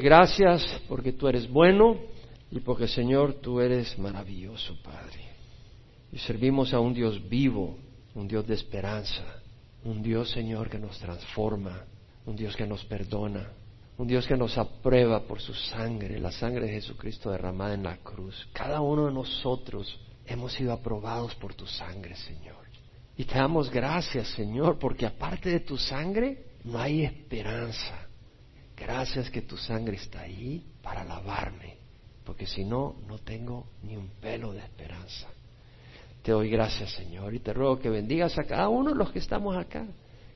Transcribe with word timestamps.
Gracias 0.00 0.64
porque 0.86 1.12
tú 1.12 1.26
eres 1.26 1.50
bueno 1.50 1.96
y 2.52 2.60
porque 2.60 2.86
Señor 2.86 3.34
tú 3.40 3.60
eres 3.60 3.98
maravilloso, 3.98 4.76
Padre. 4.80 5.18
Y 6.12 6.18
servimos 6.18 6.72
a 6.72 6.78
un 6.78 6.94
Dios 6.94 7.28
vivo, 7.28 7.76
un 8.14 8.28
Dios 8.28 8.46
de 8.46 8.54
esperanza, 8.54 9.42
un 9.82 10.00
Dios, 10.00 10.30
Señor, 10.30 10.70
que 10.70 10.78
nos 10.78 10.96
transforma, 11.00 11.84
un 12.26 12.36
Dios 12.36 12.54
que 12.54 12.64
nos 12.64 12.84
perdona, 12.84 13.48
un 13.96 14.06
Dios 14.06 14.24
que 14.28 14.36
nos 14.36 14.56
aprueba 14.56 15.24
por 15.24 15.40
su 15.40 15.52
sangre, 15.52 16.20
la 16.20 16.30
sangre 16.30 16.66
de 16.66 16.74
Jesucristo 16.74 17.32
derramada 17.32 17.74
en 17.74 17.82
la 17.82 17.96
cruz. 17.96 18.48
Cada 18.52 18.80
uno 18.80 19.06
de 19.06 19.12
nosotros 19.12 19.98
hemos 20.26 20.52
sido 20.52 20.72
aprobados 20.72 21.34
por 21.34 21.54
tu 21.54 21.66
sangre, 21.66 22.14
Señor. 22.14 22.54
Y 23.16 23.24
te 23.24 23.34
damos 23.34 23.68
gracias, 23.68 24.28
Señor, 24.28 24.78
porque 24.78 25.06
aparte 25.06 25.50
de 25.50 25.58
tu 25.58 25.76
sangre 25.76 26.44
no 26.62 26.78
hay 26.78 27.02
esperanza. 27.02 28.07
Gracias 28.78 29.28
que 29.30 29.42
tu 29.42 29.56
sangre 29.56 29.96
está 29.96 30.20
ahí 30.20 30.62
para 30.82 31.04
lavarme, 31.04 31.76
porque 32.24 32.46
si 32.46 32.64
no, 32.64 32.96
no 33.08 33.18
tengo 33.18 33.66
ni 33.82 33.96
un 33.96 34.08
pelo 34.20 34.52
de 34.52 34.60
esperanza. 34.60 35.26
Te 36.22 36.32
doy 36.32 36.48
gracias, 36.50 36.92
Señor, 36.92 37.34
y 37.34 37.40
te 37.40 37.52
ruego 37.52 37.78
que 37.78 37.88
bendigas 37.88 38.38
a 38.38 38.44
cada 38.44 38.68
uno 38.68 38.90
de 38.90 38.96
los 38.96 39.10
que 39.10 39.18
estamos 39.18 39.56
acá, 39.56 39.86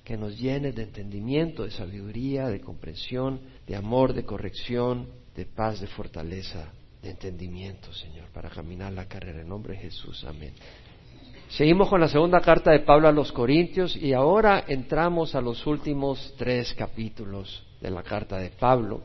que 0.02 0.16
nos 0.16 0.36
llenes 0.38 0.74
de 0.74 0.84
entendimiento, 0.84 1.64
de 1.64 1.70
sabiduría, 1.70 2.48
de 2.48 2.60
comprensión, 2.60 3.40
de 3.66 3.76
amor, 3.76 4.12
de 4.12 4.24
corrección, 4.24 5.08
de 5.36 5.46
paz, 5.46 5.80
de 5.80 5.86
fortaleza, 5.86 6.72
de 7.00 7.10
entendimiento, 7.10 7.92
Señor, 7.92 8.28
para 8.32 8.50
caminar 8.50 8.92
la 8.92 9.06
carrera. 9.06 9.42
En 9.42 9.48
nombre 9.48 9.74
de 9.74 9.82
Jesús, 9.82 10.24
amén. 10.24 10.52
Seguimos 11.50 11.88
con 11.88 12.00
la 12.00 12.08
segunda 12.08 12.40
carta 12.40 12.72
de 12.72 12.80
Pablo 12.80 13.08
a 13.08 13.12
los 13.12 13.30
Corintios 13.30 13.94
y 13.94 14.14
ahora 14.14 14.64
entramos 14.66 15.34
a 15.34 15.40
los 15.40 15.66
últimos 15.66 16.34
tres 16.38 16.72
capítulos 16.74 17.66
de 17.82 17.90
la 17.90 18.02
carta 18.02 18.38
de 18.38 18.50
Pablo. 18.50 19.00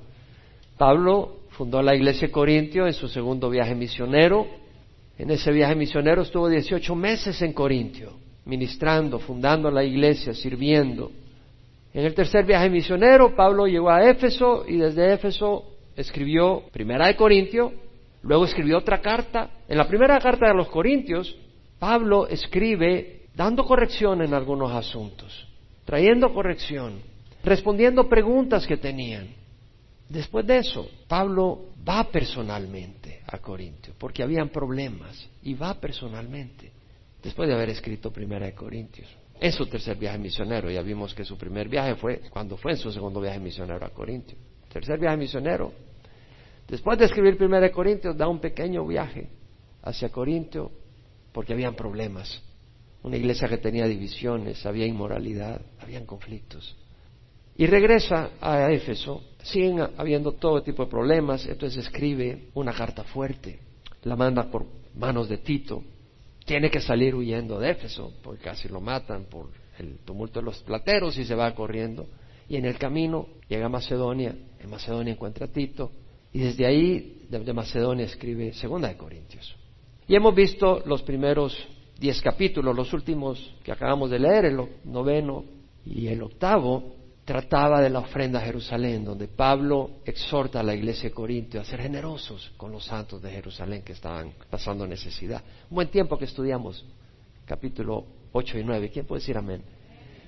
Pablo 0.77 1.39
fundó 1.49 1.81
la 1.81 1.95
iglesia 1.95 2.27
de 2.27 2.31
Corintio 2.31 2.85
en 2.85 2.93
su 2.93 3.07
segundo 3.07 3.49
viaje 3.49 3.73
misionero. 3.73 4.45
En 5.17 5.31
ese 5.31 5.51
viaje 5.51 5.75
misionero 5.75 6.21
estuvo 6.21 6.47
18 6.47 6.95
meses 6.95 7.41
en 7.41 7.53
Corintio, 7.53 8.13
ministrando, 8.45 9.17
fundando 9.17 9.71
la 9.71 9.83
iglesia, 9.83 10.33
sirviendo. 10.35 11.11
En 11.91 12.05
el 12.05 12.13
tercer 12.13 12.45
viaje 12.45 12.69
misionero, 12.69 13.35
Pablo 13.35 13.65
llegó 13.65 13.89
a 13.89 14.07
Éfeso 14.07 14.63
y 14.67 14.77
desde 14.77 15.13
Éfeso 15.13 15.65
escribió 15.95 16.61
Primera 16.71 17.07
de 17.07 17.15
Corintio, 17.15 17.73
luego 18.21 18.45
escribió 18.45 18.77
otra 18.77 19.01
carta. 19.01 19.49
En 19.67 19.79
la 19.79 19.87
primera 19.87 20.19
carta 20.19 20.47
de 20.47 20.53
los 20.53 20.69
Corintios, 20.69 21.35
Pablo 21.79 22.27
escribe 22.27 23.21
dando 23.33 23.65
corrección 23.65 24.21
en 24.21 24.35
algunos 24.35 24.71
asuntos, 24.71 25.47
trayendo 25.85 26.31
corrección 26.31 27.16
respondiendo 27.43 28.07
preguntas 28.07 28.65
que 28.65 28.77
tenían. 28.77 29.27
Después 30.09 30.45
de 30.47 30.59
eso, 30.59 30.89
Pablo 31.07 31.65
va 31.87 32.05
personalmente 32.05 33.21
a 33.27 33.39
Corintio, 33.39 33.93
porque 33.97 34.23
habían 34.23 34.49
problemas, 34.49 35.29
y 35.43 35.53
va 35.53 35.73
personalmente, 35.75 36.71
después 37.21 37.49
de 37.49 37.55
haber 37.55 37.69
escrito 37.69 38.11
Primera 38.11 38.45
de 38.45 38.53
Corintios. 38.53 39.07
En 39.39 39.51
su 39.51 39.67
tercer 39.67 39.97
viaje 39.97 40.17
misionero, 40.17 40.71
ya 40.71 40.81
vimos 40.81 41.13
que 41.13 41.23
su 41.23 41.37
primer 41.37 41.67
viaje 41.67 41.95
fue 41.95 42.21
cuando 42.29 42.57
fue 42.57 42.71
en 42.71 42.77
su 42.77 42.91
segundo 42.91 43.21
viaje 43.21 43.39
misionero 43.39 43.85
a 43.85 43.89
Corintio. 43.89 44.37
Tercer 44.71 44.99
viaje 44.99 45.17
misionero. 45.17 45.71
Después 46.67 46.97
de 46.97 47.05
escribir 47.05 47.37
Primera 47.37 47.61
de 47.61 47.71
Corintios, 47.71 48.17
da 48.17 48.27
un 48.27 48.39
pequeño 48.39 48.85
viaje 48.87 49.29
hacia 49.83 50.09
Corintio, 50.09 50.71
porque 51.33 51.53
habían 51.53 51.75
problemas. 51.75 52.41
Una 53.03 53.17
iglesia 53.17 53.47
que 53.47 53.57
tenía 53.57 53.85
divisiones, 53.85 54.65
había 54.65 54.85
inmoralidad, 54.85 55.61
habían 55.79 56.05
conflictos 56.05 56.75
y 57.57 57.65
regresa 57.65 58.31
a 58.39 58.71
Éfeso. 58.71 59.23
Siguen 59.41 59.79
habiendo 59.97 60.33
todo 60.33 60.61
tipo 60.61 60.85
de 60.85 60.91
problemas, 60.91 61.45
entonces 61.47 61.85
escribe 61.85 62.49
una 62.53 62.73
carta 62.73 63.03
fuerte, 63.03 63.59
la 64.03 64.15
manda 64.15 64.49
por 64.51 64.65
manos 64.95 65.29
de 65.29 65.37
Tito. 65.37 65.83
Tiene 66.45 66.69
que 66.69 66.79
salir 66.79 67.15
huyendo 67.15 67.59
de 67.59 67.71
Éfeso, 67.71 68.13
porque 68.23 68.43
casi 68.43 68.67
lo 68.67 68.79
matan 68.79 69.25
por 69.25 69.49
el 69.79 69.97
tumulto 70.05 70.39
de 70.39 70.45
los 70.45 70.59
plateros 70.63 71.17
y 71.17 71.25
se 71.25 71.35
va 71.35 71.53
corriendo. 71.53 72.07
Y 72.47 72.55
en 72.55 72.65
el 72.65 72.77
camino 72.77 73.27
llega 73.49 73.65
a 73.65 73.69
Macedonia, 73.69 74.35
en 74.59 74.69
Macedonia 74.69 75.13
encuentra 75.13 75.47
a 75.47 75.51
Tito, 75.51 75.91
y 76.31 76.39
desde 76.39 76.65
ahí, 76.65 77.25
de 77.29 77.53
Macedonia, 77.53 78.05
escribe 78.05 78.53
Segunda 78.53 78.89
de 78.89 78.97
Corintios. 78.97 79.55
Y 80.07 80.15
hemos 80.15 80.35
visto 80.35 80.83
los 80.85 81.01
primeros 81.01 81.57
diez 81.99 82.21
capítulos, 82.21 82.75
los 82.75 82.93
últimos 82.93 83.53
que 83.63 83.71
acabamos 83.71 84.09
de 84.09 84.19
leer, 84.19 84.45
el 84.45 84.61
noveno 84.85 85.43
y 85.85 86.07
el 86.07 86.21
octavo, 86.21 86.96
trataba 87.27 87.81
de 87.81 87.89
la 87.89 87.99
ofrenda 87.99 88.39
a 88.39 88.41
Jerusalén, 88.41 89.03
donde 89.03 89.27
Pablo 89.27 89.97
exhorta 90.05 90.61
a 90.61 90.63
la 90.63 90.73
iglesia 90.73 91.09
de 91.09 91.13
Corintio 91.13 91.59
a 91.59 91.65
ser 91.65 91.81
generosos 91.81 92.53
con 92.55 92.71
los 92.71 92.85
santos 92.85 93.21
de 93.21 93.29
Jerusalén 93.29 93.81
que 93.81 93.91
estaban 93.91 94.31
pasando 94.49 94.87
necesidad. 94.87 95.43
Un 95.69 95.75
buen 95.75 95.89
tiempo 95.89 96.17
que 96.17 96.23
estudiamos, 96.23 96.85
capítulo 97.45 98.05
8 98.31 98.59
y 98.59 98.63
9. 98.63 98.89
¿Quién 98.91 99.05
puede 99.05 99.19
decir 99.19 99.37
amén? 99.37 99.61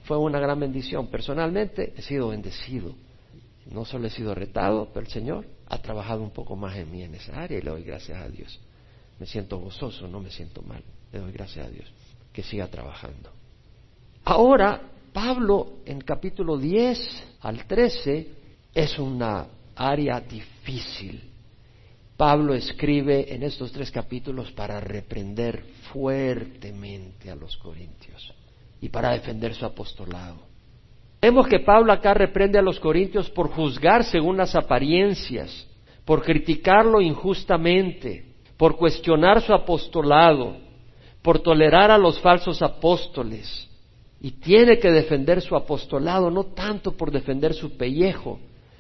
Fue 0.04 0.18
una 0.18 0.42
gran 0.42 0.60
bendición. 0.60 1.08
Personalmente 1.08 1.94
he 1.96 2.02
sido 2.02 2.28
bendecido. 2.28 2.94
No 3.72 3.86
solo 3.86 4.08
he 4.08 4.10
sido 4.10 4.36
retado, 4.36 4.90
pero 4.94 5.06
el 5.06 5.12
Señor 5.12 5.46
ha 5.68 5.78
trabajado 5.78 6.22
un 6.22 6.32
poco 6.32 6.58
más 6.58 6.76
en 6.76 6.92
mí 6.92 7.02
en 7.02 7.16
esa 7.16 7.42
área 7.42 7.58
y 7.58 7.62
le 7.62 7.72
doy 7.72 7.84
gracias 7.84 8.22
a 8.22 8.28
Dios. 8.28 8.60
Me 9.20 9.26
siento 9.26 9.58
gozoso, 9.58 10.06
no 10.10 10.20
me 10.20 10.32
siento 10.32 10.62
mal. 10.64 10.84
Le 11.14 11.20
doy 11.20 11.32
gracias 11.32 11.66
a 11.66 11.70
Dios 11.70 11.88
que 12.34 12.44
siga 12.44 12.68
trabajando. 12.68 13.30
Ahora 14.26 14.82
Pablo 15.14 15.80
en 15.86 16.02
capítulo 16.02 16.58
10 16.58 17.38
al 17.42 17.66
13 17.66 18.28
es 18.74 19.00
una 19.00 19.48
área 19.76 20.20
difícil. 20.20 21.24
Pablo 22.16 22.54
escribe 22.54 23.34
en 23.34 23.44
estos 23.44 23.72
tres 23.72 23.92
capítulos 23.92 24.52
para 24.52 24.80
reprender 24.80 25.64
fuertemente 25.94 27.32
a 27.32 27.36
los 27.36 27.56
corintios 27.58 28.34
y 28.82 28.90
para 28.90 29.12
defender 29.12 29.54
su 29.54 29.66
apostolado. 29.66 30.38
Vemos 31.22 31.48
que 31.48 31.60
Pablo 31.60 31.92
acá 31.92 32.14
reprende 32.14 32.60
a 32.60 32.62
los 32.62 32.80
corintios 32.80 33.30
por 33.30 33.50
juzgar 33.50 34.04
según 34.04 34.38
las 34.38 34.56
apariencias, 34.56 35.68
por 36.06 36.24
criticarlo 36.24 37.02
injustamente, 37.02 38.26
por 38.58 38.76
cuestionar 38.76 39.42
su 39.42 39.54
apostolado, 39.54 40.58
por 41.22 41.40
tolerar 41.40 41.92
a 41.92 41.98
los 41.98 42.20
falsos 42.20 42.62
apóstoles, 42.62 43.69
y 44.22 44.32
tiene 44.32 44.80
que 44.80 44.92
defender 44.92 45.42
su 45.42 45.56
apostolado, 45.56 46.30
no 46.30 46.46
tanto 46.46 46.98
por 46.98 47.12
defender 47.12 47.54
su 47.54 47.78
pellejo, 47.78 48.40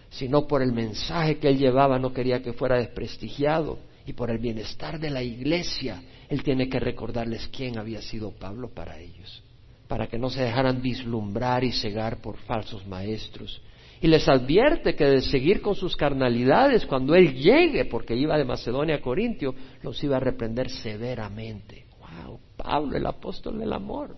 sino 0.10 0.48
por 0.48 0.62
el 0.62 0.74
mensaje 0.74 1.38
que 1.38 1.48
él 1.48 1.58
llevaba, 1.58 2.00
no 2.00 2.14
quería 2.14 2.42
que 2.42 2.54
fuera 2.54 2.78
desprestigiado, 2.78 3.80
y 4.06 4.14
por 4.14 4.32
el 4.32 4.40
bienestar 4.40 5.00
de 5.00 5.12
la 5.12 5.24
iglesia, 5.24 6.02
él 6.28 6.44
tiene 6.44 6.68
que 6.68 6.80
recordarles 6.80 7.48
quién 7.48 7.78
había 7.78 8.02
sido 8.02 8.32
Pablo 8.32 8.70
para 8.70 9.00
ellos, 9.00 9.44
para 9.88 10.08
que 10.08 10.18
no 10.18 10.30
se 10.30 10.44
dejaran 10.44 10.82
vislumbrar 10.82 11.64
y 11.64 11.72
cegar 11.72 12.18
por 12.18 12.38
falsos 12.38 12.86
maestros. 12.86 13.62
Y 14.02 14.08
les 14.08 14.28
advierte 14.28 14.96
que 14.96 15.06
de 15.06 15.22
seguir 15.22 15.62
con 15.62 15.76
sus 15.76 15.96
carnalidades, 15.96 16.86
cuando 16.86 17.16
él 17.16 17.36
llegue, 17.36 17.86
porque 17.86 18.16
iba 18.16 18.38
de 18.38 18.46
Macedonia 18.46 18.96
a 18.96 19.02
Corintio, 19.02 19.54
los 19.84 20.02
iba 20.04 20.18
a 20.18 20.22
reprender 20.22 20.70
severamente. 20.70 21.86
¡Wow! 22.00 22.40
Pablo, 22.56 22.98
el 22.98 23.06
apóstol 23.06 23.60
del 23.60 23.74
amor 23.74 24.16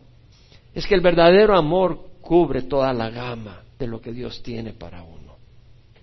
es 0.74 0.88
que 0.88 0.96
el 0.96 1.02
verdadero 1.02 1.58
amor 1.58 2.00
cubre 2.22 2.64
toda 2.64 2.94
la 2.94 3.10
gama 3.10 3.64
de 3.78 3.88
lo 3.88 4.00
que 4.00 4.12
Dios 4.12 4.42
tiene 4.44 4.74
para 4.74 5.04
uno. 5.04 5.36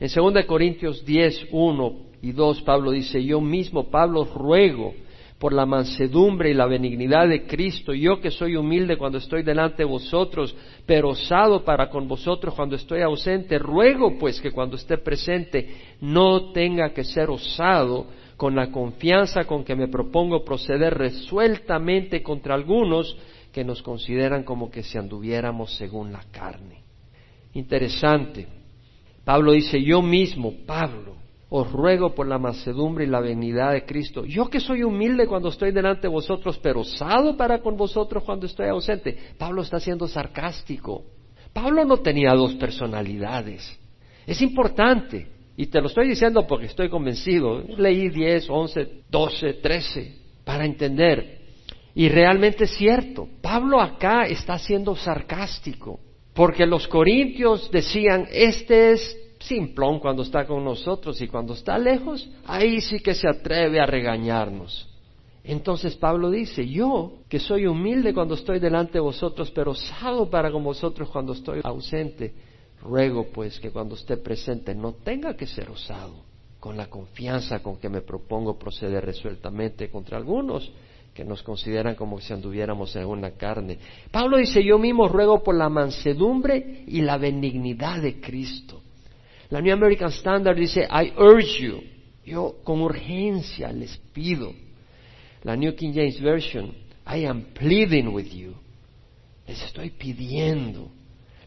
En 0.01 0.09
2 0.15 0.45
Corintios 0.47 1.05
10, 1.05 1.49
1 1.51 1.97
y 2.23 2.33
2, 2.33 2.63
Pablo 2.63 2.91
dice, 2.91 3.25
yo 3.25 3.41
mismo, 3.41 3.91
Pablo, 3.91 4.25
ruego 4.25 4.95
por 5.39 5.53
la 5.53 5.67
mansedumbre 5.67 6.51
y 6.51 6.55
la 6.55 6.67
benignidad 6.67 7.29
de 7.29 7.47
Cristo, 7.47 7.95
yo 7.95 8.21
que 8.21 8.31
soy 8.31 8.57
humilde 8.57 8.97
cuando 8.97 9.19
estoy 9.19 9.45
delante 9.45 9.79
de 9.79 9.85
vosotros, 9.85 10.55
pero 10.85 11.11
osado 11.11 11.65
para 11.65 11.89
con 11.91 12.09
vosotros 12.09 12.55
cuando 12.55 12.75
estoy 12.75 13.03
ausente, 13.03 13.59
ruego 13.59 14.19
pues 14.19 14.41
que 14.41 14.51
cuando 14.51 14.77
esté 14.77 14.99
presente 14.99 15.69
no 16.01 16.51
tenga 16.51 16.91
que 16.93 17.05
ser 17.05 17.31
osado 17.31 18.07
con 18.37 18.55
la 18.55 18.71
confianza 18.71 19.45
con 19.45 19.65
que 19.65 19.77
me 19.77 19.89
propongo 19.89 20.45
proceder 20.45 20.95
resueltamente 20.95 22.23
contra 22.23 22.55
algunos, 22.55 23.17
que 23.53 23.65
nos 23.65 23.83
consideran 23.83 24.45
como 24.45 24.71
que 24.71 24.83
si 24.83 24.99
anduviéramos 24.99 25.75
según 25.77 26.13
la 26.13 26.25
carne. 26.31 26.83
Interesante. 27.55 28.47
Pablo 29.25 29.53
dice, 29.53 29.83
yo 29.83 30.01
mismo, 30.03 30.55
Pablo, 30.67 31.17
os 31.51 31.71
ruego 31.73 32.15
por 32.15 32.27
la 32.27 32.39
macedumbre 32.39 33.05
y 33.05 33.09
la 33.09 33.21
benignidad 33.21 33.73
de 33.73 33.85
Cristo, 33.85 34.25
yo 34.25 34.49
que 34.49 34.61
soy 34.61 34.83
humilde 34.83 35.27
cuando 35.27 35.49
estoy 35.49 35.73
delante 35.73 36.03
de 36.03 36.09
vosotros, 36.09 36.59
pero 36.63 36.81
osado 36.81 37.37
para 37.37 37.61
con 37.61 37.77
vosotros 37.77 38.23
cuando 38.25 38.47
estoy 38.47 38.69
ausente. 38.69 39.17
Pablo 39.39 39.63
está 39.63 39.81
siendo 39.81 40.07
sarcástico. 40.09 41.05
Pablo 41.53 41.85
no 41.85 41.99
tenía 41.99 42.35
dos 42.35 42.55
personalidades. 42.55 43.79
Es 44.27 44.43
importante, 44.43 45.27
y 45.57 45.67
te 45.67 45.81
lo 45.81 45.89
estoy 45.89 46.07
diciendo 46.09 46.47
porque 46.47 46.67
estoy 46.67 46.89
convencido. 46.89 47.61
Leí 47.77 48.11
10, 48.11 48.49
11, 48.49 49.03
12, 49.11 49.55
13 49.55 50.15
para 50.45 50.65
entender. 50.65 51.38
Y 51.99 52.09
realmente 52.09 52.63
es 52.63 52.77
cierto, 52.77 53.27
Pablo 53.43 53.81
acá 53.81 54.23
está 54.27 54.57
siendo 54.57 54.95
sarcástico, 54.95 55.99
porque 56.33 56.65
los 56.65 56.87
corintios 56.87 57.69
decían, 57.73 58.29
este 58.31 58.93
es 58.93 59.19
simplón 59.41 59.99
cuando 59.99 60.23
está 60.23 60.47
con 60.47 60.63
nosotros 60.63 61.21
y 61.21 61.27
cuando 61.27 61.55
está 61.55 61.77
lejos, 61.77 62.31
ahí 62.47 62.81
sí 62.81 63.01
que 63.01 63.15
se 63.15 63.29
atreve 63.29 63.81
a 63.81 63.87
regañarnos. 63.87 64.89
Entonces 65.43 65.97
Pablo 65.97 66.31
dice, 66.31 66.69
yo 66.69 67.15
que 67.29 67.41
soy 67.41 67.67
humilde 67.67 68.15
cuando 68.15 68.37
estoy 68.37 68.61
delante 68.61 68.93
de 68.93 69.01
vosotros, 69.01 69.51
pero 69.51 69.73
osado 69.73 70.31
para 70.31 70.53
con 70.53 70.63
vosotros 70.63 71.11
cuando 71.11 71.33
estoy 71.33 71.63
ausente, 71.65 72.33
ruego 72.81 73.27
pues 73.33 73.59
que 73.59 73.73
cuando 73.73 73.97
esté 73.97 74.19
presente 74.19 74.73
no 74.73 74.93
tenga 74.93 75.35
que 75.35 75.49
ser 75.49 75.69
osado, 75.69 76.15
con 76.61 76.77
la 76.77 76.87
confianza 76.87 77.59
con 77.61 77.77
que 77.77 77.89
me 77.89 78.03
propongo 78.03 78.57
proceder 78.57 79.05
resueltamente 79.05 79.91
contra 79.91 80.17
algunos 80.17 80.71
que 81.19 81.25
nos 81.25 81.43
consideran 81.43 81.97
como 81.97 82.21
si 82.21 82.33
anduviéramos 82.33 82.95
en 82.95 83.05
una 83.05 83.33
carne. 83.33 83.77
Pablo 84.13 84.37
dice, 84.37 84.63
yo 84.63 84.79
mismo 84.79 85.09
ruego 85.09 85.43
por 85.43 85.57
la 85.57 85.69
mansedumbre 85.69 86.85
y 86.87 87.01
la 87.01 87.19
benignidad 87.19 88.01
de 88.01 88.21
Cristo. 88.21 88.81
La 89.51 89.61
New 89.61 89.73
American 89.73 90.11
Standard 90.11 90.57
dice, 90.57 90.83
I 90.89 91.13
urge 91.19 91.61
you, 91.61 91.83
yo 92.25 92.59
con 92.63 92.83
urgencia 92.83 93.73
les 93.73 93.97
pido. 94.13 94.53
La 95.43 95.57
New 95.57 95.75
King 95.75 95.93
James 95.93 96.21
Version, 96.21 96.73
I 97.05 97.25
am 97.25 97.47
pleading 97.53 98.15
with 98.15 98.31
you. 98.31 98.55
Les 99.49 99.61
estoy 99.61 99.91
pidiendo, 99.91 100.89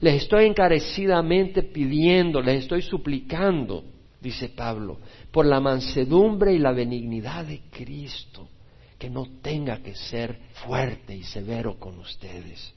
les 0.01 0.23
estoy 0.23 0.47
encarecidamente 0.47 1.63
pidiendo, 1.63 2.41
les 2.41 2.63
estoy 2.63 2.81
suplicando, 2.81 3.85
dice 4.19 4.49
Pablo, 4.49 4.99
por 5.31 5.45
la 5.45 5.61
mansedumbre 5.61 6.53
y 6.53 6.59
la 6.59 6.73
benignidad 6.73 7.45
de 7.45 7.61
Cristo 7.71 8.49
que 9.01 9.09
no 9.09 9.25
tenga 9.41 9.77
que 9.77 9.95
ser 9.95 10.37
fuerte 10.63 11.15
y 11.15 11.23
severo 11.23 11.79
con 11.79 11.97
ustedes. 11.97 12.71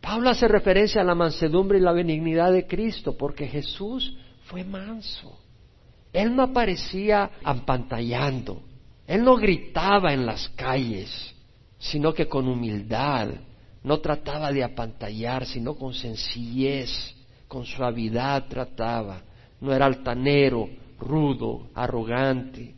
Pablo 0.00 0.30
hace 0.30 0.48
referencia 0.48 1.02
a 1.02 1.04
la 1.04 1.14
mansedumbre 1.14 1.76
y 1.76 1.82
la 1.82 1.92
benignidad 1.92 2.50
de 2.52 2.66
Cristo 2.66 3.18
porque 3.18 3.46
Jesús 3.46 4.16
fue 4.44 4.64
manso. 4.64 5.38
Él 6.10 6.34
no 6.34 6.44
aparecía 6.44 7.32
ampantallando, 7.44 8.62
él 9.06 9.22
no 9.22 9.36
gritaba 9.36 10.14
en 10.14 10.24
las 10.24 10.48
calles, 10.56 11.34
sino 11.78 12.14
que 12.14 12.26
con 12.26 12.48
humildad, 12.48 13.28
no 13.82 14.00
trataba 14.00 14.50
de 14.50 14.64
apantallar, 14.64 15.44
sino 15.44 15.74
con 15.74 15.92
sencillez, 15.92 17.14
con 17.46 17.66
suavidad 17.66 18.46
trataba. 18.48 19.20
No 19.60 19.74
era 19.74 19.84
altanero, 19.84 20.66
rudo, 20.98 21.68
arrogante 21.74 22.77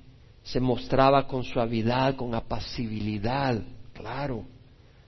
se 0.51 0.59
mostraba 0.59 1.29
con 1.29 1.45
suavidad, 1.45 2.17
con 2.17 2.35
apacibilidad, 2.35 3.63
claro. 3.93 4.45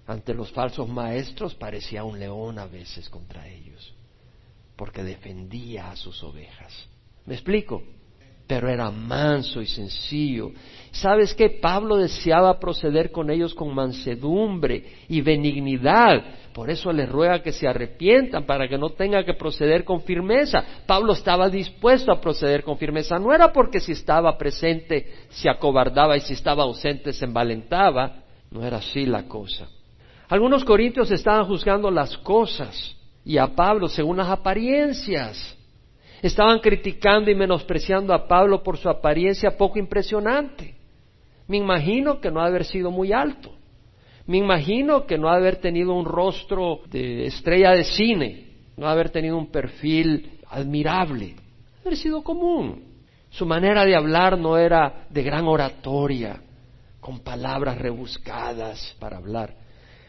Ante 0.06 0.34
los 0.34 0.52
falsos 0.52 0.88
maestros 0.88 1.52
parecía 1.56 2.04
un 2.04 2.20
león 2.20 2.60
a 2.60 2.66
veces 2.66 3.08
contra 3.08 3.48
ellos, 3.48 3.92
porque 4.76 5.02
defendía 5.02 5.90
a 5.90 5.96
sus 5.96 6.22
ovejas. 6.22 6.88
¿Me 7.26 7.34
explico? 7.34 7.82
Pero 8.46 8.68
era 8.68 8.88
manso 8.92 9.60
y 9.60 9.66
sencillo. 9.66 10.52
¿Sabes 10.92 11.34
qué? 11.34 11.50
Pablo 11.50 11.96
deseaba 11.96 12.60
proceder 12.60 13.10
con 13.10 13.28
ellos 13.28 13.52
con 13.52 13.74
mansedumbre 13.74 14.84
y 15.08 15.22
benignidad, 15.22 16.22
por 16.52 16.70
eso 16.70 16.93
les 16.93 17.08
ruega 17.08 17.43
que 17.43 17.52
se 17.52 17.66
arrepientan 17.66 18.44
para 18.44 18.69
que 18.69 18.76
no 18.76 18.90
tenga 18.90 19.25
que 19.25 19.34
proceder 19.34 19.84
con 19.84 20.02
firmeza. 20.02 20.64
Pablo 20.87 21.14
estaba 21.14 21.49
dispuesto 21.49 22.12
a 22.12 22.20
proceder 22.20 22.62
con 22.62 22.76
firmeza. 22.76 23.19
No 23.19 23.32
era 23.32 23.52
porque 23.52 23.81
si 23.81 23.93
estaba 23.93 24.37
presente 24.37 25.12
se 25.31 25.49
acobardaba 25.49 26.16
y 26.16 26.20
si 26.20 26.34
estaba 26.34 26.64
ausente 26.64 27.12
se 27.12 27.25
envalentaba. 27.25 28.22
No 28.50 28.64
era 28.64 28.78
así 28.78 29.06
la 29.06 29.25
cosa. 29.25 29.66
Algunos 30.28 30.64
corintios 30.64 31.10
estaban 31.10 31.46
juzgando 31.46 31.90
las 31.90 32.19
cosas 32.19 32.96
y 33.25 33.38
a 33.38 33.46
Pablo 33.49 33.88
según 33.88 34.19
las 34.19 34.28
apariencias. 34.28 35.56
Estaban 36.20 36.58
criticando 36.58 37.31
y 37.31 37.34
menospreciando 37.34 38.12
a 38.12 38.28
Pablo 38.28 38.62
por 38.62 38.76
su 38.76 38.90
apariencia 38.90 39.56
poco 39.56 39.78
impresionante. 39.78 40.76
Me 41.49 41.56
imagino 41.56 42.20
que 42.20 42.31
no 42.31 42.40
ha 42.40 42.44
de 42.44 42.50
haber 42.50 42.64
sido 42.64 42.90
muy 42.90 43.12
alto. 43.12 43.52
Me 44.26 44.38
imagino 44.38 45.06
que 45.06 45.19
no 45.19 45.28
ha 45.28 45.36
haber 45.36 45.56
tenido 45.56 45.92
un 45.92 46.04
rostro 46.04 46.80
de 46.90 47.26
estrella 47.26 47.72
de 47.72 47.84
cine, 47.84 48.46
no 48.76 48.88
haber 48.88 49.10
tenido 49.10 49.36
un 49.36 49.50
perfil 49.50 50.38
admirable, 50.48 51.34
haber 51.80 51.96
sido 51.96 52.22
común. 52.22 52.84
Su 53.30 53.46
manera 53.46 53.84
de 53.84 53.96
hablar 53.96 54.38
no 54.38 54.56
era 54.56 55.06
de 55.08 55.22
gran 55.22 55.46
oratoria, 55.46 56.40
con 57.00 57.20
palabras 57.20 57.78
rebuscadas 57.78 58.94
para 59.00 59.16
hablar. 59.16 59.54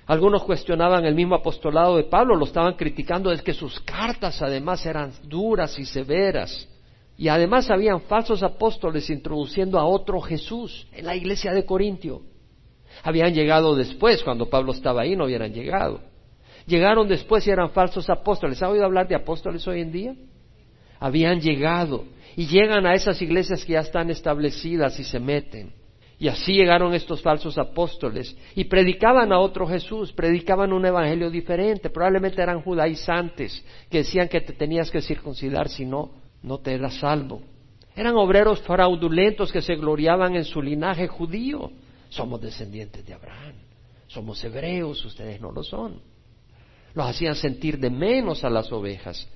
Algunos 0.06 0.44
cuestionaban 0.44 1.06
el 1.06 1.16
mismo 1.16 1.36
apostolado 1.36 1.96
de 1.96 2.04
Pablo, 2.04 2.36
lo 2.36 2.46
estaban 2.46 2.74
criticando, 2.74 3.32
es 3.32 3.42
que 3.42 3.54
sus 3.54 3.80
cartas 3.80 4.42
además 4.42 4.86
eran 4.86 5.14
duras 5.24 5.80
y 5.80 5.86
severas. 5.86 6.68
Y 7.18 7.30
además 7.30 7.70
habían 7.70 8.02
falsos 8.02 8.44
apóstoles 8.44 9.10
introduciendo 9.10 9.80
a 9.80 9.86
otro 9.86 10.20
Jesús 10.20 10.88
en 10.92 11.06
la 11.06 11.16
iglesia 11.16 11.54
de 11.54 11.66
Corintio. 11.66 12.22
Habían 13.02 13.34
llegado 13.34 13.76
después, 13.76 14.24
cuando 14.24 14.50
Pablo 14.50 14.74
estaba 14.74 15.02
ahí 15.02 15.16
no 15.16 15.26
hubieran 15.26 15.54
llegado. 15.54 16.02
Llegaron 16.66 17.08
después 17.08 17.46
y 17.48 17.52
eran 17.52 17.72
falsos 17.72 18.10
apóstoles. 18.10 18.62
¿Ha 18.62 18.70
oído 18.70 18.86
hablar 18.86 19.08
de 19.08 19.16
apóstoles 19.16 19.68
hoy 19.68 19.82
en 19.82 19.92
día? 19.92 20.16
Habían 21.00 21.42
llegado 21.42 22.06
y 22.36 22.48
llegan 22.48 22.86
a 22.86 22.94
esas 22.94 23.22
iglesias 23.22 23.66
que 23.66 23.74
ya 23.74 23.82
están 23.82 24.10
establecidas 24.10 24.98
y 25.00 25.04
se 25.04 25.20
meten. 25.20 25.74
Y 26.20 26.30
así 26.30 26.54
llegaron 26.54 26.94
estos 26.94 27.22
falsos 27.22 27.58
apóstoles 27.58 28.38
y 28.56 28.66
predicaban 28.66 29.34
a 29.34 29.40
otro 29.40 29.68
Jesús, 29.68 30.14
predicaban 30.14 30.72
un 30.72 30.86
evangelio 30.86 31.30
diferente. 31.30 31.90
Probablemente 31.90 32.42
eran 32.42 32.62
judaizantes 32.62 33.66
que 33.90 34.00
decían 34.00 34.30
que 34.30 34.40
te 34.40 34.54
tenías 34.54 34.90
que 34.90 35.02
circuncidar, 35.02 35.68
si 35.68 35.86
no, 35.86 36.12
no 36.42 36.60
te 36.60 36.74
eras 36.74 36.94
salvo. 36.96 37.42
Eran 37.96 38.16
obreros 38.16 38.62
fraudulentos 38.62 39.52
que 39.52 39.62
se 39.62 39.76
gloriaban 39.76 40.36
en 40.36 40.46
su 40.46 40.62
linaje 40.62 41.08
judío. 41.08 41.72
Somos 42.14 42.40
descendientes 42.40 43.04
de 43.04 43.12
Abraham, 43.12 43.56
somos 44.06 44.44
hebreos, 44.44 45.04
ustedes 45.04 45.42
no 45.42 45.52
lo 45.52 45.64
son. 45.64 46.00
Los 46.94 47.08
hacían 47.08 47.36
sentir 47.36 47.80
de 47.80 47.90
menos 47.90 48.44
a 48.44 48.52
las 48.52 48.72
ovejas. 48.72 49.28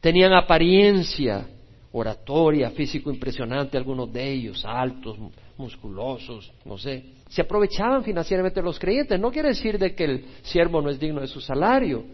Tenían 0.00 0.32
apariencia, 0.32 1.44
oratoria, 1.90 2.70
físico 2.70 3.10
impresionante, 3.10 3.76
algunos 3.76 4.12
de 4.12 4.32
ellos, 4.32 4.64
altos, 4.64 5.18
musculosos, 5.58 6.52
no 6.64 6.78
sé. 6.78 7.04
Se 7.30 7.42
aprovechaban 7.42 8.04
financieramente 8.04 8.62
los 8.62 8.78
creyentes. 8.78 9.18
No 9.18 9.32
quiere 9.32 9.48
decir 9.48 9.76
de 9.76 9.92
que 9.96 10.04
el 10.04 10.24
siervo 10.42 10.80
no 10.80 10.90
es 10.90 11.00
digno 11.00 11.20
de 11.20 11.26
su 11.26 11.40
salario, 11.40 12.04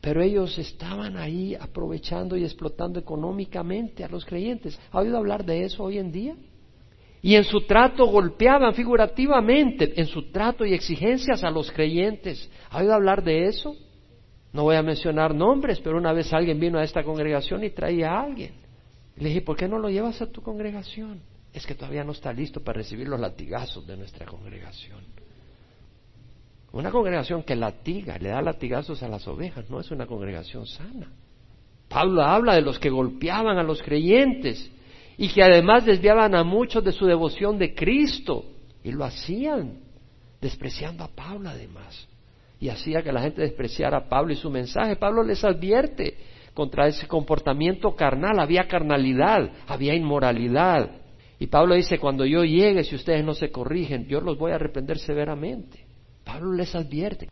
pero 0.00 0.20
ellos 0.20 0.58
estaban 0.58 1.16
ahí 1.16 1.54
aprovechando 1.54 2.36
y 2.36 2.42
explotando 2.42 2.98
económicamente 2.98 4.02
a 4.02 4.08
los 4.08 4.24
creyentes. 4.24 4.76
¿Ha 4.90 4.98
oído 4.98 5.16
hablar 5.16 5.44
de 5.44 5.62
eso 5.62 5.84
hoy 5.84 5.98
en 5.98 6.10
día? 6.10 6.34
Y 7.20 7.34
en 7.34 7.44
su 7.44 7.62
trato 7.62 8.06
golpeaban 8.06 8.74
figurativamente, 8.74 10.00
en 10.00 10.06
su 10.06 10.30
trato 10.30 10.64
y 10.64 10.74
exigencias 10.74 11.42
a 11.42 11.50
los 11.50 11.70
creyentes. 11.72 12.50
¿Ha 12.70 12.78
oído 12.78 12.94
hablar 12.94 13.24
de 13.24 13.46
eso? 13.46 13.76
No 14.52 14.62
voy 14.62 14.76
a 14.76 14.82
mencionar 14.82 15.34
nombres, 15.34 15.80
pero 15.80 15.98
una 15.98 16.12
vez 16.12 16.32
alguien 16.32 16.60
vino 16.60 16.78
a 16.78 16.84
esta 16.84 17.02
congregación 17.02 17.64
y 17.64 17.70
traía 17.70 18.12
a 18.12 18.22
alguien. 18.22 18.52
Le 19.16 19.28
dije, 19.28 19.42
¿por 19.42 19.56
qué 19.56 19.66
no 19.66 19.78
lo 19.78 19.90
llevas 19.90 20.22
a 20.22 20.30
tu 20.30 20.42
congregación? 20.42 21.20
Es 21.52 21.66
que 21.66 21.74
todavía 21.74 22.04
no 22.04 22.12
está 22.12 22.32
listo 22.32 22.62
para 22.62 22.78
recibir 22.78 23.08
los 23.08 23.18
latigazos 23.18 23.86
de 23.86 23.96
nuestra 23.96 24.26
congregación. 24.26 25.00
Una 26.70 26.90
congregación 26.90 27.42
que 27.42 27.56
latiga, 27.56 28.18
le 28.18 28.28
da 28.28 28.42
latigazos 28.42 29.02
a 29.02 29.08
las 29.08 29.26
ovejas, 29.26 29.68
no 29.70 29.80
es 29.80 29.90
una 29.90 30.06
congregación 30.06 30.66
sana. 30.66 31.10
Pablo 31.88 32.22
habla 32.22 32.54
de 32.54 32.60
los 32.60 32.78
que 32.78 32.90
golpeaban 32.90 33.58
a 33.58 33.62
los 33.62 33.82
creyentes 33.82 34.70
y 35.18 35.28
que 35.28 35.42
además 35.42 35.84
desviaban 35.84 36.34
a 36.34 36.44
muchos 36.44 36.82
de 36.84 36.92
su 36.92 37.04
devoción 37.04 37.58
de 37.58 37.74
Cristo 37.74 38.44
y 38.84 38.92
lo 38.92 39.04
hacían 39.04 39.80
despreciando 40.40 41.02
a 41.02 41.08
Pablo 41.08 41.48
además 41.50 42.08
y 42.60 42.68
hacía 42.68 43.02
que 43.02 43.12
la 43.12 43.20
gente 43.20 43.42
despreciara 43.42 43.98
a 43.98 44.08
Pablo 44.08 44.32
y 44.32 44.36
su 44.36 44.48
mensaje. 44.48 44.96
Pablo 44.96 45.22
les 45.22 45.44
advierte 45.44 46.16
contra 46.54 46.86
ese 46.86 47.06
comportamiento 47.06 47.94
carnal, 47.94 48.38
había 48.40 48.66
carnalidad, 48.66 49.50
había 49.66 49.94
inmoralidad. 49.94 50.90
Y 51.38 51.46
Pablo 51.46 51.74
dice, 51.74 51.98
cuando 51.98 52.24
yo 52.24 52.44
llegue, 52.44 52.82
si 52.82 52.96
ustedes 52.96 53.24
no 53.24 53.34
se 53.34 53.50
corrigen, 53.50 54.06
yo 54.06 54.20
los 54.20 54.38
voy 54.38 54.52
a 54.52 54.58
reprender 54.58 54.98
severamente. 54.98 55.84
Pablo 56.24 56.52
les 56.54 56.74
advierte. 56.74 57.28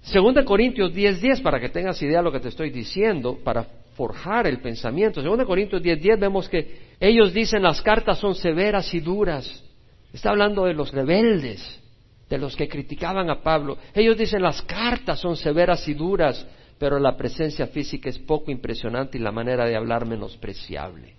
Segunda 0.00 0.44
Corintios 0.44 0.92
10:10, 0.92 1.20
10, 1.20 1.40
para 1.42 1.60
que 1.60 1.68
tengas 1.68 2.00
idea 2.02 2.18
de 2.18 2.24
lo 2.24 2.32
que 2.32 2.40
te 2.40 2.48
estoy 2.48 2.70
diciendo, 2.70 3.38
para 3.44 3.66
forjar 3.94 4.46
el 4.46 4.60
pensamiento. 4.60 5.22
Segunda 5.22 5.44
Corintios 5.44 5.82
10:10 5.82 6.00
10, 6.00 6.20
vemos 6.20 6.48
que 6.48 6.92
ellos 7.00 7.32
dicen 7.32 7.62
las 7.62 7.80
cartas 7.82 8.18
son 8.18 8.34
severas 8.34 8.92
y 8.94 9.00
duras. 9.00 9.64
Está 10.12 10.30
hablando 10.30 10.64
de 10.64 10.74
los 10.74 10.92
rebeldes, 10.92 11.80
de 12.28 12.38
los 12.38 12.54
que 12.56 12.68
criticaban 12.68 13.30
a 13.30 13.42
Pablo. 13.42 13.78
Ellos 13.94 14.16
dicen 14.16 14.42
las 14.42 14.62
cartas 14.62 15.20
son 15.20 15.36
severas 15.36 15.86
y 15.88 15.94
duras, 15.94 16.46
pero 16.78 16.98
la 16.98 17.16
presencia 17.16 17.66
física 17.66 18.08
es 18.08 18.18
poco 18.18 18.50
impresionante 18.50 19.18
y 19.18 19.20
la 19.20 19.32
manera 19.32 19.64
de 19.66 19.76
hablar 19.76 20.06
menospreciable. 20.06 21.14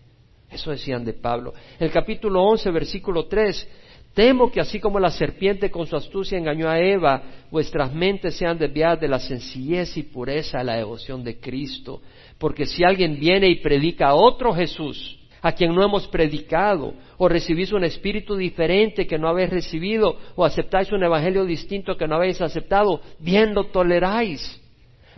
Eso 0.52 0.72
decían 0.72 1.04
de 1.04 1.14
Pablo. 1.14 1.54
El 1.80 1.92
capítulo 1.92 2.44
11, 2.44 2.70
versículo 2.70 3.26
3, 3.26 3.68
Temo 4.14 4.52
que 4.52 4.62
así 4.62 4.80
como 4.80 5.00
la 5.00 5.10
serpiente 5.10 5.72
con 5.72 5.88
su 5.88 5.96
astucia 5.96 6.38
engañó 6.38 6.70
a 6.70 6.80
Eva, 6.80 7.24
vuestras 7.50 7.92
mentes 7.92 8.36
sean 8.36 8.60
desviadas 8.60 9.02
de 9.02 9.08
la 9.08 9.20
sencillez 9.20 9.98
y 9.98 10.04
pureza 10.04 10.60
de 10.60 10.66
la 10.66 10.76
devoción 10.76 11.24
de 11.24 11.40
Cristo. 11.40 12.02
Porque 12.38 12.66
si 12.66 12.84
alguien 12.84 13.20
viene 13.20 13.48
y 13.48 13.62
predica 13.62 14.10
a 14.10 14.16
otro 14.16 14.54
Jesús, 14.54 15.20
a 15.42 15.52
quien 15.52 15.74
no 15.74 15.84
hemos 15.84 16.08
predicado, 16.08 16.94
o 17.18 17.28
recibís 17.28 17.72
un 17.72 17.84
espíritu 17.84 18.36
diferente 18.36 19.06
que 19.06 19.18
no 19.18 19.28
habéis 19.28 19.50
recibido, 19.50 20.18
o 20.36 20.46
aceptáis 20.46 20.92
un 20.92 21.04
evangelio 21.04 21.46
distinto 21.46 21.98
que 21.98 22.08
no 22.08 22.16
habéis 22.16 22.42
aceptado, 22.42 23.02
bien 23.20 23.54
lo 23.54 23.66
toleráis. 23.66 24.62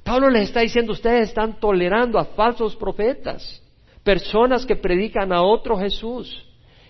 Pablo 0.04 0.30
les 0.30 0.50
está 0.50 0.62
diciendo, 0.62 0.94
ustedes 0.94 1.30
están 1.30 1.60
tolerando 1.60 2.20
a 2.20 2.26
falsos 2.26 2.76
profetas, 2.76 3.62
personas 4.04 4.66
que 4.66 4.76
predican 4.76 5.32
a 5.32 5.42
otro 5.42 5.78
Jesús 5.78 6.46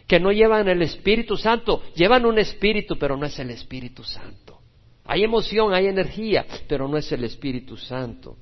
que 0.08 0.20
no 0.20 0.32
llevan 0.32 0.68
el 0.68 0.82
Espíritu 0.82 1.36
Santo, 1.36 1.82
llevan 1.96 2.26
un 2.26 2.38
Espíritu, 2.38 2.98
pero 2.98 3.18
no 3.18 3.26
es 3.26 3.38
el 3.40 3.50
Espíritu 3.50 4.04
Santo. 4.04 4.60
Hay 5.06 5.24
emoción, 5.24 5.74
hay 5.74 5.88
energía, 5.88 6.46
pero 6.68 6.88
no 6.88 6.98
es 6.98 7.12
el 7.12 7.24
Espíritu 7.24 7.78
Santo. 7.78 8.38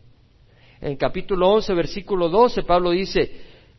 En 0.84 0.98
capítulo 0.98 1.50
11, 1.50 1.74
versículo 1.76 2.28
12, 2.28 2.64
Pablo 2.64 2.92
dice, 2.92 3.32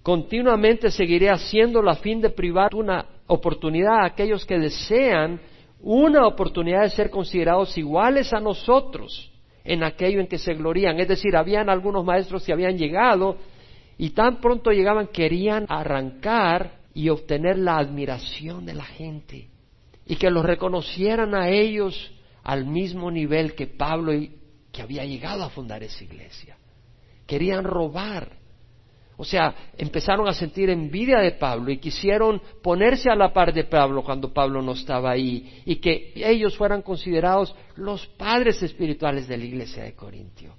continuamente 0.02 0.90
seguiré 0.90 1.28
haciendo 1.28 1.86
a 1.86 1.96
fin 1.96 2.18
de 2.22 2.30
privar 2.30 2.74
una 2.74 3.04
oportunidad 3.26 4.00
a 4.00 4.06
aquellos 4.06 4.46
que 4.46 4.58
desean 4.58 5.38
una 5.82 6.26
oportunidad 6.26 6.80
de 6.80 6.88
ser 6.88 7.10
considerados 7.10 7.76
iguales 7.76 8.32
a 8.32 8.40
nosotros 8.40 9.30
en 9.64 9.84
aquello 9.84 10.18
en 10.18 10.28
que 10.28 10.38
se 10.38 10.54
glorían. 10.54 10.98
Es 10.98 11.08
decir, 11.08 11.36
habían 11.36 11.68
algunos 11.68 12.06
maestros 12.06 12.42
que 12.42 12.54
habían 12.54 12.78
llegado 12.78 13.36
y 13.98 14.10
tan 14.10 14.40
pronto 14.40 14.70
llegaban 14.70 15.08
querían 15.08 15.66
arrancar 15.68 16.78
y 16.94 17.10
obtener 17.10 17.58
la 17.58 17.76
admiración 17.76 18.64
de 18.64 18.72
la 18.72 18.84
gente 18.84 19.48
y 20.06 20.16
que 20.16 20.30
los 20.30 20.42
reconocieran 20.42 21.34
a 21.34 21.50
ellos 21.50 22.14
al 22.42 22.64
mismo 22.64 23.10
nivel 23.10 23.54
que 23.54 23.66
Pablo 23.66 24.12
que 24.72 24.80
había 24.80 25.04
llegado 25.04 25.44
a 25.44 25.50
fundar 25.50 25.82
esa 25.82 26.02
iglesia. 26.02 26.56
Querían 27.26 27.64
robar. 27.64 28.44
O 29.16 29.24
sea, 29.24 29.54
empezaron 29.78 30.28
a 30.28 30.32
sentir 30.32 30.70
envidia 30.70 31.18
de 31.18 31.32
Pablo 31.32 31.70
y 31.70 31.78
quisieron 31.78 32.42
ponerse 32.62 33.08
a 33.10 33.14
la 33.14 33.32
par 33.32 33.52
de 33.52 33.64
Pablo 33.64 34.02
cuando 34.02 34.32
Pablo 34.32 34.60
no 34.60 34.72
estaba 34.72 35.12
ahí 35.12 35.62
y 35.64 35.76
que 35.76 36.12
ellos 36.16 36.56
fueran 36.56 36.82
considerados 36.82 37.54
los 37.76 38.06
padres 38.06 38.60
espirituales 38.62 39.28
de 39.28 39.38
la 39.38 39.44
iglesia 39.44 39.84
de 39.84 39.94
Corintio. 39.94 40.54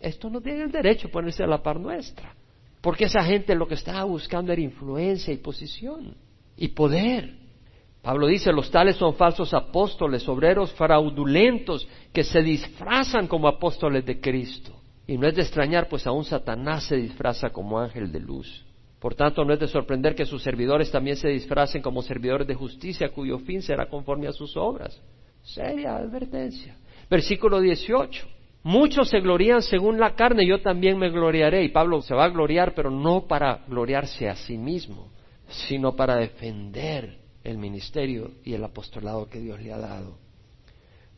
Esto 0.00 0.30
no 0.30 0.40
tiene 0.40 0.62
el 0.62 0.72
derecho 0.72 1.08
a 1.08 1.10
ponerse 1.10 1.42
a 1.42 1.46
la 1.46 1.62
par 1.62 1.78
nuestra. 1.78 2.34
Porque 2.80 3.04
esa 3.04 3.22
gente 3.22 3.54
lo 3.54 3.68
que 3.68 3.74
estaba 3.74 4.04
buscando 4.04 4.52
era 4.52 4.62
influencia 4.62 5.34
y 5.34 5.36
posición 5.36 6.16
y 6.56 6.68
poder. 6.68 7.34
Pablo 8.00 8.26
dice, 8.26 8.50
los 8.50 8.70
tales 8.70 8.96
son 8.96 9.14
falsos 9.14 9.52
apóstoles, 9.52 10.26
obreros 10.26 10.72
fraudulentos 10.72 11.86
que 12.14 12.24
se 12.24 12.40
disfrazan 12.40 13.26
como 13.26 13.46
apóstoles 13.46 14.06
de 14.06 14.18
Cristo. 14.18 14.79
Y 15.10 15.18
no 15.18 15.26
es 15.26 15.34
de 15.34 15.42
extrañar, 15.42 15.88
pues 15.88 16.06
aún 16.06 16.22
Satanás 16.22 16.84
se 16.84 16.94
disfraza 16.94 17.50
como 17.50 17.80
ángel 17.80 18.12
de 18.12 18.20
luz. 18.20 18.64
Por 19.00 19.16
tanto, 19.16 19.44
no 19.44 19.52
es 19.52 19.58
de 19.58 19.66
sorprender 19.66 20.14
que 20.14 20.24
sus 20.24 20.40
servidores 20.40 20.88
también 20.92 21.16
se 21.16 21.30
disfracen 21.30 21.82
como 21.82 22.00
servidores 22.00 22.46
de 22.46 22.54
justicia, 22.54 23.08
cuyo 23.08 23.40
fin 23.40 23.60
será 23.60 23.88
conforme 23.88 24.28
a 24.28 24.32
sus 24.32 24.56
obras. 24.56 25.02
Seria 25.42 25.96
advertencia. 25.96 26.76
Versículo 27.10 27.58
18. 27.58 28.24
Muchos 28.62 29.08
se 29.08 29.18
glorían 29.18 29.62
según 29.62 29.98
la 29.98 30.14
carne, 30.14 30.46
yo 30.46 30.62
también 30.62 30.96
me 30.96 31.10
gloriaré. 31.10 31.64
Y 31.64 31.70
Pablo 31.70 32.02
se 32.02 32.14
va 32.14 32.26
a 32.26 32.30
gloriar, 32.30 32.72
pero 32.76 32.88
no 32.88 33.26
para 33.26 33.64
gloriarse 33.66 34.28
a 34.28 34.36
sí 34.36 34.56
mismo, 34.56 35.10
sino 35.48 35.96
para 35.96 36.14
defender 36.14 37.18
el 37.42 37.58
ministerio 37.58 38.30
y 38.44 38.54
el 38.54 38.62
apostolado 38.62 39.28
que 39.28 39.40
Dios 39.40 39.60
le 39.60 39.72
ha 39.72 39.78
dado. 39.78 40.29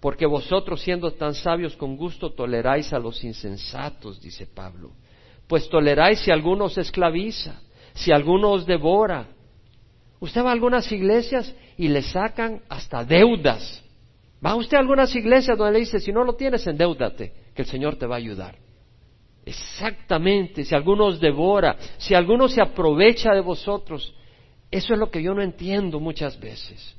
Porque 0.03 0.27
vosotros, 0.27 0.83
siendo 0.83 1.13
tan 1.13 1.35
sabios 1.35 1.77
con 1.77 1.97
gusto, 1.97 2.33
toleráis 2.33 2.93
a 2.93 2.99
los 2.99 3.25
insensatos, 3.25 4.21
dice 4.21 4.47
Pablo. 4.47 4.91
Pues 5.47 5.67
toleráis 5.71 6.19
si 6.19 6.31
alguno 6.31 6.67
os 6.67 6.77
esclaviza, 6.77 7.63
si 7.95 8.13
alguno 8.13 8.51
os 8.51 8.67
devora. 8.67 9.29
Usted 10.21 10.45
va 10.45 10.51
a 10.51 10.53
algunas 10.53 10.93
iglesias 10.93 11.55
y 11.79 11.89
le 11.89 12.03
sacan 12.03 12.63
hasta 12.69 13.05
deudas 13.05 13.83
Va 14.45 14.57
usted 14.57 14.77
a 14.77 14.81
algunas 14.81 15.15
iglesias 15.15 15.57
donde 15.57 15.75
le 15.75 15.79
dice, 15.81 16.01
si 16.01 16.13
no 16.13 16.25
lo 16.25 16.35
tienes, 16.35 16.67
endeudate, 16.67 17.33
que 17.55 17.63
el 17.63 17.69
Señor 17.69 17.95
te 17.97 18.07
va 18.07 18.17
a 18.17 18.19
ayudar. 18.19 18.57
Exactamente, 19.47 20.65
si 20.65 20.75
alguno 20.75 21.07
os 21.07 21.21
devora, 21.21 21.77
si 21.99 22.15
alguno 22.15 22.49
se 22.49 22.61
aprovecha 22.61 23.33
de 23.33 23.41
vosotros, 23.41 24.13
eso 24.71 24.95
es 24.95 24.99
lo 24.99 25.11
que 25.11 25.23
yo 25.23 25.33
no 25.33 25.43
entiendo 25.43 26.01
muchas 26.01 26.39
veces. 26.41 26.97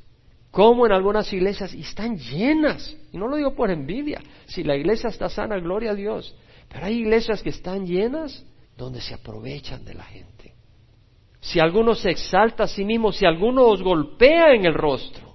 Como 0.54 0.86
en 0.86 0.92
algunas 0.92 1.34
iglesias, 1.34 1.74
y 1.74 1.82
están 1.82 2.16
llenas, 2.16 2.96
y 3.12 3.18
no 3.18 3.28
lo 3.28 3.38
digo 3.38 3.56
por 3.56 3.72
envidia, 3.72 4.22
si 4.46 4.64
la 4.64 4.76
iglesia 4.76 5.10
está 5.10 5.28
sana, 5.28 5.58
gloria 5.58 5.90
a 5.90 5.96
Dios, 5.96 6.36
pero 6.70 6.86
hay 6.86 7.00
iglesias 7.00 7.42
que 7.42 7.50
están 7.50 7.88
llenas 7.88 8.46
donde 8.78 9.02
se 9.02 9.16
aprovechan 9.16 9.84
de 9.84 9.96
la 9.96 10.04
gente. 10.04 10.54
Si 11.40 11.60
alguno 11.60 11.96
se 11.96 12.12
exalta 12.12 12.66
a 12.66 12.68
sí 12.68 12.86
mismo, 12.86 13.12
si 13.12 13.26
alguno 13.26 13.66
os 13.66 13.82
golpea 13.82 14.54
en 14.54 14.68
el 14.68 14.76
rostro, 14.76 15.34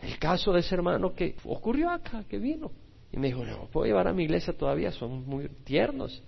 el 0.00 0.16
caso 0.16 0.52
de 0.52 0.60
ese 0.60 0.76
hermano 0.76 1.12
que 1.12 1.34
ocurrió 1.42 1.90
acá, 1.90 2.22
que 2.22 2.38
vino. 2.38 2.70
Y 3.10 3.16
me 3.16 3.26
dijo, 3.26 3.44
no, 3.44 3.66
puedo 3.66 3.86
llevar 3.86 4.06
a 4.06 4.12
mi 4.12 4.22
iglesia 4.22 4.56
todavía, 4.56 4.92
son 4.92 5.26
muy 5.26 5.48
tiernos, 5.64 6.22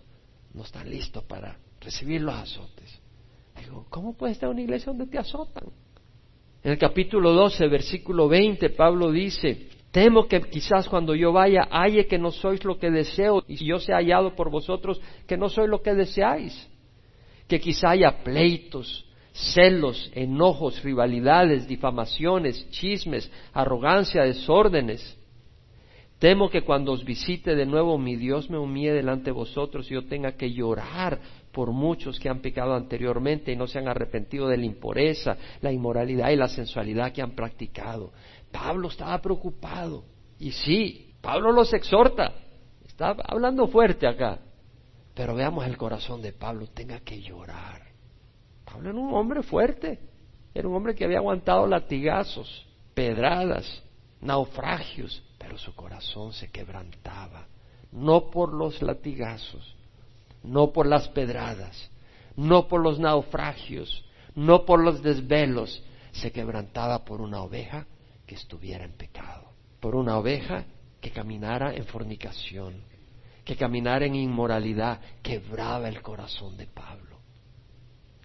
no 0.55 0.65
están 0.65 0.91
listos 0.91 1.23
para 1.23 1.57
recibir 1.81 2.23
los 2.23 2.35
azotes. 2.35 3.01
Digo, 3.61 3.87
¿cómo 3.91 4.15
puede 4.15 4.33
estar 4.33 4.49
una 4.49 4.61
iglesia 4.61 4.87
donde 4.87 5.07
te 5.07 5.19
azotan? 5.19 5.69
En 6.69 6.73
el 6.73 6.79
capítulo 6.79 7.33
12, 7.33 7.67
versículo 7.67 8.29
20, 8.29 8.69
Pablo 8.69 9.11
dice, 9.11 9.69
temo 9.91 10.29
que 10.29 10.39
quizás 10.43 10.87
cuando 10.87 11.15
yo 11.15 11.33
vaya 11.33 11.67
halle 11.71 12.07
que 12.07 12.19
no 12.19 12.31
sois 12.31 12.63
lo 12.63 12.79
que 12.79 12.91
deseo 12.91 13.43
y 13.49 13.65
yo 13.65 13.79
sea 13.79 13.97
hallado 13.97 14.37
por 14.37 14.51
vosotros 14.51 15.01
que 15.27 15.39
no 15.39 15.49
soy 15.49 15.67
lo 15.67 15.81
que 15.81 15.95
deseáis, 15.95 16.69
que 17.49 17.59
quizá 17.59 17.93
haya 17.93 18.23
pleitos, 18.23 19.07
celos, 19.33 20.13
enojos, 20.15 20.83
rivalidades, 20.83 21.67
difamaciones, 21.67 22.69
chismes, 22.69 23.33
arrogancia, 23.55 24.25
desórdenes. 24.25 25.17
Temo 26.19 26.51
que 26.51 26.65
cuando 26.65 26.93
os 26.93 27.03
visite 27.03 27.55
de 27.55 27.65
nuevo 27.65 27.97
mi 27.97 28.17
Dios 28.17 28.51
me 28.51 28.59
humille 28.59 28.93
delante 28.93 29.31
de 29.31 29.33
vosotros 29.33 29.91
y 29.91 29.95
yo 29.95 30.05
tenga 30.05 30.33
que 30.33 30.53
llorar 30.53 31.19
por 31.59 31.73
muchos 31.73 32.21
que 32.21 32.29
han 32.29 32.39
pecado 32.39 32.73
anteriormente 32.73 33.51
y 33.51 33.57
no 33.57 33.67
se 33.67 33.81
han 33.81 33.89
arrepentido 33.89 34.47
de 34.47 34.57
la 34.57 34.65
impureza, 34.65 35.37
la 35.61 35.73
inmoralidad 35.73 36.31
y 36.31 36.37
la 36.37 36.47
sensualidad 36.47 37.11
que 37.11 37.21
han 37.21 37.33
practicado. 37.33 38.13
Pablo 38.53 38.87
estaba 38.87 39.21
preocupado. 39.21 40.05
Y 40.39 40.53
sí, 40.53 41.17
Pablo 41.21 41.51
los 41.51 41.75
exhorta. 41.75 42.33
Está 42.87 43.17
hablando 43.25 43.67
fuerte 43.67 44.07
acá. 44.07 44.39
Pero 45.15 45.35
veamos 45.35 45.67
el 45.67 45.77
corazón 45.77 46.23
de 46.23 46.33
Pablo, 46.33 46.69
tenga 46.69 47.01
que 47.01 47.21
llorar. 47.21 47.83
Pablo 48.65 48.91
era 48.91 48.99
un 49.01 49.13
hombre 49.13 49.43
fuerte, 49.43 49.99
era 50.55 50.69
un 50.69 50.77
hombre 50.77 50.95
que 50.95 51.07
había 51.07 51.19
aguantado 51.19 51.67
latigazos, 51.67 52.69
pedradas, 52.95 53.83
naufragios, 54.21 55.25
pero 55.39 55.59
su 55.59 55.75
corazón 55.75 56.33
se 56.33 56.53
quebrantaba, 56.53 57.49
no 57.91 58.31
por 58.31 58.55
los 58.55 58.81
latigazos, 58.81 59.75
no 60.43 60.73
por 60.73 60.87
las 60.87 61.09
pedradas, 61.09 61.91
no 62.37 62.69
por 62.69 62.83
los 62.83 62.99
naufragios, 62.99 64.05
no 64.35 64.65
por 64.65 64.83
los 64.83 65.03
desvelos, 65.03 65.83
se 66.13 66.33
quebrantaba 66.33 67.05
por 67.05 67.21
una 67.21 67.43
oveja 67.43 67.87
que 68.27 68.35
estuviera 68.35 68.85
en 68.85 68.93
pecado, 68.93 69.53
por 69.81 69.95
una 69.95 70.19
oveja 70.19 70.65
que 71.01 71.11
caminara 71.11 71.75
en 71.75 71.85
fornicación, 71.85 72.83
que 73.45 73.57
caminara 73.57 74.07
en 74.07 74.15
inmoralidad, 74.15 75.01
quebraba 75.23 75.89
el 75.89 76.03
corazón 76.03 76.57
de 76.57 76.67
Pablo 76.67 77.09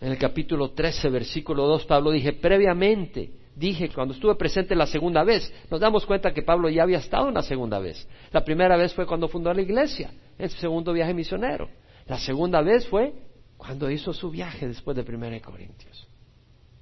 en 0.03 0.11
el 0.11 0.17
capítulo 0.17 0.71
13, 0.71 1.09
versículo 1.09 1.65
2, 1.65 1.85
Pablo 1.85 2.11
dije, 2.11 2.33
previamente, 2.33 3.31
dije, 3.55 3.87
cuando 3.87 4.13
estuve 4.13 4.35
presente 4.35 4.75
la 4.75 4.85
segunda 4.85 5.23
vez, 5.23 5.49
nos 5.71 5.79
damos 5.79 6.05
cuenta 6.05 6.33
que 6.33 6.41
Pablo 6.41 6.67
ya 6.67 6.83
había 6.83 6.97
estado 6.97 7.29
en 7.29 7.35
la 7.35 7.41
segunda 7.41 7.79
vez. 7.79 8.05
La 8.33 8.43
primera 8.43 8.75
vez 8.75 8.93
fue 8.93 9.05
cuando 9.05 9.29
fundó 9.29 9.53
la 9.53 9.61
iglesia, 9.61 10.11
en 10.37 10.49
su 10.49 10.57
segundo 10.57 10.91
viaje 10.91 11.13
misionero. 11.13 11.69
La 12.07 12.17
segunda 12.17 12.61
vez 12.61 12.87
fue 12.87 13.13
cuando 13.57 13.89
hizo 13.89 14.13
su 14.13 14.29
viaje 14.29 14.67
después 14.67 14.95
de 14.97 15.03
1 15.03 15.41
Corintios. 15.41 16.07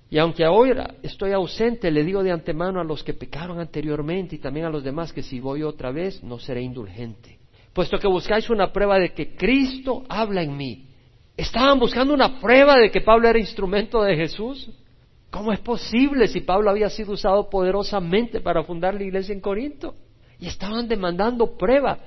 Y 0.10 0.18
aunque 0.18 0.44
ahora 0.44 0.96
estoy 1.04 1.32
ausente, 1.32 1.90
le 1.90 2.04
digo 2.04 2.22
de 2.22 2.32
antemano 2.32 2.82
a 2.82 2.84
los 2.84 3.04
que 3.04 3.14
pecaron 3.14 3.60
anteriormente 3.60 4.36
y 4.36 4.40
también 4.40 4.66
a 4.66 4.70
los 4.70 4.84
demás 4.84 5.14
que 5.14 5.24
si 5.24 5.40
voy 5.40 5.64
otra 5.64 5.92
vez 5.92 6.22
no 6.24 6.38
seré 6.40 6.62
indulgente. 6.62 7.40
Puesto 7.72 7.98
que 7.98 8.08
buscáis 8.08 8.50
una 8.50 8.74
prueba 8.74 9.00
de 9.00 9.14
que 9.14 9.36
Cristo 9.36 10.04
habla 10.10 10.42
en 10.42 10.58
mí, 10.58 10.92
Estaban 11.42 11.80
buscando 11.80 12.14
una 12.14 12.40
prueba 12.40 12.78
de 12.78 12.92
que 12.92 13.02
Pablo 13.02 13.28
era 13.28 13.40
instrumento 13.40 14.04
de 14.04 14.16
Jesús. 14.16 14.70
¿Cómo 15.30 15.52
es 15.52 15.60
posible 15.60 16.28
si 16.28 16.42
Pablo 16.42 16.70
había 16.70 16.90
sido 16.90 17.14
usado 17.14 17.50
poderosamente 17.50 18.42
para 18.42 18.64
fundar 18.64 18.94
la 18.94 19.04
iglesia 19.04 19.34
en 19.34 19.40
Corinto? 19.40 19.96
Y 20.40 20.48
estaban 20.48 20.88
demandando 20.88 21.58
prueba. 21.58 21.98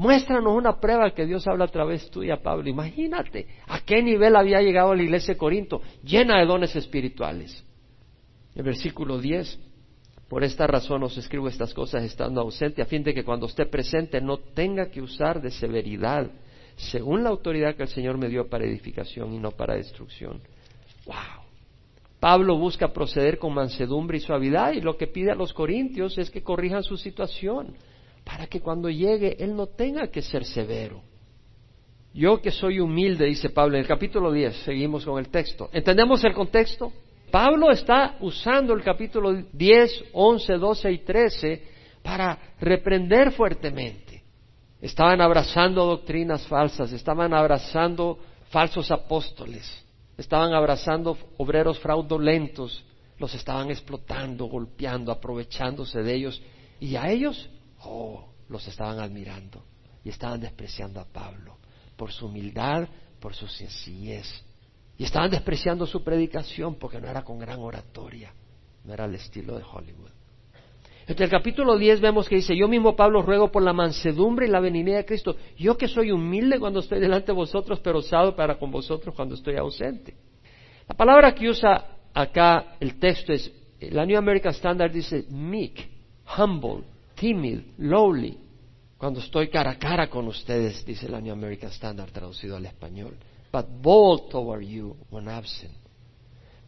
Muéstranos 0.00 0.56
una 0.56 0.80
prueba 0.80 1.10
que 1.10 1.26
Dios 1.26 1.46
habla 1.46 1.66
a 1.66 1.68
través 1.68 2.10
tuya, 2.10 2.38
Pablo. 2.38 2.70
Imagínate 2.70 3.46
a 3.66 3.80
qué 3.80 4.02
nivel 4.02 4.34
había 4.34 4.62
llegado 4.62 4.94
la 4.94 5.02
iglesia 5.02 5.34
de 5.34 5.38
Corinto, 5.38 5.82
llena 6.02 6.38
de 6.38 6.46
dones 6.46 6.74
espirituales. 6.74 7.62
El 8.54 8.62
versículo 8.62 9.18
10. 9.18 9.58
Por 10.26 10.42
esta 10.42 10.66
razón 10.66 11.02
os 11.02 11.18
escribo 11.18 11.48
estas 11.48 11.74
cosas 11.74 12.02
estando 12.02 12.40
ausente, 12.40 12.80
a 12.80 12.86
fin 12.86 13.02
de 13.02 13.12
que 13.12 13.24
cuando 13.24 13.44
esté 13.44 13.66
presente 13.66 14.22
no 14.22 14.38
tenga 14.38 14.90
que 14.90 15.02
usar 15.02 15.42
de 15.42 15.50
severidad, 15.50 16.30
según 16.76 17.22
la 17.22 17.28
autoridad 17.28 17.76
que 17.76 17.82
el 17.82 17.90
Señor 17.90 18.16
me 18.16 18.30
dio 18.30 18.48
para 18.48 18.64
edificación 18.64 19.34
y 19.34 19.38
no 19.38 19.50
para 19.50 19.74
destrucción. 19.74 20.40
¡Wow! 21.04 21.44
Pablo 22.18 22.56
busca 22.56 22.90
proceder 22.90 23.38
con 23.38 23.52
mansedumbre 23.52 24.16
y 24.16 24.20
suavidad 24.20 24.72
y 24.72 24.80
lo 24.80 24.96
que 24.96 25.08
pide 25.08 25.30
a 25.30 25.34
los 25.34 25.52
corintios 25.52 26.16
es 26.16 26.30
que 26.30 26.42
corrijan 26.42 26.84
su 26.84 26.96
situación 26.96 27.74
para 28.24 28.46
que 28.46 28.60
cuando 28.60 28.88
llegue 28.88 29.36
él 29.38 29.54
no 29.54 29.66
tenga 29.66 30.08
que 30.08 30.22
ser 30.22 30.44
severo. 30.44 31.02
Yo 32.12 32.40
que 32.40 32.50
soy 32.50 32.80
humilde, 32.80 33.26
dice 33.26 33.50
Pablo 33.50 33.76
en 33.76 33.82
el 33.82 33.86
capítulo 33.86 34.32
10, 34.32 34.56
seguimos 34.64 35.04
con 35.04 35.18
el 35.18 35.28
texto. 35.28 35.70
¿Entendemos 35.72 36.24
el 36.24 36.34
contexto? 36.34 36.92
Pablo 37.30 37.70
está 37.70 38.16
usando 38.20 38.74
el 38.74 38.82
capítulo 38.82 39.32
10, 39.52 40.04
11, 40.12 40.52
12 40.54 40.92
y 40.92 40.98
13 40.98 41.62
para 42.02 42.38
reprender 42.60 43.30
fuertemente. 43.32 44.22
Estaban 44.80 45.20
abrazando 45.20 45.84
doctrinas 45.84 46.46
falsas, 46.46 46.92
estaban 46.92 47.32
abrazando 47.32 48.18
falsos 48.48 48.90
apóstoles, 48.90 49.70
estaban 50.16 50.52
abrazando 50.54 51.16
obreros 51.36 51.78
fraudulentos, 51.78 52.82
los 53.18 53.34
estaban 53.34 53.70
explotando, 53.70 54.46
golpeando, 54.46 55.12
aprovechándose 55.12 56.02
de 56.02 56.14
ellos. 56.14 56.42
Y 56.80 56.96
a 56.96 57.10
ellos, 57.10 57.48
oh, 57.84 58.28
los 58.48 58.66
estaban 58.66 58.98
admirando 58.98 59.64
y 60.04 60.08
estaban 60.08 60.40
despreciando 60.40 61.00
a 61.00 61.04
Pablo 61.04 61.58
por 61.96 62.12
su 62.12 62.26
humildad, 62.26 62.88
por 63.20 63.34
su 63.34 63.46
sencillez. 63.46 64.26
Y 64.96 65.04
estaban 65.04 65.30
despreciando 65.30 65.86
su 65.86 66.02
predicación 66.02 66.74
porque 66.76 67.00
no 67.00 67.08
era 67.08 67.22
con 67.22 67.38
gran 67.38 67.60
oratoria, 67.60 68.32
no 68.84 68.92
era 68.92 69.04
el 69.06 69.14
estilo 69.14 69.56
de 69.56 69.64
Hollywood. 69.64 70.10
En 71.06 71.20
el 71.20 71.28
capítulo 71.28 71.76
10 71.76 72.00
vemos 72.00 72.28
que 72.28 72.36
dice, 72.36 72.56
yo 72.56 72.68
mismo 72.68 72.94
Pablo 72.94 73.22
ruego 73.22 73.50
por 73.50 73.62
la 73.62 73.72
mansedumbre 73.72 74.46
y 74.46 74.50
la 74.50 74.60
benignidad 74.60 74.98
de 74.98 75.04
Cristo, 75.04 75.36
yo 75.58 75.76
que 75.76 75.88
soy 75.88 76.12
humilde 76.12 76.60
cuando 76.60 76.80
estoy 76.80 77.00
delante 77.00 77.28
de 77.28 77.32
vosotros, 77.32 77.80
pero 77.80 77.98
osado 77.98 78.36
para 78.36 78.58
con 78.58 78.70
vosotros 78.70 79.14
cuando 79.14 79.34
estoy 79.34 79.56
ausente. 79.56 80.14
La 80.88 80.94
palabra 80.94 81.34
que 81.34 81.48
usa 81.48 81.98
acá 82.14 82.76
el 82.78 82.98
texto 82.98 83.32
es, 83.32 83.52
la 83.80 84.06
New 84.06 84.16
American 84.16 84.52
Standard 84.52 84.92
dice 84.92 85.24
meek, 85.30 85.88
humble, 86.38 86.84
timid, 87.20 87.60
lowly 87.78 88.38
cuando 89.00 89.20
estoy 89.20 89.48
cara 89.48 89.70
a 89.70 89.78
cara 89.78 90.10
con 90.10 90.28
ustedes, 90.28 90.84
dice 90.84 91.06
el 91.06 91.22
New 91.22 91.32
American 91.32 91.70
Standard 91.70 92.12
traducido 92.12 92.54
al 92.56 92.66
español. 92.66 93.16
But 93.50 93.64
bold 93.80 94.28
toward 94.28 94.62
you 94.62 94.94
when 95.10 95.26
absent. 95.26 95.72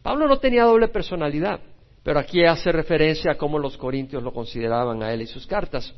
Pablo 0.01 0.27
no 0.27 0.39
tenía 0.39 0.63
doble 0.63 0.87
personalidad, 0.87 1.59
pero 2.01 2.17
aquí 2.17 2.43
hace 2.43 2.71
referencia 2.71 3.33
a 3.33 3.37
cómo 3.37 3.59
los 3.59 3.77
corintios 3.77 4.23
lo 4.23 4.33
consideraban 4.33 5.03
a 5.03 5.13
él 5.13 5.21
y 5.21 5.27
sus 5.27 5.45
cartas. 5.45 5.93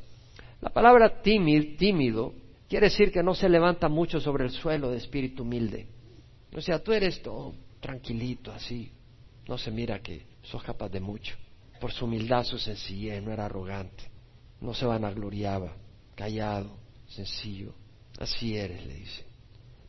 La 0.60 0.72
palabra 0.72 1.22
tímido, 1.22 1.78
tímido, 1.78 2.34
quiere 2.68 2.88
decir 2.88 3.14
que 3.14 3.24
no 3.24 3.34
se 3.34 3.48
levanta 3.48 3.88
mucho 3.88 4.20
sobre 4.20 4.44
el 4.44 4.52
suelo 4.52 4.92
de 4.92 4.98
espíritu 4.98 5.44
humilde. 5.44 5.88
O 6.54 6.60
sea, 6.60 6.84
tú 6.84 6.92
eres 6.92 7.22
todo 7.22 7.54
tranquilito, 7.80 8.52
así. 8.52 8.92
No 9.48 9.58
se 9.58 9.72
mira 9.72 10.00
que 10.00 10.26
sos 10.42 10.62
capaz 10.64 10.90
de 10.90 11.00
mucho. 11.00 11.34
Por 11.80 11.94
su 11.94 12.04
humildad, 12.04 12.44
su 12.44 12.58
sencillez, 12.58 13.24
no 13.24 13.32
era 13.32 13.46
arrogante. 13.46 14.14
No 14.62 14.74
se 14.74 14.86
vanagloriaba 14.86 15.74
callado, 16.16 16.78
sencillo. 17.08 17.74
Así 18.20 18.56
eres, 18.56 18.86
le 18.86 18.94
dice. 18.96 19.26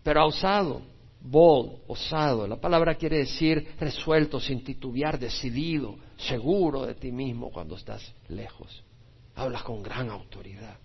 Pero 0.02 0.26
osado, 0.26 0.82
bold, 1.20 1.80
osado. 1.86 2.46
La 2.46 2.56
palabra 2.56 2.96
quiere 2.96 3.18
decir 3.18 3.74
resuelto, 3.78 4.40
sin 4.40 4.62
titubear, 4.64 5.18
decidido, 5.18 5.96
seguro 6.16 6.86
de 6.86 6.94
ti 6.94 7.12
mismo 7.12 7.50
cuando 7.50 7.76
estás 7.76 8.12
lejos. 8.28 8.82
Hablas 9.34 9.62
con 9.62 9.82
gran 9.82 10.10
autoridad. 10.10 10.76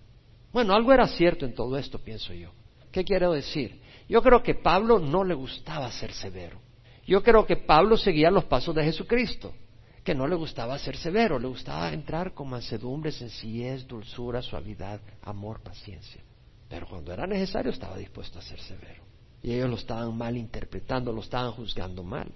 Bueno, 0.51 0.73
algo 0.73 0.93
era 0.93 1.07
cierto 1.07 1.45
en 1.45 1.55
todo 1.55 1.77
esto, 1.77 1.99
pienso 1.99 2.33
yo. 2.33 2.51
¿Qué 2.91 3.03
quiero 3.03 3.31
decir? 3.31 3.81
Yo 4.09 4.21
creo 4.21 4.43
que 4.43 4.55
Pablo 4.55 4.99
no 4.99 5.23
le 5.23 5.33
gustaba 5.33 5.89
ser 5.91 6.11
severo. 6.11 6.59
Yo 7.07 7.23
creo 7.23 7.45
que 7.45 7.55
Pablo 7.55 7.97
seguía 7.97 8.29
los 8.29 8.43
pasos 8.45 8.75
de 8.75 8.83
Jesucristo 8.83 9.53
que 10.03 10.15
no 10.15 10.27
le 10.27 10.35
gustaba 10.35 10.77
ser 10.79 10.97
severo, 10.97 11.37
le 11.37 11.47
gustaba 11.47 11.93
entrar 11.93 12.33
con 12.33 12.49
mansedumbre, 12.49 13.11
sencillez, 13.11 13.85
dulzura, 13.87 14.41
suavidad, 14.41 14.99
amor, 15.21 15.61
paciencia. 15.61 16.21
Pero 16.67 16.87
cuando 16.87 17.13
era 17.13 17.27
necesario 17.27 17.71
estaba 17.71 17.97
dispuesto 17.97 18.39
a 18.39 18.41
ser 18.41 18.59
severo. 18.59 19.03
Y 19.43 19.53
ellos 19.53 19.69
lo 19.69 19.75
estaban 19.75 20.17
mal 20.17 20.37
interpretando, 20.37 21.11
lo 21.11 21.21
estaban 21.21 21.51
juzgando 21.51 22.03
mal. 22.03 22.31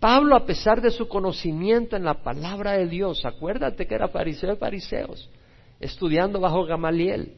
Pablo, 0.00 0.34
a 0.34 0.44
pesar 0.44 0.80
de 0.80 0.90
su 0.90 1.06
conocimiento 1.06 1.94
en 1.94 2.04
la 2.04 2.22
palabra 2.22 2.72
de 2.72 2.88
Dios, 2.88 3.24
acuérdate 3.24 3.86
que 3.86 3.94
era 3.94 4.08
fariseo 4.08 4.50
de 4.50 4.56
fariseos, 4.56 5.30
estudiando 5.78 6.40
bajo 6.40 6.64
Gamaliel, 6.64 7.34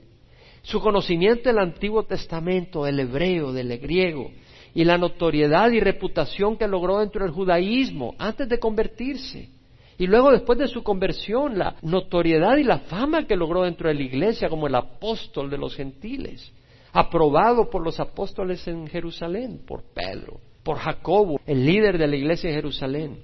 su 0.62 0.80
conocimiento 0.80 1.50
del 1.50 1.58
Antiguo 1.58 2.04
Testamento, 2.04 2.84
del 2.84 3.00
hebreo, 3.00 3.52
del 3.52 3.78
griego, 3.78 4.30
y 4.74 4.84
la 4.84 4.98
notoriedad 4.98 5.70
y 5.70 5.80
reputación 5.80 6.56
que 6.56 6.66
logró 6.66 6.98
dentro 6.98 7.24
del 7.24 7.32
judaísmo 7.32 8.14
antes 8.18 8.48
de 8.48 8.58
convertirse. 8.58 9.48
Y 9.96 10.08
luego 10.08 10.32
después 10.32 10.58
de 10.58 10.66
su 10.66 10.82
conversión, 10.82 11.56
la 11.56 11.76
notoriedad 11.82 12.56
y 12.56 12.64
la 12.64 12.78
fama 12.78 13.26
que 13.26 13.36
logró 13.36 13.62
dentro 13.62 13.88
de 13.88 13.94
la 13.94 14.02
iglesia 14.02 14.48
como 14.48 14.66
el 14.66 14.74
apóstol 14.74 15.48
de 15.48 15.58
los 15.58 15.76
gentiles, 15.76 16.52
aprobado 16.92 17.70
por 17.70 17.84
los 17.84 18.00
apóstoles 18.00 18.66
en 18.66 18.88
Jerusalén, 18.88 19.60
por 19.64 19.84
Pedro, 19.94 20.40
por 20.64 20.78
Jacobo, 20.78 21.40
el 21.46 21.64
líder 21.64 21.96
de 21.96 22.08
la 22.08 22.16
iglesia 22.16 22.50
en 22.50 22.56
Jerusalén. 22.56 23.18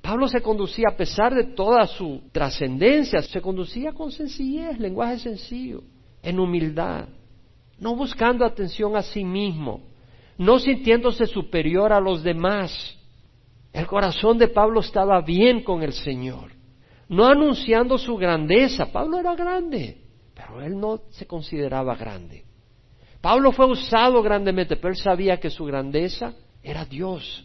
Pablo 0.00 0.28
se 0.28 0.40
conducía, 0.40 0.86
a 0.90 0.96
pesar 0.96 1.34
de 1.34 1.44
toda 1.44 1.86
su 1.86 2.22
trascendencia, 2.32 3.20
se 3.20 3.42
conducía 3.42 3.92
con 3.92 4.10
sencillez, 4.10 4.78
lenguaje 4.78 5.18
sencillo, 5.18 5.82
en 6.22 6.38
humildad, 6.38 7.08
no 7.78 7.94
buscando 7.94 8.46
atención 8.46 8.96
a 8.96 9.02
sí 9.02 9.24
mismo, 9.24 9.82
no 10.38 10.58
sintiéndose 10.58 11.26
superior 11.26 11.92
a 11.92 12.00
los 12.00 12.22
demás. 12.22 12.96
El 13.72 13.86
corazón 13.86 14.38
de 14.38 14.48
Pablo 14.48 14.80
estaba 14.80 15.20
bien 15.20 15.62
con 15.62 15.82
el 15.82 15.92
Señor, 15.92 16.52
no 17.08 17.26
anunciando 17.26 17.98
su 17.98 18.16
grandeza. 18.16 18.90
Pablo 18.90 19.18
era 19.18 19.34
grande, 19.34 19.98
pero 20.34 20.62
él 20.62 20.78
no 20.78 21.02
se 21.10 21.26
consideraba 21.26 21.94
grande. 21.96 22.44
Pablo 23.20 23.52
fue 23.52 23.66
usado 23.66 24.22
grandemente, 24.22 24.76
pero 24.76 24.90
él 24.90 24.96
sabía 24.96 25.38
que 25.38 25.50
su 25.50 25.64
grandeza 25.64 26.34
era 26.62 26.84
Dios 26.84 27.44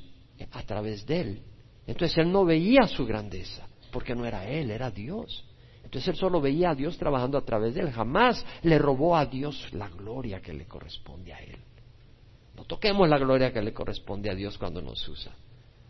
a 0.52 0.62
través 0.64 1.06
de 1.06 1.20
él. 1.20 1.42
Entonces 1.88 2.18
él 2.20 2.32
no 2.32 2.46
veía 2.46 2.88
su 2.88 3.06
grandeza, 3.06 3.68
porque 3.92 4.16
no 4.16 4.26
era 4.26 4.48
él, 4.48 4.70
era 4.70 4.92
Dios. 4.92 5.46
Entonces 5.84 6.10
él 6.10 6.16
solo 6.16 6.40
veía 6.40 6.72
a 6.72 6.76
Dios 6.76 6.98
trabajando 6.98 7.38
a 7.38 7.46
través 7.46 7.74
de 7.74 7.82
él. 7.82 7.92
Jamás 7.92 8.46
le 8.62 8.78
robó 8.78 9.16
a 9.18 9.26
Dios 9.26 9.68
la 9.74 9.90
gloria 9.90 10.42
que 10.42 10.54
le 10.54 10.66
corresponde 10.66 11.34
a 11.34 11.40
él. 11.40 11.58
No 12.56 12.66
toquemos 12.66 13.10
la 13.10 13.18
gloria 13.18 13.52
que 13.52 13.62
le 13.62 13.74
corresponde 13.74 14.30
a 14.30 14.36
Dios 14.36 14.58
cuando 14.58 14.82
nos 14.82 15.08
usa. 15.08 15.36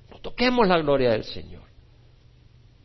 No 0.09 0.19
toquemos 0.19 0.67
la 0.67 0.79
gloria 0.79 1.11
del 1.11 1.23
Señor. 1.23 1.63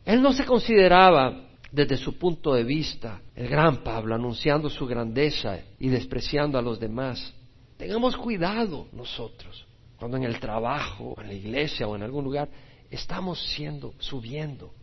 Él 0.05 0.21
no 0.21 0.33
se 0.33 0.45
consideraba 0.45 1.49
desde 1.71 1.97
su 1.97 2.17
punto 2.17 2.53
de 2.53 2.63
vista 2.63 3.21
el 3.35 3.47
gran 3.47 3.83
Pablo, 3.83 4.15
anunciando 4.15 4.69
su 4.69 4.87
grandeza 4.87 5.59
y 5.79 5.89
despreciando 5.89 6.57
a 6.57 6.61
los 6.61 6.79
demás. 6.79 7.33
Tengamos 7.77 8.17
cuidado 8.17 8.87
nosotros 8.91 9.65
cuando 9.97 10.17
en 10.17 10.23
el 10.23 10.39
trabajo, 10.39 11.15
en 11.21 11.27
la 11.27 11.33
iglesia 11.33 11.87
o 11.87 11.95
en 11.95 12.03
algún 12.03 12.23
lugar 12.23 12.49
estamos 12.89 13.41
siendo, 13.53 13.93
subiendo. 13.99 14.73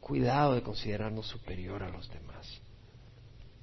Cuidado 0.00 0.54
de 0.54 0.62
considerarnos 0.62 1.26
superior 1.26 1.82
a 1.82 1.90
los 1.90 2.08
demás. 2.08 2.59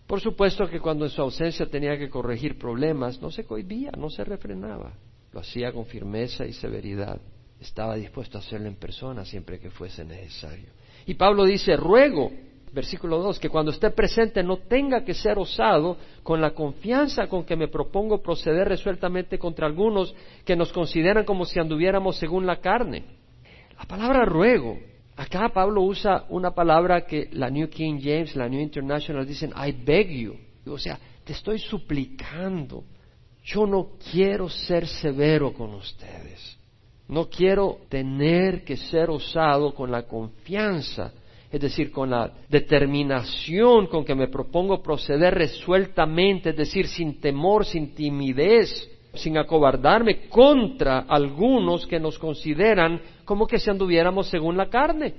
Por 0.07 0.21
supuesto 0.21 0.69
que 0.69 0.79
cuando 0.79 1.03
en 1.03 1.11
su 1.11 1.21
ausencia 1.21 1.65
tenía 1.65 1.97
que 1.97 2.09
corregir 2.09 2.57
problemas, 2.57 3.21
no 3.21 3.29
se 3.29 3.43
cohibía, 3.43 3.91
no 3.97 4.09
se 4.09 4.23
refrenaba. 4.23 4.93
Lo 5.33 5.41
hacía 5.41 5.73
con 5.73 5.85
firmeza 5.85 6.45
y 6.45 6.53
severidad. 6.53 7.19
Estaba 7.59 7.95
dispuesto 7.95 8.37
a 8.37 8.41
hacerlo 8.41 8.67
en 8.67 8.75
persona 8.75 9.25
siempre 9.25 9.59
que 9.59 9.69
fuese 9.69 10.05
necesario. 10.05 10.69
Y 11.05 11.15
Pablo 11.15 11.43
dice, 11.43 11.75
ruego, 11.75 12.31
versículo 12.71 13.19
2, 13.21 13.37
que 13.37 13.49
cuando 13.49 13.71
esté 13.71 13.89
presente 13.89 14.43
no 14.43 14.57
tenga 14.57 15.03
que 15.03 15.13
ser 15.13 15.37
osado 15.37 15.97
con 16.23 16.39
la 16.39 16.51
confianza 16.51 17.27
con 17.27 17.43
que 17.43 17.57
me 17.57 17.67
propongo 17.67 18.21
proceder 18.21 18.69
resueltamente 18.69 19.37
contra 19.37 19.67
algunos 19.67 20.15
que 20.45 20.55
nos 20.55 20.71
consideran 20.71 21.25
como 21.25 21.43
si 21.43 21.59
anduviéramos 21.59 22.17
según 22.17 22.45
la 22.45 22.61
carne. 22.61 23.03
La 23.77 23.83
palabra 23.85 24.23
ruego 24.23 24.77
Acá 25.17 25.49
Pablo 25.49 25.82
usa 25.82 26.25
una 26.30 26.51
palabra 26.51 27.01
que 27.08 27.27
la 27.32 27.49
New 27.49 27.67
King 27.69 27.99
James, 27.99 28.36
la 28.36 28.47
New 28.47 28.62
International 28.62 29.25
dicen, 29.25 29.51
I 29.51 29.71
beg 29.71 30.12
you. 30.12 30.36
O 30.67 30.77
sea, 30.77 30.99
te 31.23 31.34
estoy 31.34 31.58
suplicando. 31.58 32.84
Yo 33.43 33.65
no 33.65 33.93
quiero 34.12 34.47
ser 34.47 34.86
severo 34.86 35.53
con 35.53 35.73
ustedes. 35.73 36.58
No 37.08 37.30
quiero 37.30 37.80
tener 37.89 38.63
que 38.63 38.77
ser 38.77 39.10
osado 39.10 39.73
con 39.73 39.89
la 39.89 40.03
confianza, 40.03 41.13
es 41.49 41.62
decir, 41.62 41.89
con 41.89 42.12
la 42.12 42.32
determinación 42.47 43.88
con 43.88 44.06
que 44.06 44.13
me 44.13 44.27
propongo 44.27 44.84
proceder 44.84 45.34
resueltamente, 45.34 46.51
es 46.51 46.58
decir, 46.58 46.88
sin 46.88 47.19
temor, 47.19 47.65
sin 47.65 47.95
timidez, 47.95 48.88
sin 49.17 49.38
acobardarme 49.38 50.27
contra 50.30 50.99
algunos 50.99 51.86
que 51.86 51.99
nos 51.99 52.17
consideran 52.17 53.01
como 53.25 53.45
que 53.45 53.60
si 53.60 53.69
anduviéramos 53.69 54.30
según 54.30 54.58
la 54.58 54.69
carne. 54.69 55.13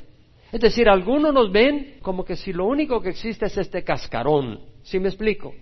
Es 0.51 0.61
decir, 0.61 0.89
algunos 0.89 1.35
nos 1.35 1.53
ven 1.53 1.97
como 2.01 2.25
que 2.25 2.37
si 2.37 2.53
lo 2.53 2.67
único 2.67 3.01
que 3.01 3.11
existe 3.11 3.47
es 3.47 3.59
este 3.59 3.85
cascarón. 3.85 4.61
¿Sí 4.83 4.99
me 4.99 5.09
explico? 5.09 5.53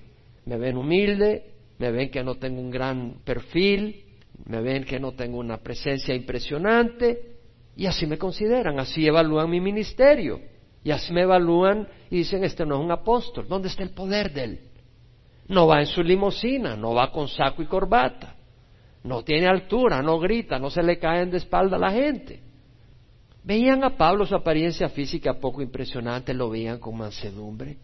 Me 0.45 0.57
ven 0.57 0.77
humilde, 0.77 1.55
me 1.79 1.91
ven 1.91 2.11
que 2.11 2.23
no 2.23 2.37
tengo 2.37 2.61
un 2.61 2.71
gran 2.71 3.17
perfil, 3.25 4.05
me 4.45 4.61
ven 4.61 4.85
que 4.85 5.01
no 5.01 5.13
tengo 5.13 5.39
una 5.39 5.59
presencia 5.59 6.15
impresionante 6.15 7.37
y 7.77 7.87
así 7.87 8.07
me 8.07 8.17
consideran, 8.17 8.79
así 8.79 9.07
evalúan 9.07 9.51
mi 9.51 9.61
ministerio 9.61 10.41
y 10.85 10.93
así 10.93 11.13
me 11.13 11.23
evalúan 11.23 11.89
y 12.11 12.19
dicen, 12.19 12.45
este 12.45 12.65
no 12.65 12.77
es 12.77 12.85
un 12.85 12.93
apóstol, 12.93 13.47
¿dónde 13.49 13.69
está 13.69 13.83
el 13.83 13.91
poder 13.91 14.33
de 14.33 14.45
él? 14.45 14.61
No 15.49 15.67
va 15.67 15.81
en 15.81 15.87
su 15.87 16.03
limusina, 16.03 16.77
no 16.77 16.95
va 16.95 17.11
con 17.11 17.29
saco 17.29 17.63
y 17.63 17.67
corbata, 17.67 18.35
no 19.05 19.23
tiene 19.23 19.47
altura, 19.47 20.03
no 20.03 20.19
grita, 20.19 20.59
no 20.59 20.71
se 20.71 20.83
le 20.83 20.99
caen 20.99 21.31
de 21.31 21.39
espalda 21.39 21.77
a 21.77 21.81
la 21.81 21.93
gente. 21.93 22.43
Veían 23.45 23.85
a 23.85 23.97
Pablo 23.97 24.27
su 24.27 24.35
apariencia 24.35 24.89
física 24.89 25.35
poco 25.35 25.63
impresionante, 25.63 26.35
lo 26.35 26.51
veían 26.51 26.81
con 26.81 26.99
mansedumbre, 26.99 27.77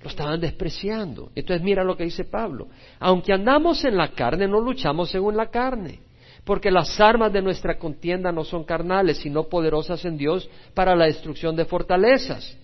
lo 0.00 0.08
estaban 0.08 0.40
despreciando. 0.40 1.32
Entonces 1.34 1.64
mira 1.64 1.82
lo 1.82 1.96
que 1.96 2.04
dice 2.04 2.24
Pablo. 2.24 2.68
Aunque 3.00 3.32
andamos 3.32 3.84
en 3.84 3.96
la 3.96 4.12
carne, 4.12 4.46
no 4.46 4.60
luchamos 4.60 5.10
según 5.10 5.36
la 5.36 5.50
carne, 5.50 5.98
porque 6.44 6.70
las 6.70 7.00
armas 7.00 7.32
de 7.32 7.42
nuestra 7.42 7.76
contienda 7.76 8.30
no 8.30 8.44
son 8.44 8.62
carnales, 8.62 9.18
sino 9.18 9.48
poderosas 9.48 10.04
en 10.04 10.16
Dios 10.16 10.48
para 10.74 10.94
la 10.94 11.06
destrucción 11.06 11.56
de 11.56 11.64
fortalezas, 11.64 12.56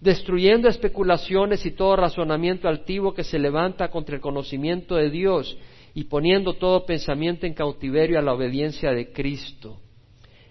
destruyendo 0.00 0.68
especulaciones 0.68 1.66
y 1.66 1.72
todo 1.72 1.96
razonamiento 1.96 2.68
altivo 2.68 3.14
que 3.14 3.24
se 3.24 3.38
levanta 3.38 3.88
contra 3.88 4.16
el 4.16 4.20
conocimiento 4.20 4.96
de 4.96 5.10
Dios 5.10 5.58
y 5.94 6.04
poniendo 6.04 6.54
todo 6.54 6.86
pensamiento 6.86 7.46
en 7.46 7.54
cautiverio 7.54 8.18
a 8.18 8.22
la 8.22 8.32
obediencia 8.32 8.92
de 8.92 9.12
Cristo 9.12 9.78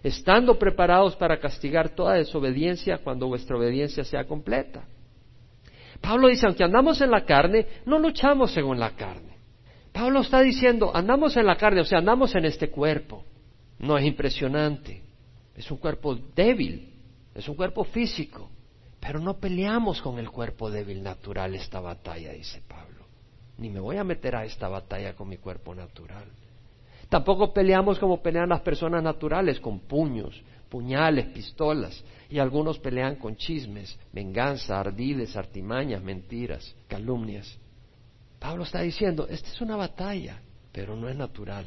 estando 0.04 0.58
preparados 0.58 1.16
para 1.16 1.40
castigar 1.40 1.90
toda 1.90 2.14
desobediencia 2.16 3.00
cuando 3.00 3.28
vuestra 3.28 3.58
obediencia 3.58 4.04
sea 4.04 4.26
completa. 4.26 4.86
Pablo 6.02 6.30
dice, 6.30 6.46
aunque 6.46 6.64
andamos 6.64 7.02
en 7.02 7.12
la 7.12 7.26
carne, 7.26 7.68
no 7.86 8.00
luchamos 8.00 8.52
según 8.52 8.80
la 8.80 8.92
carne. 8.92 9.38
Pablo 9.92 10.22
está 10.22 10.42
diciendo, 10.42 10.92
andamos 10.94 11.36
en 11.36 11.46
la 11.46 11.58
carne, 11.58 11.82
o 11.82 11.86
sea, 11.86 12.00
andamos 12.00 12.34
en 12.36 12.46
este 12.46 12.70
cuerpo. 12.70 13.26
No 13.80 13.98
es 13.98 14.06
impresionante, 14.06 15.02
es 15.56 15.70
un 15.72 15.78
cuerpo 15.78 16.16
débil, 16.16 16.94
es 17.36 17.48
un 17.50 17.56
cuerpo 17.56 17.84
físico, 17.84 18.50
pero 19.00 19.20
no 19.20 19.38
peleamos 19.38 20.02
con 20.02 20.20
el 20.20 20.30
cuerpo 20.30 20.70
débil 20.70 21.02
natural 21.02 21.56
esta 21.56 21.80
batalla, 21.80 22.34
dice 22.34 22.62
Pablo. 22.68 23.06
Ni 23.58 23.70
me 23.70 23.80
voy 23.80 23.98
a 23.98 24.04
meter 24.04 24.36
a 24.36 24.46
esta 24.46 24.68
batalla 24.68 25.16
con 25.16 25.30
mi 25.30 25.38
cuerpo 25.38 25.74
natural. 25.74 26.26
Tampoco 27.10 27.54
peleamos 27.54 27.98
como 27.98 28.22
pelean 28.22 28.50
las 28.50 28.62
personas 28.62 29.02
naturales, 29.02 29.60
con 29.60 29.80
puños, 29.80 30.42
puñales, 30.70 31.28
pistolas. 31.28 32.04
Y 32.30 32.38
algunos 32.38 32.78
pelean 32.78 33.16
con 33.16 33.36
chismes, 33.36 33.98
venganza, 34.14 34.80
ardides, 34.80 35.36
artimañas, 35.36 36.04
mentiras, 36.04 36.76
calumnias. 36.88 37.58
Pablo 38.40 38.64
está 38.64 38.82
diciendo, 38.82 39.28
esta 39.28 39.50
es 39.50 39.60
una 39.60 39.76
batalla, 39.76 40.40
pero 40.72 40.96
no 40.96 41.10
es 41.10 41.16
natural. 41.16 41.66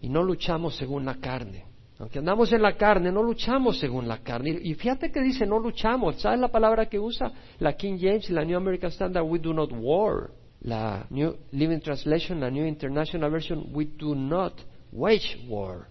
Y 0.00 0.08
no 0.08 0.22
luchamos 0.22 0.76
según 0.76 1.04
la 1.04 1.16
carne. 1.16 1.64
Aunque 1.98 2.18
andamos 2.18 2.52
en 2.52 2.60
la 2.60 2.76
carne, 2.76 3.10
no 3.10 3.22
luchamos 3.22 3.78
según 3.78 4.06
la 4.06 4.18
carne. 4.18 4.58
Y 4.62 4.74
fíjate 4.74 5.10
que 5.10 5.22
dice, 5.22 5.46
no 5.46 5.58
luchamos. 5.58 6.20
¿Sabes 6.20 6.38
la 6.38 6.48
palabra 6.48 6.86
que 6.86 6.98
usa 6.98 7.32
la 7.58 7.72
King 7.74 7.96
James 7.98 8.28
y 8.28 8.34
la 8.34 8.44
New 8.44 8.56
American 8.56 8.90
Standard? 8.90 9.24
We 9.24 9.38
do 9.38 9.54
not 9.54 9.70
war. 9.72 10.30
La 10.60 11.06
New 11.10 11.36
Living 11.52 11.80
Translation, 11.80 12.40
la 12.40 12.50
New 12.50 12.66
International 12.66 13.30
Version, 13.30 13.68
we 13.72 13.86
do 13.96 14.14
not 14.14 14.54
wage 14.92 15.38
war. 15.48 15.86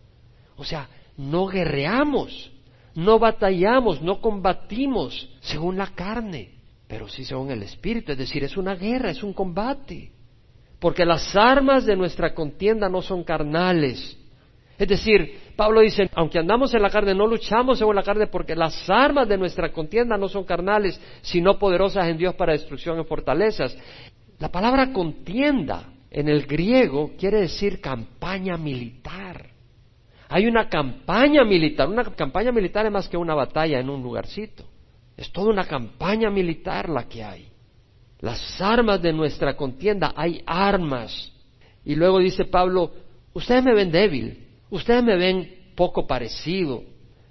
O 0.57 0.63
sea, 0.63 0.87
no 1.17 1.47
guerreamos, 1.47 2.51
no 2.93 3.17
batallamos, 3.17 4.01
no 4.01 4.21
combatimos 4.21 5.29
según 5.41 5.77
la 5.77 5.87
carne, 5.87 6.55
pero 6.87 7.07
sí 7.07 7.25
según 7.25 7.51
el 7.51 7.63
Espíritu. 7.63 8.11
Es 8.11 8.17
decir, 8.17 8.43
es 8.43 8.57
una 8.57 8.75
guerra, 8.75 9.09
es 9.09 9.23
un 9.23 9.33
combate. 9.33 10.11
Porque 10.79 11.05
las 11.05 11.35
armas 11.35 11.85
de 11.85 11.95
nuestra 11.95 12.33
contienda 12.35 12.89
no 12.89 13.01
son 13.01 13.23
carnales. 13.23 14.17
Es 14.77 14.87
decir, 14.87 15.39
Pablo 15.55 15.81
dice, 15.81 16.09
aunque 16.15 16.39
andamos 16.39 16.73
en 16.73 16.81
la 16.81 16.89
carne, 16.89 17.13
no 17.13 17.27
luchamos 17.27 17.77
según 17.77 17.95
la 17.95 18.03
carne, 18.03 18.27
porque 18.27 18.55
las 18.55 18.89
armas 18.89 19.27
de 19.27 19.37
nuestra 19.37 19.71
contienda 19.71 20.17
no 20.17 20.27
son 20.27 20.43
carnales, 20.43 20.99
sino 21.21 21.57
poderosas 21.57 22.07
en 22.07 22.17
Dios 22.17 22.35
para 22.35 22.53
destrucción 22.53 22.97
en 22.97 23.05
fortalezas. 23.05 23.77
La 24.39 24.49
palabra 24.49 24.91
contienda 24.91 25.93
en 26.11 26.27
el 26.27 26.45
griego 26.45 27.11
quiere 27.17 27.41
decir 27.41 27.79
campaña 27.79 28.57
militar. 28.57 29.49
Hay 30.29 30.47
una 30.47 30.67
campaña 30.67 31.43
militar. 31.43 31.87
Una 31.87 32.03
campaña 32.03 32.51
militar 32.51 32.85
es 32.85 32.91
más 32.91 33.07
que 33.07 33.17
una 33.17 33.35
batalla 33.35 33.79
en 33.79 33.89
un 33.89 34.01
lugarcito. 34.01 34.63
Es 35.15 35.31
toda 35.31 35.49
una 35.49 35.65
campaña 35.65 36.29
militar 36.29 36.89
la 36.89 37.07
que 37.07 37.23
hay. 37.23 37.47
Las 38.19 38.59
armas 38.61 39.01
de 39.01 39.13
nuestra 39.13 39.55
contienda, 39.55 40.13
hay 40.15 40.41
armas. 40.45 41.31
Y 41.85 41.95
luego 41.95 42.19
dice 42.19 42.45
Pablo, 42.45 42.91
ustedes 43.33 43.63
me 43.63 43.73
ven 43.73 43.91
débil, 43.91 44.44
ustedes 44.75 45.03
me 45.03 45.15
ven 45.15 45.71
poco 45.75 46.05
parecido, 46.05 46.83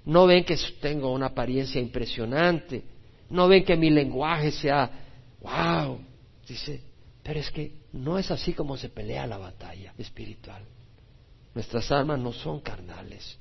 no 0.05 0.25
ven 0.27 0.43
que 0.43 0.57
tengo 0.81 1.11
una 1.11 1.27
apariencia 1.27 1.79
impresionante, 1.79 2.83
no 3.29 3.47
ven 3.47 3.63
que 3.63 3.75
mi 3.75 3.89
lenguaje 3.89 4.51
sea, 4.51 4.89
wow, 5.41 5.99
dice, 6.47 6.81
pero 7.23 7.39
es 7.39 7.49
que 7.51 7.71
no 7.93 8.17
es 8.17 8.29
así 8.31 8.53
como 8.53 8.77
se 8.77 8.89
pelea 8.89 9.25
la 9.25 9.37
batalla 9.37 9.93
espiritual. 9.97 10.63
Nuestras 11.53 11.91
armas 11.91 12.19
no 12.19 12.33
son 12.33 12.59
carnales, 12.59 13.37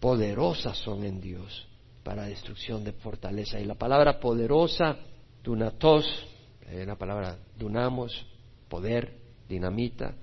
poderosas 0.00 0.78
son 0.78 1.04
en 1.04 1.20
Dios 1.20 1.66
para 2.02 2.24
destrucción 2.24 2.84
de 2.84 2.92
fortaleza. 2.92 3.60
Y 3.60 3.64
la 3.64 3.74
palabra 3.74 4.20
poderosa, 4.20 4.96
dunatos, 5.42 6.06
eh, 6.70 6.84
la 6.86 6.96
palabra 6.96 7.38
dunamos, 7.58 8.26
poder, 8.68 9.18
dinamita, 9.48 10.14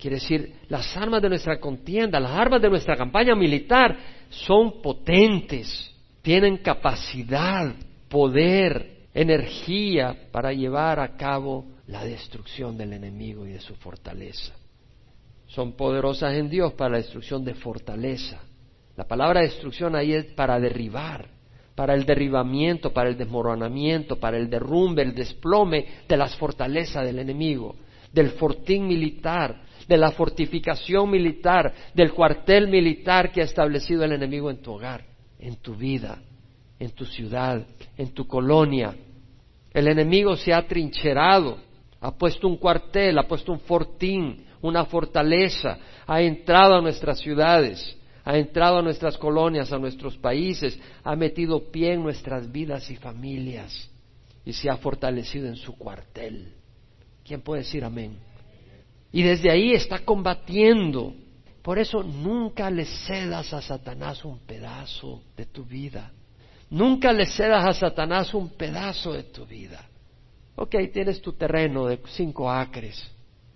quiere 0.00 0.16
decir 0.16 0.54
las 0.68 0.96
armas 0.96 1.22
de 1.22 1.28
nuestra 1.28 1.60
contienda, 1.60 2.18
las 2.18 2.32
armas 2.32 2.60
de 2.60 2.70
nuestra 2.70 2.96
campaña 2.96 3.34
militar 3.34 3.96
son 4.30 4.80
potentes, 4.82 5.94
tienen 6.22 6.58
capacidad, 6.58 7.74
poder, 8.08 9.00
energía 9.14 10.16
para 10.30 10.52
llevar 10.52 11.00
a 11.00 11.16
cabo 11.16 11.66
la 11.86 12.04
destrucción 12.04 12.76
del 12.78 12.92
enemigo 12.92 13.46
y 13.46 13.52
de 13.52 13.60
su 13.60 13.74
fortaleza. 13.76 14.54
Son 15.48 15.72
poderosas 15.72 16.34
en 16.34 16.48
Dios 16.48 16.72
para 16.74 16.92
la 16.92 16.98
destrucción 16.98 17.44
de 17.44 17.54
fortaleza. 17.54 18.40
La 18.96 19.04
palabra 19.04 19.40
destrucción 19.40 19.96
ahí 19.96 20.12
es 20.12 20.26
para 20.26 20.60
derribar, 20.60 21.28
para 21.74 21.94
el 21.94 22.04
derribamiento, 22.04 22.92
para 22.92 23.08
el 23.08 23.16
desmoronamiento, 23.16 24.20
para 24.20 24.36
el 24.36 24.48
derrumbe, 24.48 25.02
el 25.02 25.14
desplome 25.14 25.86
de 26.06 26.16
las 26.16 26.36
fortalezas 26.36 27.04
del 27.04 27.18
enemigo, 27.18 27.74
del 28.12 28.30
fortín 28.30 28.86
militar, 28.86 29.62
de 29.88 29.96
la 29.96 30.12
fortificación 30.12 31.10
militar, 31.10 31.72
del 31.94 32.12
cuartel 32.12 32.68
militar 32.68 33.32
que 33.32 33.40
ha 33.40 33.44
establecido 33.44 34.04
el 34.04 34.12
enemigo 34.12 34.50
en 34.50 34.62
tu 34.62 34.72
hogar, 34.72 35.04
en 35.38 35.56
tu 35.56 35.74
vida, 35.74 36.22
en 36.78 36.90
tu 36.90 37.04
ciudad, 37.04 37.66
en 37.96 38.12
tu 38.12 38.26
colonia. 38.26 38.94
El 39.72 39.88
enemigo 39.88 40.36
se 40.36 40.52
ha 40.52 40.66
trincherado 40.66 41.70
ha 42.00 42.12
puesto 42.12 42.48
un 42.48 42.56
cuartel, 42.56 43.18
ha 43.18 43.28
puesto 43.28 43.52
un 43.52 43.60
fortín, 43.60 44.44
una 44.62 44.84
fortaleza, 44.86 45.78
ha 46.06 46.22
entrado 46.22 46.76
a 46.76 46.80
nuestras 46.80 47.18
ciudades, 47.18 47.96
ha 48.24 48.38
entrado 48.38 48.78
a 48.78 48.82
nuestras 48.82 49.18
colonias, 49.18 49.72
a 49.72 49.78
nuestros 49.78 50.16
países, 50.16 50.78
ha 51.04 51.14
metido 51.14 51.70
pie 51.70 51.92
en 51.92 52.02
nuestras 52.02 52.50
vidas 52.50 52.90
y 52.90 52.96
familias 52.96 53.90
y 54.44 54.52
se 54.52 54.70
ha 54.70 54.76
fortalecido 54.76 55.46
en 55.46 55.56
su 55.56 55.76
cuartel. 55.76 56.54
¿Quién 57.24 57.42
puede 57.42 57.62
decir 57.62 57.84
amén? 57.84 58.18
Y 59.12 59.22
desde 59.22 59.50
ahí 59.50 59.72
está 59.72 60.00
combatiendo. 60.00 61.14
Por 61.62 61.78
eso 61.78 62.02
nunca 62.02 62.70
le 62.70 62.84
cedas 62.84 63.52
a 63.52 63.60
Satanás 63.60 64.24
un 64.24 64.38
pedazo 64.40 65.22
de 65.36 65.46
tu 65.46 65.64
vida. 65.64 66.12
Nunca 66.70 67.12
le 67.12 67.26
cedas 67.26 67.66
a 67.66 67.72
Satanás 67.72 68.32
un 68.32 68.50
pedazo 68.50 69.12
de 69.12 69.24
tu 69.24 69.44
vida. 69.44 69.84
Ok, 70.56 70.76
tienes 70.92 71.20
tu 71.20 71.32
terreno 71.32 71.86
de 71.86 72.00
cinco 72.06 72.50
acres. 72.50 73.10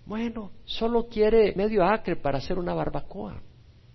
Bueno, 0.05 0.51
solo 0.65 1.07
quiere 1.07 1.53
medio 1.55 1.83
acre 1.83 2.15
para 2.15 2.37
hacer 2.37 2.59
una 2.59 2.73
barbacoa. 2.73 3.41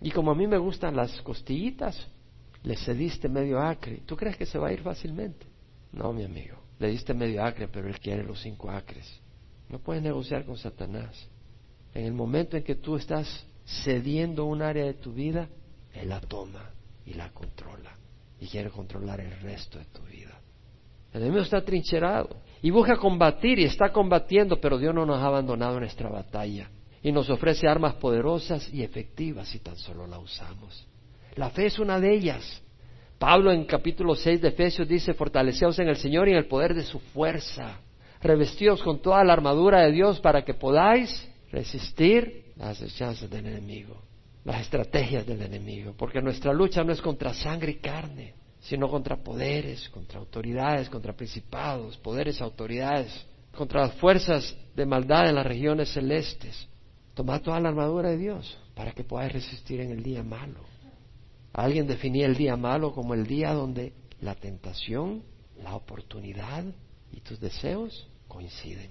Y 0.01 0.11
como 0.11 0.31
a 0.31 0.35
mí 0.35 0.47
me 0.47 0.59
gustan 0.59 0.97
las 0.97 1.21
costillitas, 1.23 2.09
le 2.63 2.77
cediste 2.77 3.29
medio 3.29 3.61
acre. 3.61 4.03
¿Tú 4.07 4.17
crees 4.17 4.37
que 4.37 4.47
se 4.47 4.59
va 4.59 4.69
a 4.69 4.73
ir 4.73 4.81
fácilmente? 4.81 5.47
No, 5.93 6.13
mi 6.13 6.25
amigo. 6.25 6.57
Le 6.79 6.89
diste 6.89 7.15
medio 7.15 7.45
acre, 7.45 7.69
pero 7.69 7.89
él 7.89 8.01
quiere 8.01 8.25
los 8.25 8.41
cinco 8.41 8.71
acres. 8.71 9.21
No 9.69 9.79
puedes 9.79 10.03
negociar 10.03 10.45
con 10.45 10.57
Satanás. 10.57 11.29
En 11.95 12.05
el 12.05 12.13
momento 12.13 12.57
en 12.57 12.63
que 12.63 12.77
tú 12.77 12.97
estás 12.97 13.47
cediendo 13.85 14.45
un 14.45 14.63
área 14.63 14.85
de 14.85 14.95
tu 14.95 15.13
vida, 15.13 15.49
él 15.95 16.09
la 16.09 16.21
toma 16.21 16.71
y 17.07 17.15
la 17.15 17.31
controla. 17.31 17.97
Y 18.41 18.47
quiere 18.47 18.71
controlar 18.71 19.21
el 19.21 19.39
resto 19.41 19.79
de 19.79 19.85
tu 19.87 20.03
vida. 20.03 20.41
El 21.13 21.23
enemigo 21.23 21.43
está 21.43 21.63
trincherado 21.63 22.37
y 22.63 22.71
busca 22.71 22.97
combatir 22.97 23.59
y 23.59 23.65
está 23.65 23.93
combatiendo, 23.93 24.61
pero 24.61 24.79
Dios 24.79 24.95
no 24.95 25.05
nos 25.05 25.19
ha 25.19 25.27
abandonado 25.27 25.75
en 25.75 25.81
nuestra 25.81 26.09
batalla 26.09 26.71
y 27.03 27.13
nos 27.13 27.29
ofrece 27.31 27.67
armas 27.67 27.95
poderosas 27.95 28.73
y 28.73 28.83
efectivas 28.83 29.49
si 29.49 29.59
tan 29.59 29.77
solo 29.77 30.07
la 30.07 30.19
usamos. 30.19 30.87
La 31.37 31.51
fe 31.51 31.67
es 31.67 31.79
una 31.79 31.99
de 31.99 32.15
ellas. 32.15 32.63
Pablo 33.19 33.53
en 33.53 33.65
capítulo 33.65 34.15
6 34.15 34.41
de 34.41 34.49
Efesios 34.49 34.89
dice, 34.89 35.15
fortaleceos 35.15 35.79
en 35.79 35.89
el 35.89 35.97
Señor 35.97 36.29
y 36.29 36.33
en 36.33 36.39
el 36.39 36.47
poder 36.47 36.75
de 36.75 36.83
su 36.83 36.99
fuerza. 36.99 37.81
Revestidos 38.23 38.83
con 38.83 39.01
toda 39.01 39.25
la 39.25 39.33
armadura 39.33 39.83
de 39.83 39.93
Dios 39.93 40.21
para 40.21 40.45
que 40.45 40.55
podáis 40.55 41.30
resistir 41.51 42.53
las 42.57 42.81
hechazas 42.81 43.29
del 43.29 43.47
enemigo, 43.47 44.03
las 44.45 44.63
estrategias 44.63 45.27
del 45.27 45.43
enemigo, 45.43 45.95
porque 45.97 46.21
nuestra 46.21 46.53
lucha 46.53 46.85
no 46.85 46.93
es 46.93 47.01
contra 47.01 47.35
sangre 47.35 47.73
y 47.73 47.77
carne, 47.77 48.35
sino 48.61 48.89
contra 48.89 49.17
poderes, 49.17 49.89
contra 49.89 50.19
autoridades, 50.19 50.89
contra 50.89 51.15
principados, 51.15 51.97
poderes, 51.99 52.41
autoridades, 52.41 53.27
contra 53.53 53.83
las 53.83 53.95
fuerzas 53.95 54.57
de 54.77 54.87
maldad 54.87 55.29
en 55.29 55.35
las 55.35 55.47
regiones 55.47 55.93
celestes. 55.93 56.69
Tomad 57.15 57.43
toda 57.43 57.61
la 57.61 57.71
armadura 57.71 58.11
de 58.11 58.19
Dios 58.19 58.59
para 58.75 58.93
que 58.93 59.05
podáis 59.05 59.33
resistir 59.33 59.81
en 59.81 59.91
el 59.91 60.03
día 60.03 60.23
malo. 60.23 60.61
Alguien 61.53 61.87
definía 61.87 62.27
el 62.27 62.37
día 62.37 62.57
malo 62.57 62.93
como 62.93 63.15
el 63.15 63.27
día 63.27 63.53
donde 63.53 63.93
la 64.21 64.35
tentación, 64.35 65.23
la 65.63 65.75
oportunidad 65.75 66.65
y 67.13 67.21
tus 67.21 67.41
deseos 67.41 68.09
coinciden. 68.29 68.91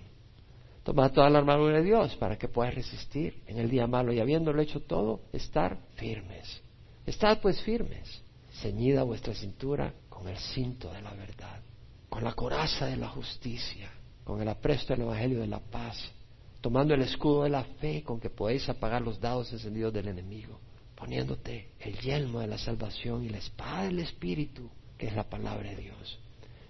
Toma 0.89 1.11
toda 1.11 1.29
la 1.29 1.37
armadura 1.37 1.77
de 1.77 1.83
Dios 1.83 2.15
para 2.15 2.35
que 2.35 2.47
puedas 2.47 2.73
resistir 2.73 3.43
en 3.45 3.59
el 3.59 3.69
día 3.69 3.85
malo 3.85 4.11
y 4.11 4.19
habiéndolo 4.19 4.59
hecho 4.59 4.79
todo, 4.79 5.21
estar 5.31 5.77
firmes. 5.97 6.63
Estad 7.05 7.39
pues 7.41 7.61
firmes, 7.61 8.23
ceñida 8.53 9.03
vuestra 9.03 9.35
cintura 9.35 9.93
con 10.09 10.27
el 10.27 10.35
cinto 10.39 10.91
de 10.91 11.03
la 11.03 11.13
verdad, 11.13 11.61
con 12.09 12.23
la 12.23 12.33
coraza 12.33 12.87
de 12.87 12.97
la 12.97 13.07
justicia, 13.07 13.87
con 14.23 14.41
el 14.41 14.47
apresto 14.47 14.93
del 14.93 15.03
Evangelio 15.03 15.41
de 15.41 15.45
la 15.45 15.59
paz, 15.59 16.11
tomando 16.59 16.95
el 16.95 17.03
escudo 17.03 17.43
de 17.43 17.51
la 17.51 17.65
fe 17.65 18.01
con 18.01 18.19
que 18.19 18.31
podéis 18.31 18.67
apagar 18.67 19.03
los 19.03 19.21
dados 19.21 19.53
encendidos 19.53 19.93
del 19.93 20.07
enemigo 20.07 20.59
poniéndote 20.95 21.69
el 21.81 21.99
yelmo 21.99 22.39
de 22.39 22.47
la 22.47 22.57
salvación 22.57 23.23
y 23.23 23.29
la 23.29 23.37
espada 23.37 23.83
del 23.83 23.99
Espíritu, 23.99 24.67
que 24.97 25.05
es 25.05 25.15
la 25.15 25.29
palabra 25.29 25.69
de 25.69 25.75
Dios. 25.75 26.17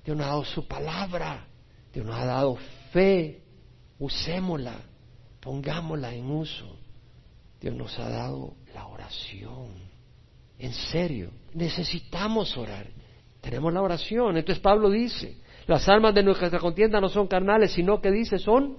Dios 0.03 0.17
nos 0.17 0.25
ha 0.25 0.29
dado 0.29 0.43
su 0.43 0.67
palabra, 0.67 1.47
Dios 1.93 2.05
nos 2.05 2.15
ha 2.15 2.25
dado 2.25 2.57
fe, 2.91 3.43
usémosla, 3.99 4.75
pongámosla 5.39 6.13
en 6.13 6.31
uso. 6.31 6.77
Dios 7.61 7.75
nos 7.75 7.97
ha 7.99 8.09
dado 8.09 8.55
la 8.73 8.87
oración. 8.87 9.67
En 10.57 10.73
serio, 10.73 11.31
necesitamos 11.53 12.57
orar. 12.57 12.87
Tenemos 13.41 13.73
la 13.73 13.81
oración. 13.81 14.37
Entonces 14.37 14.61
Pablo 14.61 14.89
dice, 14.89 15.37
las 15.67 15.87
armas 15.87 16.15
de 16.15 16.23
nuestra 16.23 16.59
contienda 16.59 16.99
no 16.99 17.09
son 17.09 17.27
carnales, 17.27 17.73
sino 17.73 18.01
que 18.01 18.11
dice, 18.11 18.39
son 18.39 18.77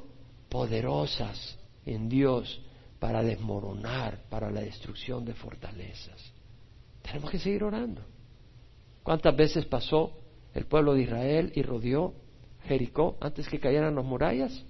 poderosas 0.48 1.58
en 1.86 2.08
Dios 2.08 2.60
para 2.98 3.22
desmoronar, 3.22 4.24
para 4.28 4.50
la 4.50 4.60
destrucción 4.60 5.24
de 5.24 5.34
fortalezas. 5.34 6.32
Tenemos 7.02 7.30
que 7.30 7.38
seguir 7.38 7.64
orando. 7.64 8.02
¿Cuántas 9.02 9.34
veces 9.34 9.64
pasó 9.64 10.12
el 10.54 10.66
pueblo 10.66 10.94
de 10.94 11.02
Israel 11.02 11.52
y 11.54 11.62
rodeó 11.62 12.14
Jericó 12.64 13.16
antes 13.20 13.48
que 13.48 13.58
cayeran 13.58 13.94
las 13.94 14.04
murallas? 14.04 14.64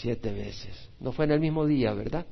Siete 0.00 0.32
veces. 0.32 0.88
No 1.00 1.12
fue 1.12 1.26
en 1.26 1.32
el 1.32 1.40
mismo 1.40 1.66
día, 1.66 1.92
¿verdad? 1.92 2.26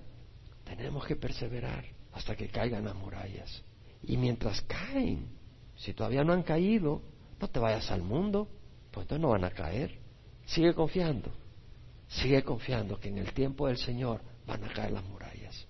Tenemos 0.65 1.05
que 1.07 1.17
perseverar 1.17 1.85
hasta 2.13 2.35
que 2.35 2.49
caigan 2.49 2.85
las 2.87 2.95
murallas. 2.95 3.63
Y 4.03 4.17
mientras 4.17 4.63
caen, 4.63 5.29
si 5.77 5.93
todavía 5.93 6.25
no 6.25 6.33
han 6.33 6.43
caído, 6.43 7.03
no 7.39 7.49
te 7.49 7.61
vayas 7.61 7.91
al 7.91 8.03
mundo, 8.03 8.49
pues 8.91 9.05
entonces 9.05 9.21
no 9.21 9.29
van 9.29 9.45
a 9.45 9.51
caer. 9.51 9.99
Sigue 10.47 10.73
confiando. 10.73 11.31
Sigue 12.09 12.43
confiando 12.43 12.99
que 12.99 13.09
en 13.09 13.19
el 13.19 13.33
tiempo 13.35 13.67
del 13.67 13.77
Señor 13.77 14.23
van 14.47 14.65
a 14.65 14.73
caer 14.73 14.93
las 14.93 15.05
murallas. 15.05 15.67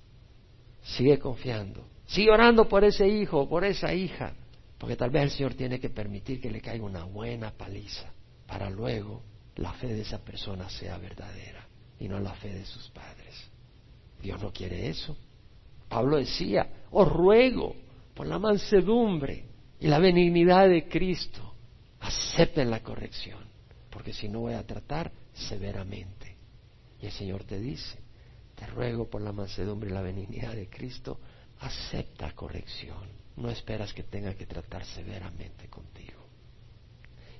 Sigue 0.83 1.19
confiando. 1.19 1.85
Sigue 2.07 2.31
orando 2.31 2.69
por 2.69 2.85
ese 2.85 3.09
hijo, 3.09 3.49
por 3.49 3.65
esa 3.65 3.93
hija, 3.93 4.35
porque 4.79 4.97
tal 4.97 5.11
vez 5.11 5.25
el 5.25 5.31
Señor 5.31 5.55
tiene 5.55 5.81
que 5.81 5.91
permitir 5.91 6.41
que 6.41 6.51
le 6.51 6.61
caiga 6.61 6.85
una 6.85 7.05
buena 7.05 7.51
paliza 7.51 8.13
para 8.47 8.71
luego 8.71 9.23
la 9.57 9.73
fe 9.73 9.89
de 9.89 10.03
esa 10.03 10.19
persona 10.25 10.71
sea 10.71 10.97
verdadera 10.97 11.60
y 12.01 12.09
no 12.09 12.19
la 12.19 12.35
fe 12.35 12.53
de 12.53 12.65
sus 12.65 12.89
padres. 12.89 13.51
Dios 14.21 14.43
no 14.43 14.53
quiere 14.53 14.89
eso. 14.89 15.17
Pablo 15.89 16.17
decía, 16.17 16.69
os 16.91 17.09
ruego 17.09 17.77
por 18.15 18.27
la 18.27 18.39
mansedumbre 18.39 19.45
y 19.79 19.87
la 19.87 19.99
benignidad 19.99 20.69
de 20.69 20.89
Cristo, 20.89 21.55
acepten 22.01 22.71
la 22.71 22.83
corrección, 22.83 23.45
porque 23.91 24.13
si 24.13 24.29
no 24.29 24.41
voy 24.41 24.55
a 24.55 24.67
tratar 24.67 25.13
severamente. 25.33 26.37
Y 27.01 27.07
el 27.07 27.13
Señor 27.13 27.45
te 27.45 27.59
dice, 27.59 27.99
te 28.55 28.67
ruego 28.67 29.09
por 29.09 29.23
la 29.23 29.33
mansedumbre 29.33 29.91
y 29.91 29.93
la 29.93 30.03
benignidad 30.03 30.53
de 30.53 30.69
Cristo, 30.69 31.19
acepta 31.61 32.33
corrección. 32.33 33.09
No 33.37 33.51
esperas 33.51 33.93
que 33.93 34.03
tenga 34.03 34.35
que 34.35 34.47
tratar 34.47 34.85
severamente 34.85 35.69
contigo. 35.69 36.20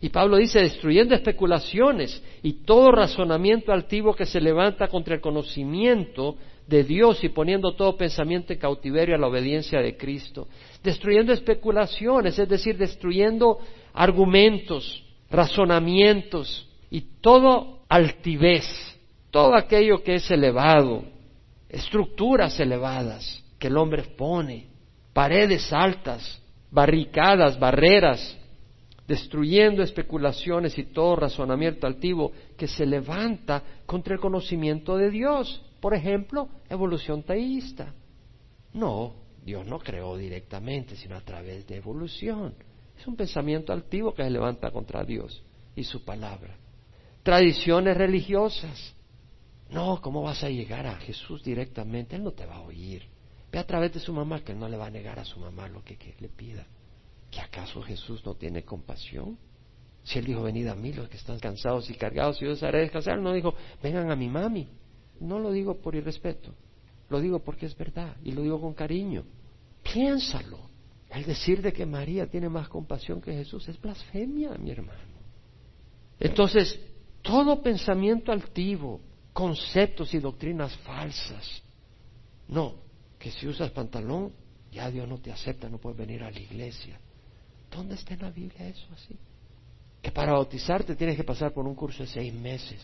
Y 0.01 0.09
Pablo 0.09 0.37
dice, 0.37 0.61
destruyendo 0.61 1.15
especulaciones 1.15 2.23
y 2.43 2.65
todo 2.65 2.91
razonamiento 2.91 3.73
altivo 3.73 4.15
que 4.15 4.27
se 4.27 4.41
levanta 4.41 4.89
contra 4.89 5.15
el 5.15 5.21
conocimiento 5.21 6.37
de 6.67 6.85
Dios 6.85 7.23
y 7.23 7.29
poniendo 7.29 7.73
todo 7.75 7.97
pensamiento 7.97 8.53
en 8.53 8.59
cautiverio 8.59 9.15
a 9.15 9.19
la 9.19 9.27
obediencia 9.27 9.81
de 9.81 9.97
Cristo. 9.97 10.49
Destruyendo 10.83 11.33
especulaciones, 11.33 12.39
es 12.39 12.49
decir, 12.49 12.79
destruyendo 12.79 13.59
argumentos, 13.93 15.05
razonamientos 15.29 16.69
y 16.91 17.03
todo 17.21 17.81
altivez 17.89 18.91
todo 19.31 19.55
aquello 19.55 20.03
que 20.03 20.17
es 20.17 20.31
elevado, 20.31 21.05
estructuras 21.69 22.59
elevadas 22.59 23.43
que 23.59 23.69
el 23.69 23.77
hombre 23.77 24.03
pone, 24.03 24.67
paredes 25.13 25.73
altas, 25.73 26.43
barricadas, 26.71 27.59
barreras, 27.59 28.37
destruyendo 29.11 29.83
especulaciones 29.83 30.79
y 30.79 30.85
todo 30.85 31.17
razonamiento 31.17 31.85
altivo 31.85 32.31
que 32.57 32.69
se 32.69 32.87
levanta 32.87 33.61
contra 33.85 34.15
el 34.15 34.21
conocimiento 34.21 34.97
de 34.97 35.11
Dios. 35.11 35.61
Por 35.81 35.95
ejemplo, 35.95 36.49
evolución 36.69 37.25
teísta. 37.25 37.93
No, 38.73 39.15
Dios 39.45 39.67
no 39.67 39.81
creó 39.81 40.17
directamente, 40.17 40.95
sino 40.95 41.17
a 41.17 41.23
través 41.23 41.67
de 41.67 41.79
evolución. 41.79 42.55
Es 42.97 43.05
un 43.09 43.17
pensamiento 43.17 43.73
altivo 43.73 44.15
que 44.15 44.23
se 44.23 44.31
levanta 44.31 44.71
contra 44.71 45.03
Dios 45.03 45.43
y 45.75 45.83
su 45.83 46.05
palabra. 46.05 46.57
Tradiciones 47.25 47.97
religiosas, 47.97 48.95
no, 49.71 50.01
¿cómo 50.01 50.23
vas 50.23 50.45
a 50.45 50.51
llegar 50.51 50.87
a 50.87 50.95
Jesús 50.99 51.43
directamente? 51.43 52.15
Él 52.15 52.23
no 52.23 52.31
te 52.31 52.47
va 52.47 52.59
a 52.59 52.63
oír. 52.63 53.09
Ve 53.51 53.59
a 53.59 53.67
través 53.67 53.93
de 53.93 53.99
su 53.99 54.13
mamá, 54.13 54.45
que 54.45 54.53
él 54.53 54.61
no 54.61 54.69
le 54.69 54.77
va 54.77 54.87
a 54.87 54.91
negar 54.91 55.19
a 55.19 55.25
su 55.25 55.41
mamá 55.41 55.67
lo 55.67 55.83
que, 55.83 55.99
le 56.21 56.29
pida. 56.29 56.65
¿Que 57.31 57.41
acaso 57.41 57.83
Jesús 57.83 58.25
no 58.25 58.35
tiene 58.35 58.65
compasión? 58.65 59.39
Si 60.03 60.19
él 60.19 60.25
dijo, 60.25 60.43
venid 60.43 60.67
a 60.67 60.75
mí 60.75 60.93
los 60.93 61.09
que 61.09 61.17
están 61.17 61.39
cansados 61.39 61.89
y 61.91 61.95
cargados, 61.95 62.41
y 62.41 62.47
yo 62.47 62.53
os 62.53 62.63
haré 62.63 62.81
descansar, 62.81 63.19
no 63.19 63.33
dijo, 63.33 63.55
vengan 63.83 64.11
a 64.11 64.17
mi 64.17 64.29
mami. 64.29 64.69
No 65.21 65.39
lo 65.39 65.53
digo 65.53 65.81
por 65.81 65.95
irrespeto, 65.95 66.55
lo 67.11 67.21
digo 67.21 67.41
porque 67.41 67.67
es 67.67 67.77
verdad 67.77 68.17
y 68.25 68.33
lo 68.33 68.43
digo 68.43 68.61
con 68.61 68.73
cariño. 68.75 69.25
Piénsalo. 69.83 70.71
El 71.11 71.25
decir 71.25 71.61
de 71.61 71.73
que 71.73 71.85
María 71.85 72.29
tiene 72.29 72.49
más 72.49 72.69
compasión 72.69 73.21
que 73.21 73.33
Jesús 73.33 73.69
es 73.69 73.81
blasfemia, 73.81 74.51
mi 74.59 74.71
hermano. 74.71 75.19
Entonces, 76.21 76.81
todo 77.21 77.63
pensamiento 77.63 78.31
altivo, 78.31 79.01
conceptos 79.33 80.15
y 80.15 80.21
doctrinas 80.21 80.77
falsas. 80.79 81.63
No, 82.49 82.77
que 83.19 83.31
si 83.33 83.49
usas 83.49 83.71
pantalón, 83.73 84.33
ya 84.71 84.91
Dios 84.91 85.09
no 85.09 85.19
te 85.19 85.33
acepta, 85.33 85.69
no 85.69 85.79
puedes 85.79 85.99
venir 85.99 86.23
a 86.23 86.31
la 86.31 86.39
iglesia. 86.39 87.01
¿Dónde 87.71 87.95
está 87.95 88.15
en 88.15 88.21
la 88.21 88.31
Biblia 88.31 88.69
eso 88.69 88.87
así? 88.93 89.17
Que 90.03 90.11
para 90.11 90.33
bautizarte 90.33 90.97
tienes 90.97 91.17
que 91.17 91.25
pasar 91.25 91.53
por 91.53 91.67
un 91.67 91.75
curso 91.75 92.03
de 92.03 92.09
seis 92.09 92.33
meses. 92.33 92.81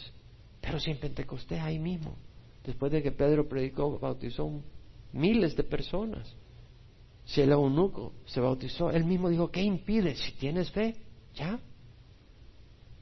Pero 0.60 0.78
si 0.78 0.90
en 0.90 0.98
Pentecostés 0.98 1.60
ahí 1.60 1.78
mismo, 1.78 2.14
después 2.64 2.92
de 2.92 3.02
que 3.02 3.12
Pedro 3.12 3.48
predicó, 3.48 3.98
bautizó 3.98 4.50
miles 5.12 5.56
de 5.56 5.64
personas. 5.64 6.34
Si 7.24 7.40
el 7.40 7.50
eunuco 7.50 8.12
se 8.26 8.40
bautizó, 8.40 8.90
él 8.90 9.04
mismo 9.04 9.28
dijo, 9.28 9.50
¿qué 9.50 9.62
impide? 9.62 10.14
Si 10.14 10.32
tienes 10.32 10.70
fe, 10.70 10.94
ya, 11.34 11.58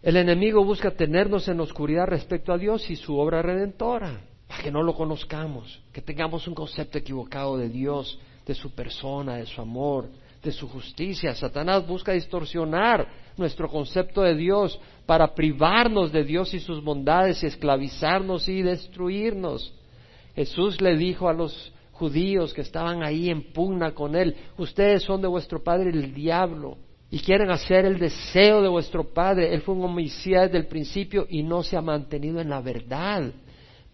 el 0.04 0.18
enemigo 0.18 0.62
busca 0.62 0.90
tenernos 0.90 1.48
en 1.48 1.60
oscuridad 1.60 2.06
respecto 2.06 2.52
a 2.52 2.58
Dios 2.58 2.90
y 2.90 2.96
su 2.96 3.16
obra 3.16 3.40
redentora, 3.40 4.20
para 4.46 4.62
que 4.62 4.70
no 4.70 4.82
lo 4.82 4.94
conozcamos, 4.94 5.82
que 5.94 6.02
tengamos 6.02 6.46
un 6.46 6.54
concepto 6.54 6.98
equivocado 6.98 7.56
de 7.56 7.70
Dios, 7.70 8.18
de 8.44 8.54
su 8.54 8.74
persona, 8.74 9.36
de 9.36 9.46
su 9.46 9.62
amor, 9.62 10.10
de 10.44 10.52
su 10.52 10.68
justicia. 10.68 11.34
Satanás 11.34 11.86
busca 11.86 12.12
distorsionar 12.12 13.08
nuestro 13.36 13.68
concepto 13.68 14.22
de 14.22 14.34
Dios 14.34 14.78
para 15.06 15.34
privarnos 15.34 16.12
de 16.12 16.24
Dios 16.24 16.54
y 16.54 16.60
sus 16.60 16.82
bondades 16.84 17.42
y 17.42 17.46
esclavizarnos 17.46 18.48
y 18.48 18.62
destruirnos. 18.62 19.74
Jesús 20.36 20.80
le 20.80 20.96
dijo 20.96 21.28
a 21.28 21.32
los 21.32 21.72
judíos 21.92 22.52
que 22.52 22.60
estaban 22.60 23.02
ahí 23.02 23.30
en 23.30 23.52
pugna 23.52 23.92
con 23.92 24.14
él, 24.14 24.36
ustedes 24.58 25.02
son 25.02 25.22
de 25.22 25.28
vuestro 25.28 25.62
padre 25.62 25.90
el 25.90 26.12
diablo 26.12 26.76
y 27.14 27.20
quieren 27.20 27.48
hacer 27.50 27.84
el 27.84 27.96
deseo 27.96 28.60
de 28.60 28.68
vuestro 28.68 29.04
Padre. 29.04 29.54
Él 29.54 29.60
fue 29.60 29.76
un 29.76 29.84
homicida 29.84 30.42
desde 30.42 30.58
el 30.58 30.66
principio 30.66 31.28
y 31.30 31.44
no 31.44 31.62
se 31.62 31.76
ha 31.76 31.80
mantenido 31.80 32.40
en 32.40 32.48
la 32.48 32.60
verdad, 32.60 33.30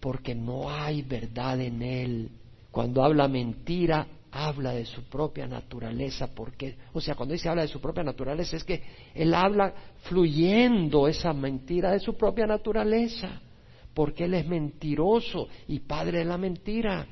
porque 0.01 0.35
no 0.35 0.71
hay 0.71 1.03
verdad 1.03 1.61
en 1.61 1.83
él. 1.83 2.31
Cuando 2.71 3.05
habla 3.05 3.29
mentira, 3.29 4.07
habla 4.33 4.73
de 4.73 4.85
su 4.85 5.03
propia 5.05 5.47
naturaleza, 5.47 6.29
porque, 6.35 6.77
o 6.93 7.01
sea, 7.01 7.15
cuando 7.15 7.33
dice 7.33 7.49
habla 7.49 7.63
de 7.63 7.69
su 7.69 7.81
propia 7.81 8.03
naturaleza, 8.03 8.57
es 8.57 8.65
que 8.65 8.83
él 9.15 9.35
habla 9.35 9.73
fluyendo 10.03 11.09
esa 11.09 11.33
mentira 11.33 11.91
de 11.93 12.01
su 12.01 12.17
propia 12.17 12.47
naturaleza, 12.47 13.41
porque 13.95 14.25
él 14.25 14.35
es 14.35 14.47
mentiroso 14.47 15.49
y 15.69 15.81
padre 15.81 16.19
de 16.19 16.25
la 16.25 16.39
mentira. 16.39 17.07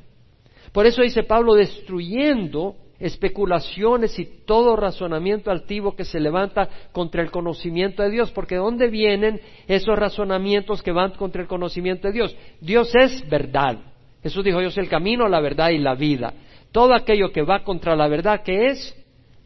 Por 0.72 0.87
eso 0.87 1.02
dice 1.02 1.24
Pablo, 1.24 1.54
destruyendo 1.54 2.76
especulaciones 3.00 4.18
y 4.18 4.26
todo 4.44 4.76
razonamiento 4.76 5.50
altivo 5.50 5.94
que 5.94 6.04
se 6.04 6.18
levanta 6.18 6.68
contra 6.92 7.22
el 7.22 7.31
conocimiento 7.31 8.02
de 8.02 8.11
Dios, 8.11 8.31
porque 8.33 8.57
¿de 8.57 8.61
dónde 8.61 8.88
vienen 8.88 9.40
esos 9.66 9.96
razonamientos 9.96 10.83
que 10.83 10.92
van 10.92 11.12
contra 11.12 11.42
el 11.42 11.48
conocimiento 11.48 12.09
de 12.09 12.14
Dios? 12.14 12.37
Dios 12.61 12.92
es 12.94 13.28
verdad. 13.28 13.78
Jesús 14.22 14.44
dijo, 14.44 14.61
yo 14.61 14.70
soy 14.70 14.85
el 14.85 14.90
camino, 14.90 15.28
la 15.28 15.40
verdad 15.40 15.70
y 15.70 15.78
la 15.78 15.94
vida. 15.94 16.35
Todo 16.72 16.94
aquello 16.94 17.33
que 17.33 17.42
va 17.42 17.64
contra 17.64 17.96
la 17.96 18.09
verdad, 18.09 18.42
que 18.42 18.66
es 18.66 18.94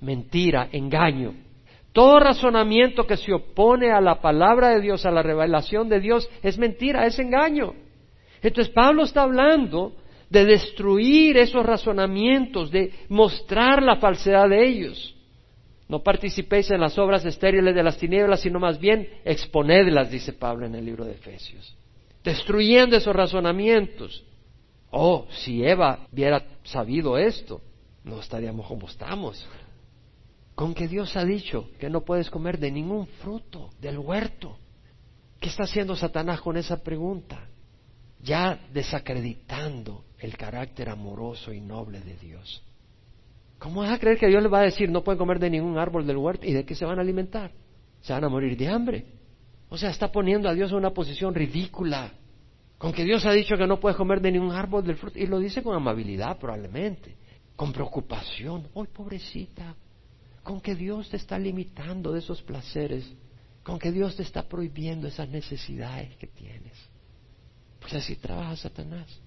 mentira, 0.00 0.68
engaño. 0.72 1.34
Todo 1.92 2.18
razonamiento 2.18 3.06
que 3.06 3.16
se 3.16 3.32
opone 3.32 3.92
a 3.92 4.00
la 4.00 4.20
palabra 4.20 4.70
de 4.70 4.80
Dios, 4.80 5.04
a 5.04 5.10
la 5.10 5.22
revelación 5.22 5.88
de 5.88 6.00
Dios, 6.00 6.28
es 6.42 6.58
mentira, 6.58 7.06
es 7.06 7.18
engaño. 7.18 7.74
Entonces 8.42 8.72
Pablo 8.72 9.04
está 9.04 9.22
hablando 9.22 9.94
de 10.30 10.46
destruir 10.46 11.36
esos 11.36 11.64
razonamientos, 11.64 12.70
de 12.70 12.90
mostrar 13.10 13.82
la 13.82 13.96
falsedad 13.96 14.48
de 14.48 14.66
ellos. 14.66 15.14
No 15.88 16.02
participéis 16.02 16.70
en 16.70 16.80
las 16.80 16.96
obras 16.98 17.22
estériles 17.26 17.74
de 17.74 17.82
las 17.82 17.98
tinieblas, 17.98 18.40
sino 18.40 18.58
más 18.58 18.80
bien 18.80 19.06
exponedlas, 19.26 20.10
dice 20.10 20.32
Pablo 20.32 20.64
en 20.64 20.74
el 20.74 20.86
libro 20.86 21.04
de 21.04 21.12
Efesios. 21.12 21.76
Destruyendo 22.24 22.96
esos 22.96 23.14
razonamientos. 23.14 24.24
Oh, 24.94 25.26
si 25.30 25.64
Eva 25.64 26.06
hubiera 26.12 26.44
sabido 26.64 27.16
esto, 27.16 27.62
no 28.04 28.20
estaríamos 28.20 28.66
como 28.66 28.86
estamos. 28.86 29.48
Con 30.54 30.74
que 30.74 30.86
Dios 30.86 31.16
ha 31.16 31.24
dicho 31.24 31.70
que 31.80 31.88
no 31.88 32.02
puedes 32.02 32.28
comer 32.28 32.58
de 32.58 32.70
ningún 32.70 33.06
fruto 33.06 33.70
del 33.80 33.98
huerto. 33.98 34.58
¿Qué 35.40 35.48
está 35.48 35.64
haciendo 35.64 35.96
Satanás 35.96 36.42
con 36.42 36.58
esa 36.58 36.82
pregunta? 36.82 37.48
Ya 38.22 38.60
desacreditando 38.70 40.04
el 40.18 40.36
carácter 40.36 40.90
amoroso 40.90 41.54
y 41.54 41.60
noble 41.60 42.00
de 42.00 42.16
Dios. 42.16 42.62
¿Cómo 43.58 43.80
vas 43.80 43.92
a 43.92 43.98
creer 43.98 44.18
que 44.18 44.28
Dios 44.28 44.42
le 44.42 44.50
va 44.50 44.60
a 44.60 44.64
decir 44.64 44.90
no 44.90 45.02
pueden 45.02 45.18
comer 45.18 45.38
de 45.38 45.48
ningún 45.48 45.78
árbol 45.78 46.06
del 46.06 46.18
huerto 46.18 46.46
y 46.46 46.52
de 46.52 46.66
qué 46.66 46.74
se 46.74 46.84
van 46.84 46.98
a 46.98 47.02
alimentar? 47.02 47.50
Se 48.02 48.12
van 48.12 48.24
a 48.24 48.28
morir 48.28 48.58
de 48.58 48.68
hambre. 48.68 49.06
O 49.70 49.78
sea, 49.78 49.88
está 49.88 50.12
poniendo 50.12 50.50
a 50.50 50.54
Dios 50.54 50.70
en 50.70 50.76
una 50.76 50.90
posición 50.90 51.34
ridícula. 51.34 52.12
Con 52.82 52.92
que 52.92 53.04
Dios 53.04 53.24
ha 53.26 53.30
dicho 53.30 53.56
que 53.56 53.68
no 53.68 53.78
puedes 53.78 53.96
comer 53.96 54.20
de 54.20 54.32
ningún 54.32 54.50
árbol 54.50 54.84
del 54.84 54.96
fruto. 54.96 55.16
Y 55.16 55.28
lo 55.28 55.38
dice 55.38 55.62
con 55.62 55.72
amabilidad 55.76 56.36
probablemente. 56.36 57.14
Con 57.54 57.72
preocupación. 57.72 58.66
¡Ay, 58.74 58.88
pobrecita! 58.92 59.76
Con 60.42 60.60
que 60.60 60.74
Dios 60.74 61.08
te 61.08 61.16
está 61.16 61.38
limitando 61.38 62.10
de 62.10 62.18
esos 62.18 62.42
placeres. 62.42 63.08
Con 63.62 63.78
que 63.78 63.92
Dios 63.92 64.16
te 64.16 64.24
está 64.24 64.48
prohibiendo 64.48 65.06
esas 65.06 65.28
necesidades 65.28 66.16
que 66.16 66.26
tienes. 66.26 66.72
Pues 67.78 67.94
así 67.94 68.16
trabaja 68.16 68.56
Satanás 68.56 69.20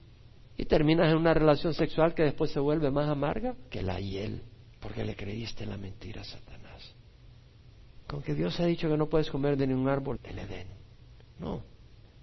y 0.58 0.66
terminas 0.66 1.10
en 1.10 1.16
una 1.16 1.34
relación 1.34 1.74
sexual 1.74 2.14
que 2.14 2.24
después 2.24 2.52
se 2.52 2.60
vuelve 2.60 2.92
más 2.92 3.08
amarga 3.08 3.56
que 3.70 3.82
la 3.82 4.02
hiel, 4.02 4.42
porque 4.82 5.06
le 5.06 5.16
creíste 5.16 5.66
la 5.66 5.78
mentira 5.78 6.24
a 6.24 6.26
Satanás. 6.26 6.94
Con 8.06 8.22
que 8.22 8.34
Dios 8.34 8.60
ha 8.60 8.66
dicho 8.66 8.90
que 8.90 8.98
no 8.98 9.08
puedes 9.08 9.30
comer 9.30 9.56
de 9.56 9.68
ningún 9.68 9.88
árbol 9.88 10.20
del 10.22 10.40
Edén. 10.40 10.68
No, 11.40 11.64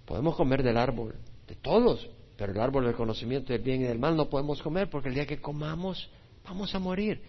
podemos 0.05 0.35
comer 0.35 0.63
del 0.63 0.77
árbol, 0.77 1.15
de 1.47 1.55
todos, 1.55 2.09
pero 2.37 2.51
el 2.51 2.59
árbol 2.59 2.85
del 2.85 2.95
conocimiento 2.95 3.53
del 3.53 3.61
bien 3.61 3.81
y 3.81 3.85
del 3.85 3.99
mal 3.99 4.15
no 4.15 4.29
podemos 4.29 4.61
comer 4.61 4.89
porque 4.89 5.09
el 5.09 5.15
día 5.15 5.25
que 5.25 5.41
comamos 5.41 6.09
vamos 6.43 6.73
a 6.75 6.79
morir. 6.79 7.21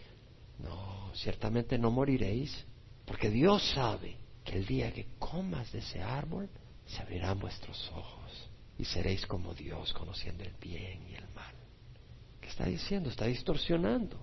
No, 0.58 1.10
ciertamente 1.14 1.78
no 1.78 1.90
moriréis, 1.90 2.64
porque 3.04 3.30
Dios 3.30 3.62
sabe 3.74 4.16
que 4.44 4.56
el 4.56 4.66
día 4.66 4.92
que 4.92 5.06
comas 5.18 5.72
de 5.72 5.80
ese 5.80 6.02
árbol 6.02 6.48
se 6.86 7.00
abrirán 7.00 7.38
vuestros 7.38 7.90
ojos 7.94 8.50
y 8.78 8.84
seréis 8.84 9.26
como 9.26 9.54
Dios, 9.54 9.92
conociendo 9.92 10.44
el 10.44 10.52
bien 10.60 11.06
y 11.08 11.14
el 11.14 11.28
mal. 11.34 11.54
¿Qué 12.40 12.48
está 12.48 12.66
diciendo? 12.66 13.08
Está 13.08 13.26
distorsionando. 13.26 14.18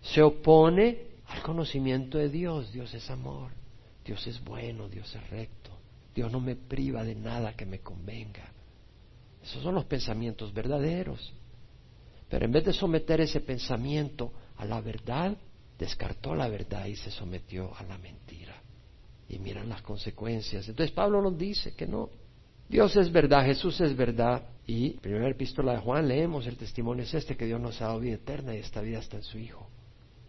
Se 0.00 0.22
opone 0.22 1.08
al 1.26 1.42
conocimiento 1.42 2.18
de 2.18 2.28
Dios. 2.28 2.72
Dios 2.72 2.92
es 2.94 3.10
amor, 3.10 3.50
Dios 4.04 4.26
es 4.26 4.42
bueno, 4.44 4.88
Dios 4.88 5.12
es 5.14 5.30
recto. 5.30 5.57
Dios 6.14 6.32
no 6.32 6.40
me 6.40 6.56
priva 6.56 7.04
de 7.04 7.14
nada 7.14 7.54
que 7.54 7.66
me 7.66 7.80
convenga. 7.80 8.52
Esos 9.42 9.62
son 9.62 9.74
los 9.74 9.84
pensamientos 9.84 10.52
verdaderos. 10.52 11.32
Pero 12.28 12.44
en 12.44 12.52
vez 12.52 12.64
de 12.64 12.72
someter 12.72 13.20
ese 13.20 13.40
pensamiento 13.40 14.32
a 14.56 14.64
la 14.64 14.80
verdad, 14.80 15.36
descartó 15.78 16.34
la 16.34 16.48
verdad 16.48 16.86
y 16.86 16.96
se 16.96 17.10
sometió 17.10 17.74
a 17.76 17.82
la 17.84 17.96
mentira. 17.98 18.60
Y 19.28 19.38
miran 19.38 19.68
las 19.68 19.82
consecuencias. 19.82 20.68
Entonces 20.68 20.94
Pablo 20.94 21.22
nos 21.22 21.38
dice 21.38 21.74
que 21.74 21.86
no, 21.86 22.10
Dios 22.68 22.94
es 22.96 23.10
verdad, 23.10 23.44
Jesús 23.44 23.80
es 23.80 23.96
verdad. 23.96 24.42
Y 24.66 24.92
en 24.92 24.98
primera 24.98 25.30
epístola 25.30 25.72
de 25.72 25.78
Juan 25.78 26.08
leemos 26.08 26.46
el 26.46 26.56
testimonio 26.56 27.04
es 27.04 27.14
este, 27.14 27.36
que 27.36 27.46
Dios 27.46 27.60
nos 27.60 27.80
ha 27.80 27.86
dado 27.86 28.00
vida 28.00 28.16
eterna 28.16 28.54
y 28.54 28.58
esta 28.58 28.82
vida 28.82 28.98
está 28.98 29.16
en 29.16 29.22
su 29.22 29.38
Hijo. 29.38 29.68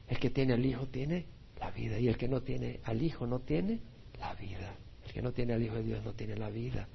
El 0.08 0.18
que 0.20 0.30
tiene 0.30 0.54
al 0.54 0.66
Hijo 0.66 0.88
tiene 0.88 1.26
la 1.60 1.72
vida 1.72 2.00
y 2.00 2.08
el 2.08 2.18
que 2.18 2.30
no 2.30 2.42
tiene 2.42 2.80
al 2.86 3.02
Hijo 3.02 3.28
no 3.28 3.40
tiene 3.40 3.82
la 4.18 4.34
vida. 4.36 4.76
Que 5.14 5.22
no 5.22 5.32
tiene 5.32 5.54
al 5.54 5.64
Hijo 5.64 5.76
de 5.76 5.84
Dios 5.84 6.04
no 6.04 6.14
tiene 6.14 6.36
la 6.36 6.50
vida. 6.50 6.88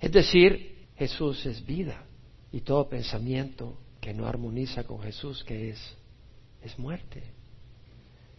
Es 0.00 0.12
decir, 0.12 0.86
Jesús 0.96 1.44
es 1.46 1.64
vida 1.64 2.04
y 2.50 2.60
todo 2.60 2.88
pensamiento 2.88 3.78
que 4.00 4.12
no 4.12 4.26
armoniza 4.26 4.84
con 4.84 5.00
Jesús, 5.00 5.44
que 5.44 5.70
es, 5.70 5.96
es 6.62 6.78
muerte. 6.78 7.22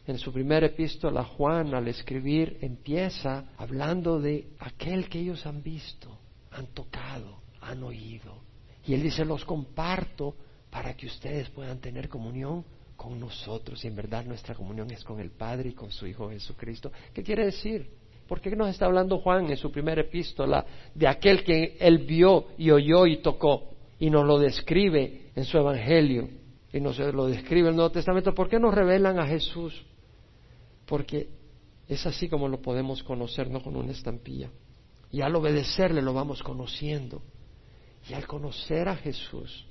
En 0.06 0.18
su 0.18 0.34
primera 0.34 0.66
epístola, 0.66 1.24
Juan, 1.24 1.74
al 1.74 1.88
escribir, 1.88 2.58
empieza 2.62 3.46
hablando 3.58 4.20
de 4.20 4.50
aquel 4.60 5.08
que 5.08 5.20
ellos 5.20 5.46
han 5.46 5.64
visto, 5.64 6.20
han 6.52 6.68
tocado, 6.68 7.42
han 7.62 7.82
oído. 7.84 8.42
Y 8.86 8.94
Él 8.94 9.02
dice, 9.02 9.24
los 9.24 9.46
comparto 9.46 10.36
para 10.70 10.96
que 10.96 11.08
ustedes 11.08 11.50
puedan 11.50 11.80
tener 11.80 12.10
comunión 12.10 12.66
con 12.98 13.18
nosotros. 13.20 13.84
Y 13.86 13.88
en 13.88 13.96
verdad 13.96 14.26
nuestra 14.26 14.56
comunión 14.56 14.92
es 14.92 15.04
con 15.06 15.22
el 15.22 15.32
Padre 15.32 15.70
y 15.70 15.74
con 15.74 15.90
su 15.92 16.06
Hijo 16.06 16.30
Jesucristo. 16.30 16.92
¿Qué 17.14 17.24
quiere 17.24 17.46
decir? 17.46 17.90
¿Por 18.34 18.42
qué 18.42 18.56
nos 18.56 18.70
está 18.70 18.88
hablando 18.88 19.20
Juan 19.20 19.52
en 19.52 19.58
su 19.58 19.72
primera 19.72 20.02
epístola 20.02 20.66
de 20.96 21.08
aquel 21.08 21.44
que 21.44 21.78
Él 21.80 22.00
vio 22.00 22.48
y 22.58 22.72
oyó 22.72 23.06
y 23.06 23.22
tocó? 23.22 23.76
Y 24.00 24.10
nos 24.10 24.26
lo 24.26 24.40
describe 24.40 25.30
en 25.36 25.46
su 25.46 25.56
Evangelio. 25.60 26.30
Y 26.74 26.80
nos 26.80 26.98
lo 26.98 27.28
describe 27.28 27.68
en 27.68 27.74
el 27.74 27.76
Nuevo 27.76 27.92
Testamento. 27.92 28.34
¿Por 28.34 28.50
qué 28.50 28.58
nos 28.58 28.74
revelan 28.74 29.20
a 29.20 29.28
Jesús? 29.28 29.86
Porque 30.88 31.30
es 31.88 32.04
así 32.08 32.28
como 32.28 32.48
lo 32.48 32.60
podemos 32.60 33.04
conocer, 33.04 33.52
no 33.52 33.62
con 33.62 33.76
una 33.76 33.92
estampilla. 33.92 34.50
Y 35.12 35.22
al 35.22 35.36
obedecerle 35.36 36.02
lo 36.02 36.16
vamos 36.16 36.42
conociendo. 36.42 37.22
Y 38.10 38.16
al 38.16 38.26
conocer 38.26 38.90
a 38.90 38.96
Jesús, 38.96 39.64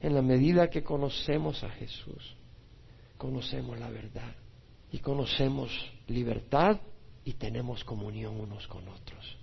en 0.00 0.14
la 0.14 0.22
medida 0.22 0.70
que 0.70 0.82
conocemos 0.82 1.62
a 1.62 1.68
Jesús, 1.68 2.34
conocemos 3.18 3.78
la 3.78 3.90
verdad. 3.90 4.34
Y 4.90 5.00
conocemos 5.00 5.70
libertad 6.06 6.80
y 7.26 7.32
tenemos 7.32 7.82
comunión 7.82 8.38
unos 8.38 8.68
con 8.68 8.88
otros. 8.88 9.36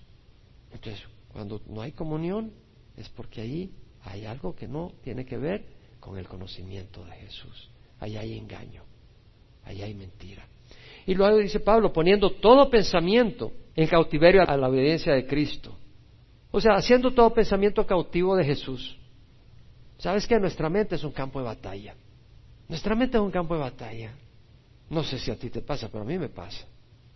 Entonces, 0.71 1.03
cuando 1.27 1.61
no 1.67 1.81
hay 1.81 1.91
comunión, 1.91 2.53
es 2.95 3.09
porque 3.09 3.41
ahí 3.41 3.71
hay 4.05 4.25
algo 4.25 4.55
que 4.55 4.69
no 4.69 4.93
tiene 5.03 5.25
que 5.25 5.37
ver 5.37 5.65
con 5.99 6.17
el 6.17 6.25
conocimiento 6.25 7.03
de 7.03 7.11
Jesús. 7.11 7.69
Ahí 7.99 8.15
hay 8.15 8.37
engaño, 8.37 8.83
ahí 9.65 9.81
hay 9.81 9.93
mentira. 9.93 10.47
Y 11.05 11.13
luego 11.13 11.37
dice 11.37 11.59
Pablo, 11.59 11.91
poniendo 11.91 12.31
todo 12.31 12.69
pensamiento 12.69 13.51
en 13.75 13.87
cautiverio 13.87 14.47
a 14.47 14.55
la 14.55 14.69
obediencia 14.69 15.13
de 15.13 15.27
Cristo. 15.27 15.75
O 16.51 16.61
sea, 16.61 16.75
haciendo 16.75 17.11
todo 17.11 17.33
pensamiento 17.33 17.85
cautivo 17.85 18.37
de 18.37 18.45
Jesús. 18.45 18.97
¿Sabes 19.97 20.25
que 20.25 20.39
nuestra 20.39 20.69
mente 20.69 20.95
es 20.95 21.03
un 21.03 21.11
campo 21.11 21.39
de 21.39 21.45
batalla? 21.45 21.95
Nuestra 22.69 22.95
mente 22.95 23.17
es 23.17 23.23
un 23.23 23.31
campo 23.31 23.55
de 23.55 23.59
batalla. 23.59 24.13
No 24.89 25.03
sé 25.03 25.19
si 25.19 25.31
a 25.31 25.35
ti 25.35 25.49
te 25.49 25.61
pasa, 25.61 25.89
pero 25.89 26.05
a 26.05 26.07
mí 26.07 26.17
me 26.17 26.29
pasa. 26.29 26.65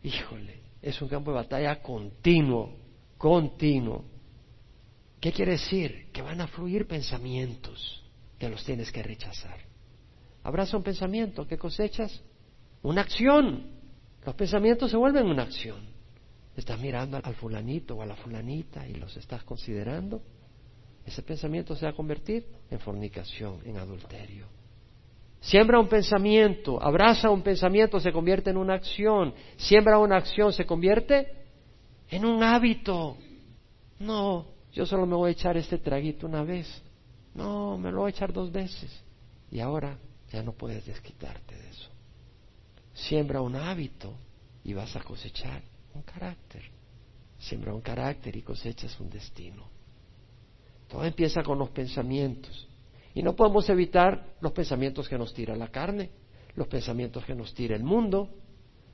Híjole, 0.04 0.62
es 0.82 1.02
un 1.02 1.10
campo 1.10 1.32
de 1.32 1.38
batalla 1.38 1.82
continuo, 1.82 2.76
continuo. 3.18 4.06
¿Qué 5.20 5.32
quiere 5.32 5.54
decir? 5.54 6.10
Que 6.12 6.22
van 6.22 6.42
a 6.42 6.48
fluir 6.48 6.88
pensamientos 6.88 8.04
que 8.38 8.50
los 8.50 8.64
tienes 8.64 8.92
que 8.92 9.02
rechazar. 9.02 9.60
Abraza 10.43 10.78
un 10.78 10.84
pensamiento, 10.84 11.48
¿qué 11.48 11.58
cosechas? 11.58 12.22
Una 12.84 13.02
acción. 13.02 13.72
Los 14.26 14.36
pensamientos 14.36 14.91
se 14.91 14.98
vuelven 14.98 15.26
una 15.26 15.43
acción. 15.43 15.88
Estás 16.56 16.80
mirando 16.80 17.20
al 17.22 17.36
fulanito 17.36 17.95
o 17.95 18.02
a 18.02 18.06
la 18.06 18.16
fulanita 18.16 18.88
y 18.88 18.95
los 18.95 19.16
estás 19.18 19.43
considerando. 19.43 20.22
Ese 21.06 21.22
pensamiento 21.22 21.76
se 21.76 21.86
va 21.86 21.91
a 21.91 21.95
convertir 21.95 22.45
en 22.70 22.80
fornicación, 22.80 23.62
en 23.66 23.78
adulterio. 23.78 24.57
Siembra 25.48 25.80
un 25.80 25.88
pensamiento, 25.88 26.78
abraza 26.84 27.30
un 27.30 27.41
pensamiento, 27.41 28.02
se 28.02 28.12
convierte 28.12 28.50
en 28.50 28.58
una 28.58 28.74
acción. 28.74 29.34
Siembra 29.56 29.98
una 29.98 30.18
acción, 30.18 30.52
se 30.52 30.66
convierte 30.66 31.45
en 32.10 32.26
un 32.26 32.43
hábito. 32.43 33.16
No, 33.98 34.45
yo 34.74 34.86
solo 34.86 35.06
me 35.06 35.16
voy 35.16 35.30
a 35.30 35.32
echar 35.32 35.56
este 35.56 35.78
traguito 35.78 36.28
una 36.28 36.43
vez. 36.43 36.68
No, 37.34 37.78
me 37.78 37.93
lo 37.93 38.00
voy 38.00 38.08
a 38.08 38.16
echar 38.16 38.34
dos 38.34 38.52
veces. 38.52 38.91
Y 39.50 39.62
ahora 39.62 39.98
ya 40.34 40.43
no 40.43 40.52
puedes 40.52 40.86
desquitarte 40.86 41.56
de 41.56 41.70
eso. 41.70 41.89
Siembra 42.93 43.39
un 43.39 43.56
hábito 43.56 44.16
y 44.66 44.74
vas 44.74 44.98
a 44.98 45.02
cosechar 45.02 45.64
un 45.93 46.02
carácter. 46.02 46.64
Siembra 47.39 47.74
un 47.74 47.80
carácter 47.80 48.36
y 48.36 48.41
cosechas 48.41 49.00
un 49.00 49.10
destino. 49.10 49.70
Todo 50.89 51.06
empieza 51.06 51.41
con 51.41 51.58
los 51.58 51.70
pensamientos. 51.70 52.66
Y 53.18 53.24
no 53.24 53.36
podemos 53.36 53.68
evitar 53.68 54.36
los 54.41 54.51
pensamientos 54.51 55.09
que 55.09 55.18
nos 55.18 55.34
tira 55.34 55.55
la 55.55 55.70
carne, 55.70 56.11
los 56.53 56.68
pensamientos 56.68 57.26
que 57.26 57.34
nos 57.34 57.51
tira 57.51 57.76
el 57.76 57.82
mundo, 57.84 58.30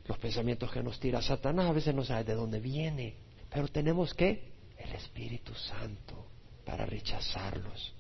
los 0.06 0.18
pensamientos 0.18 0.72
que 0.72 0.82
nos 0.82 0.98
tira 0.98 1.22
Satanás. 1.22 1.66
A 1.66 1.74
veces 1.74 1.94
no 1.94 2.06
sabes 2.06 2.28
de 2.28 2.34
dónde 2.34 2.62
viene. 2.62 3.18
Pero 3.50 3.68
tenemos 3.68 4.14
que 4.14 4.54
el 4.78 4.94
Espíritu 4.94 5.54
Santo 5.54 6.28
para 6.64 6.86
rechazarlos. 6.86 7.94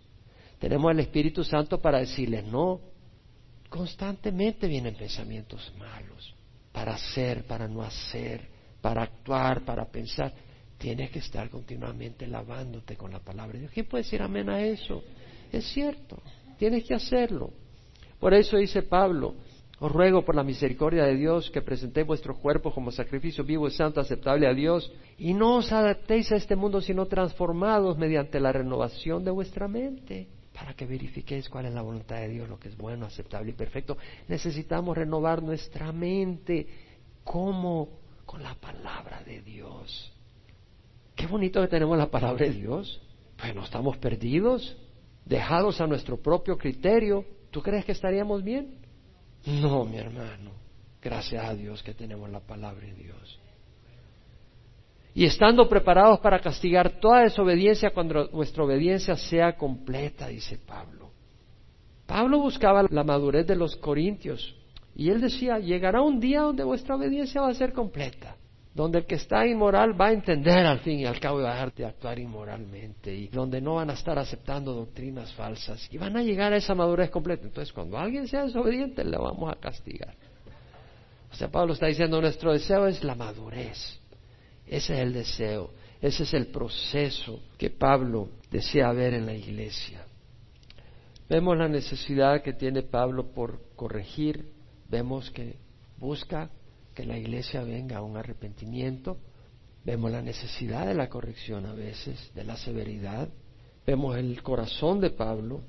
Tenemos 0.59 0.93
el 0.93 1.01
Espíritu 1.01 1.43
Santo 1.43 1.81
para 1.81 1.99
decirles 1.99 2.45
no. 2.45 2.79
Constantemente 3.67 4.65
vienen 4.67 4.95
pensamientos 4.95 5.73
malos 5.77 6.33
para 6.71 6.93
hacer, 6.93 7.43
para 7.43 7.67
no 7.67 7.81
hacer, 7.81 8.47
para 8.79 9.03
actuar, 9.03 9.65
para 9.65 9.91
pensar. 9.91 10.31
Tienes 10.77 11.11
que 11.11 11.19
estar 11.19 11.49
continuamente 11.49 12.27
lavándote 12.27 12.95
con 12.95 13.11
la 13.11 13.19
palabra 13.19 13.55
de 13.55 13.59
Dios. 13.59 13.73
¿Quién 13.73 13.87
puede 13.87 14.05
decir 14.05 14.21
amén 14.21 14.49
a 14.49 14.61
eso? 14.61 15.03
Es 15.53 15.65
cierto, 15.71 16.17
tienes 16.57 16.83
que 16.83 16.95
hacerlo. 16.95 17.51
Por 18.19 18.33
eso 18.33 18.57
dice 18.57 18.81
Pablo, 18.81 19.35
os 19.79 19.91
ruego 19.91 20.25
por 20.25 20.33
la 20.33 20.43
misericordia 20.43 21.03
de 21.03 21.15
Dios 21.15 21.51
que 21.51 21.61
presentéis 21.61 22.07
vuestro 22.07 22.35
cuerpo 22.35 22.73
como 22.73 22.91
sacrificio 22.91 23.43
vivo 23.43 23.67
y 23.67 23.71
santo, 23.71 23.99
aceptable 23.99 24.47
a 24.47 24.53
Dios, 24.53 24.91
y 25.17 25.33
no 25.35 25.57
os 25.57 25.71
adaptéis 25.71 26.31
a 26.31 26.37
este 26.37 26.55
mundo, 26.55 26.81
sino 26.81 27.05
transformados 27.05 27.99
mediante 27.99 28.39
la 28.39 28.51
renovación 28.51 29.23
de 29.23 29.31
vuestra 29.31 29.67
mente, 29.67 30.27
para 30.53 30.73
que 30.73 30.87
verifiquéis 30.87 31.47
cuál 31.49 31.67
es 31.67 31.73
la 31.73 31.83
voluntad 31.83 32.15
de 32.15 32.29
Dios, 32.29 32.49
lo 32.49 32.57
que 32.57 32.69
es 32.69 32.77
bueno, 32.77 33.05
aceptable 33.05 33.51
y 33.51 33.53
perfecto. 33.53 33.97
Necesitamos 34.27 34.97
renovar 34.97 35.43
nuestra 35.43 35.91
mente. 35.91 36.65
¿Cómo? 37.23 37.89
Con 38.25 38.41
la 38.41 38.55
palabra 38.55 39.21
de 39.23 39.41
Dios. 39.41 40.11
Qué 41.15 41.27
bonito 41.27 41.61
que 41.61 41.67
tenemos 41.67 41.95
la 41.97 42.09
palabra 42.09 42.45
de 42.45 42.53
Dios. 42.53 43.01
Pues 43.37 43.53
no 43.53 43.63
estamos 43.63 43.97
perdidos, 43.97 44.77
dejados 45.25 45.79
a 45.81 45.87
nuestro 45.87 46.17
propio 46.17 46.57
criterio. 46.57 47.25
¿Tú 47.51 47.61
crees 47.61 47.85
que 47.85 47.91
estaríamos 47.91 48.43
bien? 48.43 48.77
No, 49.45 49.85
mi 49.85 49.97
hermano. 49.97 50.51
Gracias 51.01 51.45
a 51.45 51.53
Dios 51.53 51.83
que 51.83 51.93
tenemos 51.93 52.29
la 52.29 52.39
palabra 52.39 52.85
de 52.85 52.93
Dios. 52.93 53.39
Y 55.13 55.25
estando 55.25 55.69
preparados 55.69 56.19
para 56.19 56.39
castigar 56.39 56.99
toda 56.99 57.21
desobediencia 57.21 57.91
cuando 57.91 58.29
nuestra 58.29 58.63
obediencia 58.63 59.15
sea 59.15 59.55
completa, 59.55 60.27
dice 60.27 60.57
Pablo. 60.57 61.11
Pablo 62.07 62.39
buscaba 62.39 62.83
la 62.89 63.03
madurez 63.03 63.45
de 63.45 63.55
los 63.55 63.75
corintios 63.75 64.55
y 64.95 65.09
él 65.09 65.21
decía, 65.21 65.59
llegará 65.59 66.01
un 66.01 66.19
día 66.19 66.41
donde 66.41 66.63
vuestra 66.63 66.95
obediencia 66.95 67.41
va 67.41 67.49
a 67.49 67.53
ser 67.53 67.73
completa 67.73 68.35
donde 68.73 68.99
el 68.99 69.05
que 69.05 69.15
está 69.15 69.45
inmoral 69.45 69.99
va 69.99 70.07
a 70.07 70.13
entender 70.13 70.65
al 70.65 70.79
fin 70.79 70.99
y 70.99 71.05
al 71.05 71.19
cabo 71.19 71.39
y 71.39 71.43
va 71.43 71.53
a 71.53 71.63
actuar 71.63 72.17
inmoralmente 72.17 73.13
y 73.13 73.27
donde 73.27 73.61
no 73.61 73.75
van 73.75 73.91
a 73.91 73.93
estar 73.93 74.17
aceptando 74.17 74.73
doctrinas 74.73 75.31
falsas 75.33 75.87
y 75.91 75.97
van 75.97 76.17
a 76.17 76.23
llegar 76.23 76.53
a 76.53 76.57
esa 76.57 76.73
madurez 76.73 77.11
completa. 77.11 77.43
Entonces, 77.45 77.71
cuando 77.71 77.97
alguien 77.97 78.27
sea 78.27 78.43
desobediente, 78.43 79.03
le 79.03 79.17
vamos 79.17 79.51
a 79.51 79.59
castigar. 79.59 80.15
O 81.31 81.35
sea, 81.35 81.49
Pablo 81.49 81.73
está 81.73 81.87
diciendo, 81.87 82.19
nuestro 82.19 82.51
deseo 82.51 82.87
es 82.87 83.03
la 83.03 83.15
madurez. 83.15 83.99
Ese 84.65 84.93
es 84.93 84.99
el 84.99 85.13
deseo, 85.13 85.71
ese 86.01 86.23
es 86.23 86.33
el 86.33 86.47
proceso 86.47 87.41
que 87.57 87.69
Pablo 87.69 88.29
desea 88.49 88.91
ver 88.91 89.13
en 89.13 89.25
la 89.25 89.33
iglesia. 89.33 90.05
Vemos 91.29 91.57
la 91.57 91.67
necesidad 91.67 92.41
que 92.41 92.53
tiene 92.53 92.81
Pablo 92.81 93.31
por 93.33 93.59
corregir, 93.75 94.45
vemos 94.89 95.29
que 95.31 95.57
busca 95.97 96.49
que 96.93 97.05
la 97.05 97.17
iglesia 97.17 97.63
venga 97.63 97.97
a 97.97 98.01
un 98.01 98.17
arrepentimiento. 98.17 99.17
Vemos 99.83 100.11
la 100.11 100.21
necesidad 100.21 100.85
de 100.87 100.93
la 100.93 101.09
corrección 101.09 101.65
a 101.65 101.73
veces, 101.73 102.31
de 102.33 102.43
la 102.43 102.55
severidad. 102.57 103.29
Vemos 103.85 104.17
el 104.17 104.41
corazón 104.41 104.99
de 104.99 105.09
Pablo. 105.09 105.61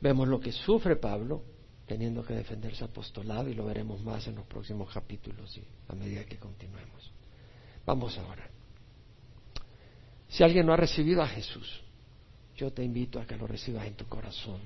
Vemos 0.00 0.28
lo 0.28 0.40
que 0.40 0.52
sufre 0.52 0.96
Pablo 0.96 1.42
teniendo 1.86 2.24
que 2.24 2.34
defender 2.34 2.74
su 2.74 2.84
apostolado 2.84 3.48
y 3.48 3.54
lo 3.54 3.66
veremos 3.66 4.02
más 4.02 4.26
en 4.26 4.36
los 4.36 4.46
próximos 4.46 4.92
capítulos 4.92 5.56
y 5.58 5.64
a 5.88 5.94
medida 5.94 6.24
que 6.24 6.38
continuemos. 6.38 7.12
Vamos 7.84 8.16
ahora. 8.18 8.48
Si 10.28 10.42
alguien 10.42 10.64
no 10.64 10.72
ha 10.72 10.76
recibido 10.76 11.20
a 11.20 11.28
Jesús, 11.28 11.82
yo 12.56 12.72
te 12.72 12.82
invito 12.82 13.20
a 13.20 13.26
que 13.26 13.36
lo 13.36 13.46
recibas 13.46 13.86
en 13.86 13.94
tu 13.94 14.06
corazón. 14.06 14.60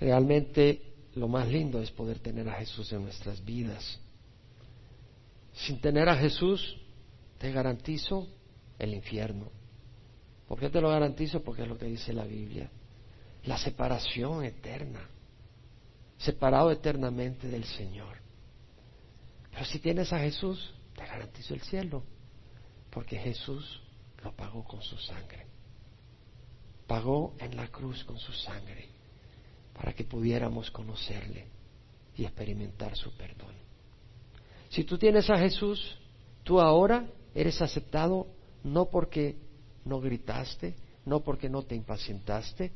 Realmente 0.00 0.82
lo 1.14 1.28
más 1.28 1.46
lindo 1.46 1.80
es 1.80 1.90
poder 1.92 2.18
tener 2.18 2.48
a 2.48 2.54
Jesús 2.54 2.92
en 2.92 3.04
nuestras 3.04 3.44
vidas. 3.44 4.00
Sin 5.52 5.80
tener 5.80 6.08
a 6.08 6.16
Jesús, 6.16 6.78
te 7.38 7.52
garantizo 7.52 8.28
el 8.78 8.94
infierno. 8.94 9.50
¿Por 10.48 10.58
qué 10.58 10.68
te 10.70 10.80
lo 10.80 10.88
garantizo? 10.88 11.42
Porque 11.42 11.62
es 11.62 11.68
lo 11.68 11.78
que 11.78 11.86
dice 11.86 12.12
la 12.12 12.24
Biblia. 12.24 12.70
La 13.44 13.58
separación 13.58 14.44
eterna. 14.44 15.08
Separado 16.18 16.70
eternamente 16.70 17.48
del 17.48 17.64
Señor. 17.64 18.18
Pero 19.50 19.64
si 19.64 19.78
tienes 19.78 20.12
a 20.12 20.18
Jesús, 20.20 20.74
te 20.94 21.04
garantizo 21.04 21.54
el 21.54 21.62
cielo. 21.62 22.02
Porque 22.90 23.18
Jesús 23.18 23.82
lo 24.22 24.32
pagó 24.34 24.64
con 24.64 24.82
su 24.82 24.96
sangre. 24.98 25.46
Pagó 26.86 27.34
en 27.38 27.56
la 27.56 27.68
cruz 27.68 28.04
con 28.04 28.18
su 28.18 28.32
sangre 28.32 28.88
para 29.74 29.92
que 29.94 30.04
pudiéramos 30.04 30.70
conocerle 30.70 31.46
y 32.16 32.24
experimentar 32.24 32.96
su 32.96 33.10
perdón. 33.16 33.61
Si 34.72 34.84
tú 34.84 34.96
tienes 34.96 35.28
a 35.28 35.36
Jesús, 35.36 35.98
tú 36.44 36.58
ahora 36.58 37.06
eres 37.34 37.60
aceptado 37.60 38.26
no 38.64 38.88
porque 38.88 39.36
no 39.84 40.00
gritaste, 40.00 40.74
no 41.04 41.20
porque 41.20 41.50
no 41.50 41.62
te 41.62 41.74
impacientaste, 41.74 42.72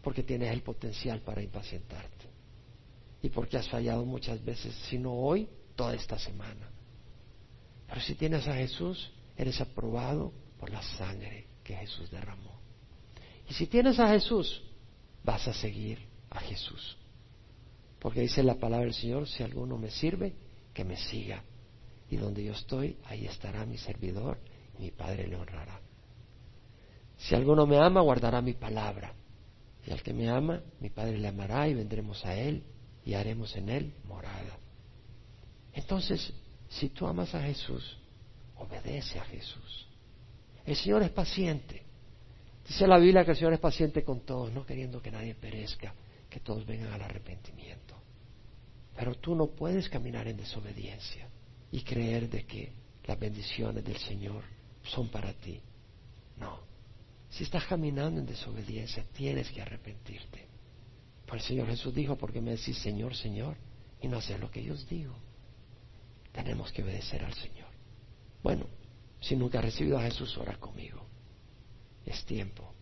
porque 0.00 0.22
tienes 0.22 0.52
el 0.52 0.62
potencial 0.62 1.22
para 1.22 1.42
impacientarte. 1.42 2.26
Y 3.20 3.30
porque 3.30 3.56
has 3.56 3.68
fallado 3.68 4.04
muchas 4.04 4.44
veces, 4.44 4.76
sino 4.88 5.12
hoy, 5.12 5.48
toda 5.74 5.94
esta 5.94 6.20
semana. 6.20 6.70
Pero 7.88 8.00
si 8.00 8.14
tienes 8.14 8.46
a 8.46 8.54
Jesús, 8.54 9.10
eres 9.36 9.60
aprobado 9.60 10.32
por 10.60 10.70
la 10.70 10.82
sangre 10.82 11.48
que 11.64 11.74
Jesús 11.74 12.12
derramó. 12.12 12.60
Y 13.48 13.54
si 13.54 13.66
tienes 13.66 13.98
a 13.98 14.08
Jesús, 14.08 14.62
vas 15.24 15.48
a 15.48 15.52
seguir 15.52 15.98
a 16.30 16.38
Jesús. 16.38 16.96
Porque 17.98 18.20
dice 18.20 18.44
la 18.44 18.54
palabra 18.54 18.84
del 18.84 18.94
Señor, 18.94 19.26
si 19.26 19.42
alguno 19.42 19.76
me 19.78 19.90
sirve, 19.90 20.43
que 20.74 20.84
me 20.84 20.96
siga. 20.96 21.42
Y 22.10 22.16
donde 22.16 22.44
yo 22.44 22.52
estoy, 22.52 22.98
ahí 23.04 23.24
estará 23.24 23.64
mi 23.64 23.78
servidor 23.78 24.38
y 24.78 24.82
mi 24.82 24.90
Padre 24.90 25.26
le 25.26 25.36
honrará. 25.36 25.80
Si 27.16 27.34
alguno 27.34 27.66
me 27.66 27.78
ama, 27.78 28.02
guardará 28.02 28.42
mi 28.42 28.52
palabra. 28.52 29.14
Y 29.86 29.92
al 29.92 30.02
que 30.02 30.12
me 30.12 30.28
ama, 30.28 30.62
mi 30.80 30.90
Padre 30.90 31.18
le 31.18 31.28
amará 31.28 31.68
y 31.68 31.74
vendremos 31.74 32.24
a 32.26 32.36
Él 32.36 32.64
y 33.04 33.14
haremos 33.14 33.54
en 33.56 33.68
Él 33.68 33.94
morada. 34.04 34.58
Entonces, 35.72 36.32
si 36.68 36.88
tú 36.90 37.06
amas 37.06 37.34
a 37.34 37.42
Jesús, 37.42 37.96
obedece 38.56 39.18
a 39.18 39.24
Jesús. 39.24 39.86
El 40.64 40.76
Señor 40.76 41.02
es 41.02 41.10
paciente. 41.10 41.82
Dice 42.66 42.86
la 42.86 42.98
Biblia 42.98 43.24
que 43.24 43.32
el 43.32 43.36
Señor 43.36 43.52
es 43.52 43.60
paciente 43.60 44.02
con 44.02 44.20
todos, 44.20 44.52
no 44.52 44.64
queriendo 44.64 45.02
que 45.02 45.10
nadie 45.10 45.34
perezca, 45.34 45.94
que 46.30 46.40
todos 46.40 46.64
vengan 46.64 46.92
al 46.92 47.02
arrepentimiento. 47.02 47.83
Pero 48.96 49.14
tú 49.16 49.34
no 49.34 49.48
puedes 49.48 49.88
caminar 49.88 50.28
en 50.28 50.36
desobediencia 50.36 51.28
y 51.70 51.82
creer 51.82 52.28
de 52.28 52.44
que 52.46 52.72
las 53.04 53.18
bendiciones 53.18 53.84
del 53.84 53.96
Señor 53.96 54.44
son 54.84 55.08
para 55.08 55.32
ti. 55.32 55.60
No. 56.36 56.60
Si 57.30 57.42
estás 57.44 57.64
caminando 57.64 58.20
en 58.20 58.26
desobediencia, 58.26 59.04
tienes 59.12 59.50
que 59.50 59.60
arrepentirte. 59.60 60.46
Pues 61.26 61.42
el 61.42 61.48
Señor 61.48 61.68
Jesús 61.68 61.94
dijo, 61.94 62.16
porque 62.16 62.40
me 62.40 62.52
decís 62.52 62.78
Señor, 62.78 63.16
Señor, 63.16 63.56
y 64.00 64.08
no 64.08 64.18
hacer 64.18 64.38
lo 64.38 64.50
que 64.50 64.62
yo 64.62 64.74
os 64.74 64.88
digo. 64.88 65.14
Tenemos 66.32 66.70
que 66.72 66.82
obedecer 66.82 67.24
al 67.24 67.34
Señor. 67.34 67.68
Bueno, 68.42 68.66
si 69.20 69.34
nunca 69.34 69.58
has 69.58 69.64
recibido 69.64 69.98
a 69.98 70.02
Jesús, 70.02 70.36
ora 70.36 70.56
conmigo. 70.58 71.04
Es 72.04 72.24
tiempo. 72.24 72.72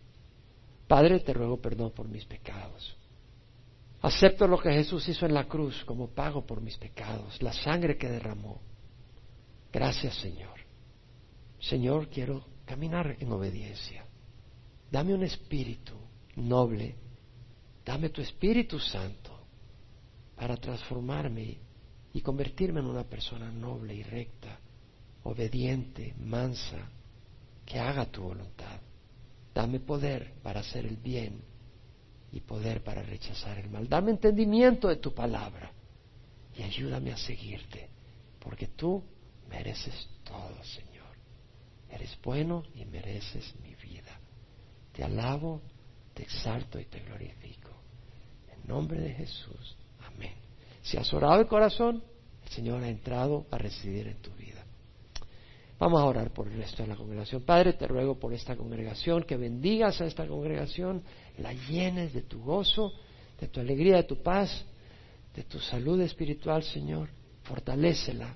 Padre, 0.87 1.19
te 1.21 1.33
ruego 1.33 1.61
perdón 1.61 1.91
por 1.91 2.07
mis 2.07 2.25
pecados. 2.25 2.95
Acepto 4.03 4.47
lo 4.47 4.59
que 4.59 4.69
Jesús 4.69 5.07
hizo 5.07 5.25
en 5.25 5.33
la 5.33 5.45
cruz 5.45 5.81
como 5.85 6.09
pago 6.09 6.45
por 6.45 6.59
mis 6.59 6.77
pecados, 6.77 7.41
la 7.41 7.53
sangre 7.53 7.97
que 7.97 8.09
derramó. 8.09 8.59
Gracias, 9.71 10.15
Señor. 10.15 10.59
Señor, 11.61 12.09
quiero 12.09 12.45
caminar 12.65 13.15
en 13.17 13.31
obediencia. 13.31 14.05
Dame 14.91 15.13
un 15.13 15.23
espíritu 15.23 15.93
noble. 16.35 16.97
Dame 17.85 18.09
tu 18.09 18.21
Espíritu 18.21 18.77
Santo 18.77 19.31
para 20.35 20.57
transformarme 20.57 21.57
y 22.13 22.21
convertirme 22.21 22.81
en 22.81 22.87
una 22.87 23.03
persona 23.05 23.51
noble 23.51 23.95
y 23.95 24.03
recta, 24.03 24.59
obediente, 25.23 26.13
mansa, 26.17 26.89
que 27.65 27.79
haga 27.79 28.05
tu 28.05 28.23
voluntad. 28.23 28.81
Dame 29.53 29.79
poder 29.79 30.33
para 30.43 30.59
hacer 30.59 30.85
el 30.85 30.97
bien 30.97 31.52
y 32.33 32.41
poder 32.41 32.83
para 32.83 33.03
rechazar 33.03 33.59
el 33.59 33.69
mal. 33.69 33.87
Dame 33.87 34.11
entendimiento 34.11 34.87
de 34.87 34.97
tu 34.97 35.13
palabra 35.13 35.71
y 36.57 36.63
ayúdame 36.63 37.11
a 37.11 37.17
seguirte, 37.17 37.89
porque 38.39 38.67
tú 38.67 39.03
mereces 39.49 40.09
todo, 40.23 40.63
Señor. 40.63 40.93
Eres 41.89 42.17
bueno 42.23 42.63
y 42.75 42.85
mereces 42.85 43.53
mi 43.61 43.75
vida. 43.75 44.19
Te 44.91 45.03
alabo, 45.03 45.61
te 46.13 46.23
exalto 46.23 46.79
y 46.79 46.85
te 46.85 46.99
glorifico. 47.01 47.69
En 48.51 48.67
nombre 48.67 48.99
de 48.99 49.13
Jesús. 49.13 49.77
Amén. 50.07 50.33
Si 50.81 50.97
has 50.97 51.13
orado 51.13 51.39
el 51.39 51.47
corazón, 51.47 52.03
el 52.43 52.49
Señor 52.49 52.83
ha 52.83 52.89
entrado 52.89 53.45
a 53.51 53.57
residir 53.57 54.07
en 54.07 54.17
tu 54.21 54.31
vida. 54.31 54.52
Vamos 55.79 56.01
a 56.01 56.05
orar 56.05 56.31
por 56.31 56.47
el 56.47 56.57
resto 56.57 56.83
de 56.83 56.89
la 56.89 56.95
congregación. 56.95 57.41
Padre, 57.41 57.73
te 57.73 57.87
ruego 57.87 58.17
por 58.17 58.33
esta 58.33 58.55
congregación, 58.55 59.23
que 59.23 59.37
bendigas 59.37 59.99
a 60.01 60.05
esta 60.05 60.27
congregación, 60.27 61.03
la 61.37 61.53
llenes 61.53 62.13
de 62.13 62.21
tu 62.21 62.41
gozo, 62.41 62.93
de 63.39 63.47
tu 63.47 63.59
alegría, 63.59 63.97
de 63.97 64.03
tu 64.03 64.21
paz, 64.21 64.65
de 65.35 65.43
tu 65.43 65.59
salud 65.59 65.99
espiritual, 66.01 66.63
Señor. 66.63 67.09
Fortalécela 67.43 68.33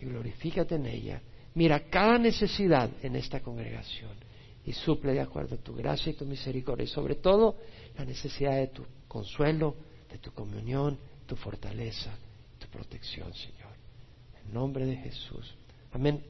y 0.00 0.06
glorifícate 0.06 0.76
en 0.76 0.86
ella. 0.86 1.20
Mira 1.54 1.88
cada 1.90 2.18
necesidad 2.18 2.90
en 3.02 3.16
esta 3.16 3.40
congregación 3.40 4.12
y 4.64 4.72
suple 4.72 5.12
de 5.12 5.20
acuerdo 5.20 5.56
a 5.56 5.58
tu 5.58 5.74
gracia 5.74 6.10
y 6.10 6.14
tu 6.14 6.24
misericordia 6.24 6.84
y 6.84 6.88
sobre 6.88 7.16
todo 7.16 7.56
la 7.96 8.04
necesidad 8.04 8.56
de 8.56 8.68
tu 8.68 8.84
consuelo, 9.08 9.74
de 10.10 10.18
tu 10.18 10.32
comunión, 10.32 10.98
tu 11.26 11.36
fortaleza, 11.36 12.16
tu 12.58 12.68
protección, 12.68 13.32
Señor. 13.34 13.72
En 14.44 14.52
nombre 14.52 14.86
de 14.86 14.96
Jesús. 14.96 15.54
Amén. 15.92 16.22